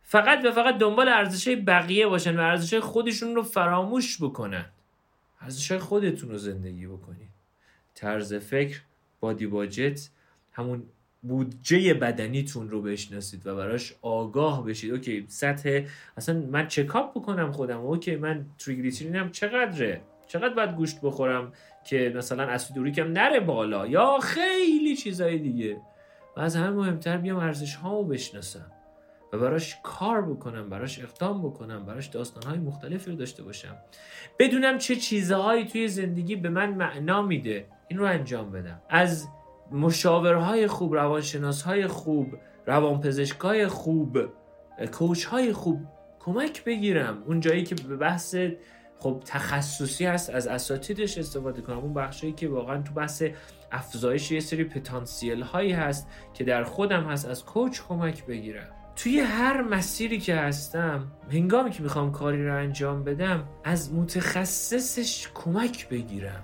فقط 0.01 0.45
و 0.45 0.51
فقط 0.51 0.77
دنبال 0.77 1.09
ارزش 1.09 1.57
بقیه 1.67 2.07
باشن 2.07 2.39
و 2.39 2.41
ارزش 2.41 2.73
خودشون 2.73 3.35
رو 3.35 3.43
فراموش 3.43 4.21
بکنن. 4.21 4.65
ارزش 5.41 5.71
خودتون 5.71 6.29
رو 6.29 6.37
زندگی 6.37 6.87
بکنید. 6.87 7.29
طرز 7.95 8.33
فکر 8.33 8.81
body 9.19 9.47
budget 9.47 10.09
همون 10.51 10.83
بودجه 11.23 11.93
بدنیتون 11.93 12.69
رو 12.69 12.81
بشناسید 12.81 13.47
و 13.47 13.55
براش 13.55 13.95
آگاه 14.01 14.65
بشید. 14.65 14.91
okay 14.91 15.25
سطح 15.27 15.81
اصلا 16.17 16.39
من 16.51 16.67
چکاپ 16.67 17.11
بکنم 17.11 17.51
خودم. 17.51 17.79
okay 17.79 18.15
من 18.15 18.45
تریگلیسیرینم 18.59 19.31
چقدره؟ 19.31 20.01
چقدر 20.27 20.53
باید 20.53 20.75
گوشت 20.75 21.01
بخورم 21.01 21.51
که 21.85 22.13
مثلا 22.15 22.43
اسید 22.43 22.66
اوریکم 22.66 23.11
نره 23.11 23.39
بالا؟ 23.39 23.87
یا 23.87 24.19
خیلی 24.21 24.95
چیزای 24.95 25.37
دیگه. 25.37 25.77
و 26.37 26.41
از 26.41 26.55
همه 26.55 26.69
مهمتر 26.69 27.17
بیام 27.17 27.37
ارزش 27.37 27.75
هامو 27.75 28.03
بشناسم 28.03 28.71
و 29.33 29.37
براش 29.37 29.77
کار 29.83 30.21
بکنم 30.21 30.69
براش 30.69 30.99
اقدام 30.99 31.41
بکنم 31.41 31.85
براش 31.85 32.07
داستانهای 32.07 32.59
مختلفی 32.59 33.11
رو 33.11 33.17
داشته 33.17 33.43
باشم. 33.43 33.75
بدونم 34.39 34.77
چه 34.77 34.95
چیزهایی 34.95 35.65
توی 35.65 35.87
زندگی 35.87 36.35
به 36.35 36.49
من 36.49 36.73
معنا 36.73 37.21
میده. 37.21 37.65
این 37.87 37.99
رو 37.99 38.05
انجام 38.05 38.51
بدم. 38.51 38.81
از 38.89 39.27
مشاورهای 39.73 40.67
خوب 40.67 40.93
روانشناسهای 40.93 41.87
خوب 41.87 42.37
روانپزشکای 42.65 43.67
خوب 43.67 44.19
کوچهای 44.91 45.53
خوب 45.53 45.79
کمک 46.19 46.63
بگیرم. 46.63 47.23
اون 47.27 47.39
جایی 47.39 47.63
که 47.63 47.75
به 47.75 47.97
بحث 47.97 48.35
خب 48.99 49.21
تخصصی 49.25 50.05
هست 50.05 50.29
از 50.29 50.47
اساتیدش 50.47 51.17
استفاده 51.17 51.61
کنم. 51.61 51.77
اون 51.77 51.93
بخشایی 51.93 52.33
که 52.33 52.49
واقعا 52.49 52.81
تو 52.81 52.93
بحث 52.93 53.23
افزایش 53.71 54.31
یه 54.31 54.39
سری 54.39 54.63
پتانسیل 54.63 55.41
هایی 55.41 55.71
هست 55.71 56.07
که 56.33 56.43
در 56.43 56.63
خودم 56.63 57.03
هست 57.03 57.27
از 57.27 57.45
کوچ 57.45 57.81
کمک 57.89 58.25
بگیرم. 58.25 58.67
توی 58.95 59.19
هر 59.19 59.61
مسیری 59.61 60.19
که 60.19 60.35
هستم 60.35 61.07
هنگامی 61.31 61.71
که 61.71 61.83
می‌خوام 61.83 62.11
کاری 62.11 62.47
رو 62.47 62.57
انجام 62.57 63.03
بدم 63.03 63.43
از 63.63 63.93
متخصصش 63.93 65.27
کمک 65.33 65.89
بگیرم. 65.89 66.43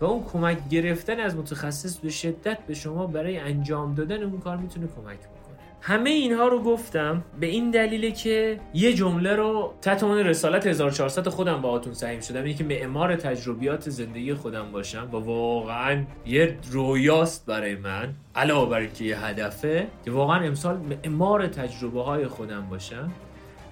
و 0.00 0.04
اون 0.04 0.24
کمک 0.24 0.68
گرفتن 0.68 1.20
از 1.20 1.36
متخصص 1.36 1.96
به 1.96 2.10
شدت 2.10 2.58
به 2.66 2.74
شما 2.74 3.06
برای 3.06 3.36
انجام 3.36 3.94
دادن 3.94 4.22
اون 4.22 4.40
کار 4.40 4.56
می‌تونه 4.56 4.86
کمک 4.86 5.18
بکنه. 5.18 5.40
همه 5.80 6.10
اینها 6.10 6.48
رو 6.48 6.62
گفتم 6.62 7.24
به 7.40 7.46
این 7.46 7.70
دلیله 7.70 8.10
که 8.10 8.60
یه 8.74 8.92
جمله 8.92 9.36
رو 9.36 9.74
تحت 9.82 10.02
عنوان 10.02 10.18
رسالت 10.18 10.66
1400 10.66 11.28
خودم 11.28 11.62
باهاتون 11.62 11.94
سعیم 11.94 12.20
شدم 12.20 12.42
اینه 12.42 12.54
که 12.54 12.64
معمار 12.64 13.16
تجربیات 13.16 13.90
زندگی 13.90 14.34
خودم 14.34 14.72
باشم 14.72 15.08
و 15.12 15.16
واقعا 15.16 16.04
یه 16.26 16.56
رویاست 16.70 17.46
برای 17.46 17.74
من 17.74 18.14
علاوه 18.34 18.70
بر 18.70 18.78
اینکه 18.78 19.04
یه 19.04 19.18
هدفه 19.26 19.86
که 20.04 20.10
واقعا 20.10 20.46
امسال 20.46 20.76
معمار 20.76 21.46
تجربه 21.46 22.02
های 22.02 22.26
خودم 22.26 22.66
باشم. 22.70 23.10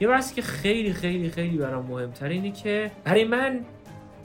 یه 0.00 0.08
بحثی 0.08 0.34
که 0.34 0.42
خیلی 0.42 0.92
خیلی 0.92 1.30
خیلی 1.30 1.56
برام 1.56 1.86
مهمتر 1.86 2.28
اینه 2.28 2.50
که 2.50 2.90
برای 3.04 3.24
من 3.24 3.60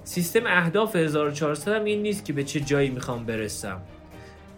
سیستم 0.04 0.42
اهداف 0.46 0.96
1400 0.96 1.74
هم 1.74 1.84
این 1.84 2.02
نیست 2.02 2.26
که 2.26 2.34
به 2.34 2.44
چه 2.44 2.60
جایی 2.60 2.90
می‌خوام 2.90 3.26
برسم. 3.26 3.82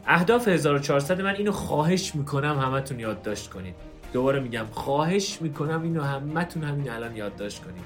اهداف 0.07 0.47
1400 0.47 1.21
من 1.21 1.35
اینو 1.35 1.51
خواهش 1.51 2.15
می‌کنم 2.15 2.59
همتون 2.59 2.99
یادداشت 2.99 3.49
کنید. 3.49 3.75
دوباره 4.13 4.39
میگم 4.39 4.65
خواهش 4.71 5.37
می‌کنم 5.41 5.83
اینو 5.83 6.01
همتون 6.01 6.63
همین 6.63 6.89
الان 6.89 7.15
یادداشت 7.15 7.63
کنید. 7.63 7.83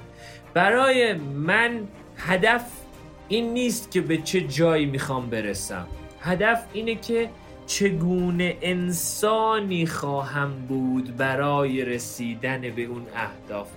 برای 0.54 1.14
من 1.14 1.80
هدف 2.16 2.64
این 3.28 3.52
نیست 3.52 3.90
که 3.90 4.00
به 4.00 4.16
چه 4.16 4.40
جایی 4.40 4.86
می‌خوام 4.86 5.30
برسم. 5.30 5.86
هدف 6.20 6.64
اینه 6.72 6.94
که 6.94 7.30
چگونه 7.66 8.56
انسانی 8.62 9.86
خواهم 9.86 10.50
بود 10.68 11.16
برای 11.16 11.84
رسیدن 11.84 12.60
به 12.60 12.82
اون 12.82 13.02
اهداف. 13.16 13.68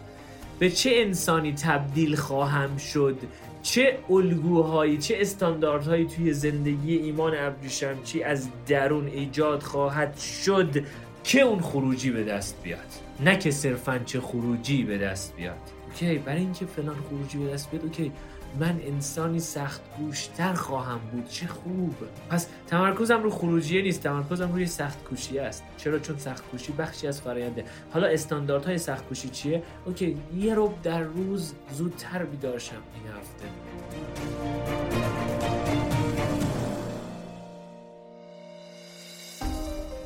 به 0.60 0.70
چه 0.70 0.90
انسانی 0.94 1.54
تبدیل 1.54 2.16
خواهم 2.16 2.78
شد 2.78 3.18
چه 3.64 3.99
الگوهایی 4.09 4.97
چه 4.97 5.16
استانداردهایی 5.20 6.05
توی 6.05 6.34
زندگی 6.34 6.97
ایمان 6.97 7.34
ابریشمچی 7.38 8.24
از 8.24 8.47
درون 8.68 9.07
ایجاد 9.07 9.64
خواهد 9.64 10.18
شد 10.18 10.84
که 11.24 11.41
اون 11.41 11.61
خروجی 11.61 12.11
به 12.11 12.24
دست 12.24 12.55
بیاد؟ 12.64 12.80
نه 13.20 13.38
که 13.38 13.51
صرفا 13.51 13.99
چه 14.05 14.20
خروجی 14.20 14.84
به 14.84 14.97
دست 14.97 15.36
بیاد. 15.36 15.57
اوکی 15.88 16.18
برای 16.18 16.41
اینکه 16.41 16.66
فلان 16.66 16.95
خروجی 17.09 17.38
به 17.38 17.53
دست 17.53 17.72
بیاد 17.72 17.84
اوکی. 17.84 18.11
من 18.60 18.80
انسانی 18.84 19.39
سخت 19.39 19.82
گوشتر 19.97 20.54
خواهم 20.54 20.99
بود. 21.12 21.28
چه 21.28 21.47
خوب. 21.47 21.95
پس 22.30 22.47
تمرکزم 22.68 23.24
رو 23.24 23.30
خروجیه 23.30 23.82
نیست 23.82 24.04
تمرکزم 24.04 24.51
روی 24.51 24.66
سخت 24.66 25.04
کوشی 25.04 25.39
است. 25.39 25.64
چرا؟ 25.78 25.99
چون 25.99 26.18
سخت 26.18 26.49
کوشی 26.51 26.72
بخشی 26.72 27.08
از 27.08 27.22
فراینده 27.22 27.66
حالا 27.93 28.08
استانداردهای 28.08 28.78
سخت 28.78 29.08
کوشی 29.08 29.30
چیه؟ 29.30 29.64
اوکی 29.86 30.18
یه 30.36 30.56
رو 30.56 30.74
در 30.84 31.01
روز 31.01 31.54
زودتر 31.72 32.26
بیدارشم 32.26 32.82
این 32.93 33.14
هفته. 33.14 33.45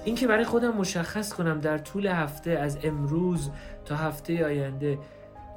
اینکه 0.06 0.28
برای 0.28 0.46
خودم 0.46 0.78
مشخص 0.78 1.34
کنم 1.34 1.60
در 1.60 1.78
طول 1.78 2.08
هفته 2.08 2.52
از 2.52 2.78
امروز 2.84 3.50
تا 3.86 3.96
هفته 3.96 4.46
آینده 4.46 4.98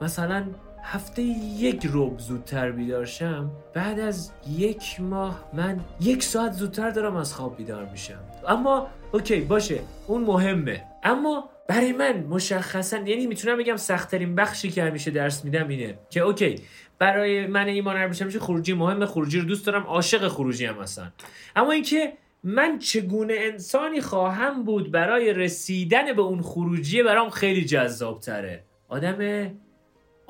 مثلا 0.01 0.45
هفته 0.83 1.23
یک 1.23 1.87
روب 1.87 2.19
زودتر 2.19 2.73
بیدارشم 2.73 3.51
بعد 3.75 4.01
از 4.01 4.31
یک 4.49 5.01
ماه 5.01 5.51
من 5.53 5.81
یک 6.01 6.23
ساعت 6.23 6.53
زودتر 6.53 6.91
دارم 6.91 7.17
از 7.17 7.35
خواب 7.35 7.57
بیدار 7.57 7.85
میشم. 7.85 8.21
اما 8.49 8.87
okay 9.13 9.41
باشه 9.41 9.81
اون 10.07 10.25
مهمه. 10.25 10.85
اما 11.03 11.51
برای 11.69 11.93
من 11.93 12.25
مشخصا 12.29 12.97
یعنی 12.97 13.27
می‌تونم 13.27 13.59
بگم 13.59 13.77
سختترین 13.77 14.35
بخشی 14.35 14.71
که 14.71 14.83
همیشه 14.83 15.11
درس 15.11 15.45
میدم 15.45 15.69
اینه 15.69 15.99
که 16.11 16.21
okay 16.21 16.61
برای 16.99 17.47
من 17.47 17.67
ایمان 17.67 18.07
میشه 18.07 18.25
میشه 18.25 18.39
خروجی 18.39 18.73
مهمه 18.73 19.07
خروجی 19.07 19.41
رو 19.41 19.47
دوست 19.47 19.67
دارم 19.67 19.83
عاشق 19.83 20.29
خروجی 20.29 20.67
هم 20.67 20.75
هستن. 20.75 21.13
اما 21.57 21.73
اینکه 21.73 22.13
من 22.45 22.79
چگونه 22.79 23.35
انسانی 23.37 24.01
خواهم 24.01 24.65
بود 24.65 24.91
برای 24.91 25.33
رسیدن 25.33 26.13
به 26.13 26.23
اون 26.23 26.43
خروجی 26.43 27.03
برام 27.03 27.31
خیلی 27.31 27.65
جذاب 27.65 28.21
تره 28.21 28.65
آدم 28.89 29.19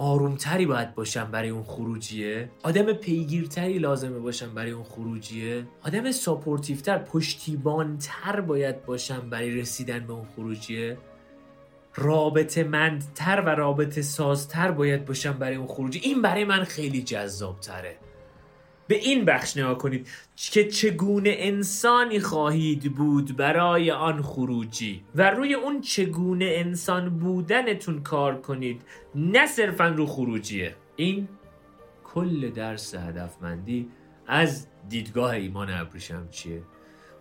آرومتری 0.01 0.67
باید 0.67 0.95
باشم 0.95 1.31
برای 1.31 1.49
اون 1.49 1.63
خروجیه؟ 1.63 2.51
آدم 2.63 2.93
پیگیرتری 2.93 3.79
لازمه 3.79 4.19
باشم 4.19 4.55
برای 4.55 4.71
اون 4.71 4.85
خروجیه؟ 4.85 5.67
آدم 5.83 6.13
supportive 6.13 6.85
تر 6.85 6.99
پشتیبانتر 6.99 8.41
باید 8.41 8.85
باشم 8.85 9.31
برای 9.31 9.51
رسیدن 9.51 10.07
به 10.07 10.13
اون 10.13 10.27
خروجیه؟ 10.37 10.99
رابطه 11.95 12.65
مندتر 12.65 13.41
و 13.41 13.49
رابطه 13.49 14.03
سازتر 14.03 14.71
باید 14.71 15.05
باشم 15.05 15.33
برای 15.33 15.57
اون 15.57 15.67
خروجی؟ 15.67 16.01
این 16.03 16.23
برای 16.23 16.45
من 16.45 16.65
خیلی 16.65 17.03
جذاب 17.03 17.61
تره 17.61 17.97
به 18.91 18.97
این 18.97 19.25
بخش 19.25 19.57
نگاه 19.57 19.79
کنید 19.79 20.09
که 20.37 20.69
چگونه 20.69 21.35
انسانی 21.39 22.21
خواهید 22.21 22.95
بود 22.95 23.37
برای 23.37 23.91
آن 23.91 24.23
خروجی 24.23 25.03
و 25.15 25.31
روی 25.31 25.55
اون 25.55 25.81
چگونه 25.81 26.45
انسان 26.55 27.19
بودنتون 27.19 28.03
کار 28.03 28.41
کنید 28.41 28.83
نه 29.15 29.47
صرفا 29.47 29.89
رو 29.89 30.07
خروجیه. 30.07 30.75
این 30.97 31.29
کل 32.05 32.51
درس 32.51 32.95
هدفمندی 32.95 33.89
از 34.27 34.67
دیدگاه 34.89 35.31
ایمان 35.31 35.71
ابریشم 35.71 36.29
چیه؟ 36.31 36.63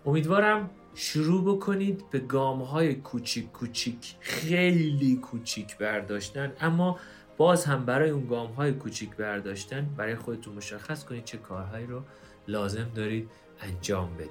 امیدوارم 0.06 0.70
شروع 0.96 1.56
بکنید 1.56 2.10
به 2.10 2.20
گام 2.20 2.62
های 2.62 2.96
کوچیک 2.96 3.52
کوچیک 3.52 4.16
خیلی 4.20 5.16
کوچیک 5.16 5.78
برداشتن 5.78 6.54
اما 6.60 7.00
باز 7.40 7.66
هم 7.66 7.86
برای 7.86 8.10
اون 8.10 8.26
گام 8.26 8.52
های 8.52 8.72
کوچیک 8.72 9.16
برداشتن 9.16 9.90
برای 9.98 10.16
خودتون 10.16 10.54
مشخص 10.54 11.06
کنید 11.06 11.24
چه 11.24 11.38
کارهایی 11.38 11.86
رو 11.86 12.02
لازم 12.48 12.88
دارید 12.96 13.30
انجام 13.62 14.10
بدید. 14.14 14.30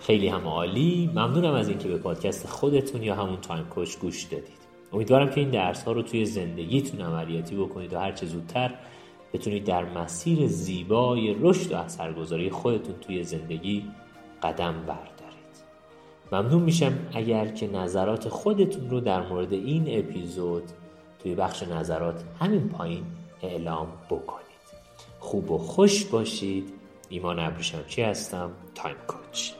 خیلی 0.00 0.28
هم 0.28 0.48
عالی. 0.48 1.10
ممنونم 1.14 1.54
از 1.54 1.68
اینکه 1.68 1.88
به 1.88 1.98
پادکست 1.98 2.46
خودتون 2.46 3.02
یا 3.02 3.14
همون 3.14 3.40
تایم 3.40 3.64
کوچ 3.64 3.98
گوش 3.98 4.22
دادید. 4.22 4.58
امیدوارم 4.92 5.30
که 5.30 5.40
این 5.40 5.50
درس 5.50 5.82
ها 5.82 5.92
رو 5.92 6.02
توی 6.02 6.24
زندگیتون 6.24 7.00
عملیاتی 7.00 7.56
بکنید 7.56 7.92
و 7.92 7.98
هرچه 7.98 8.26
زودتر 8.26 8.74
بتونید 9.32 9.64
در 9.64 9.84
مسیر 9.84 10.46
زیبای 10.46 11.36
رشد 11.40 11.72
و 11.72 11.76
اثرگذاری 11.76 12.50
خودتون 12.50 12.94
توی 13.00 13.24
زندگی 13.24 13.84
قدم 14.42 14.72
بردارید. 14.72 15.18
ممنون 16.32 16.62
میشم 16.62 16.92
اگر 17.14 17.46
که 17.46 17.66
نظرات 17.66 18.28
خودتون 18.28 18.90
رو 18.90 19.00
در 19.00 19.28
مورد 19.28 19.52
این 19.52 19.98
اپیزود 19.98 20.62
توی 21.18 21.34
بخش 21.34 21.62
نظرات 21.62 22.24
همین 22.40 22.68
پایین 22.68 23.04
اعلام 23.42 23.86
بکنید. 24.10 24.48
خوب 25.18 25.50
و 25.50 25.58
خوش 25.58 26.04
باشید. 26.04 26.72
ایمان 27.08 27.38
ابریشمچی 27.38 28.02
هستم؟ 28.02 28.50
تایم 28.74 28.96
کوچ. 29.06 29.52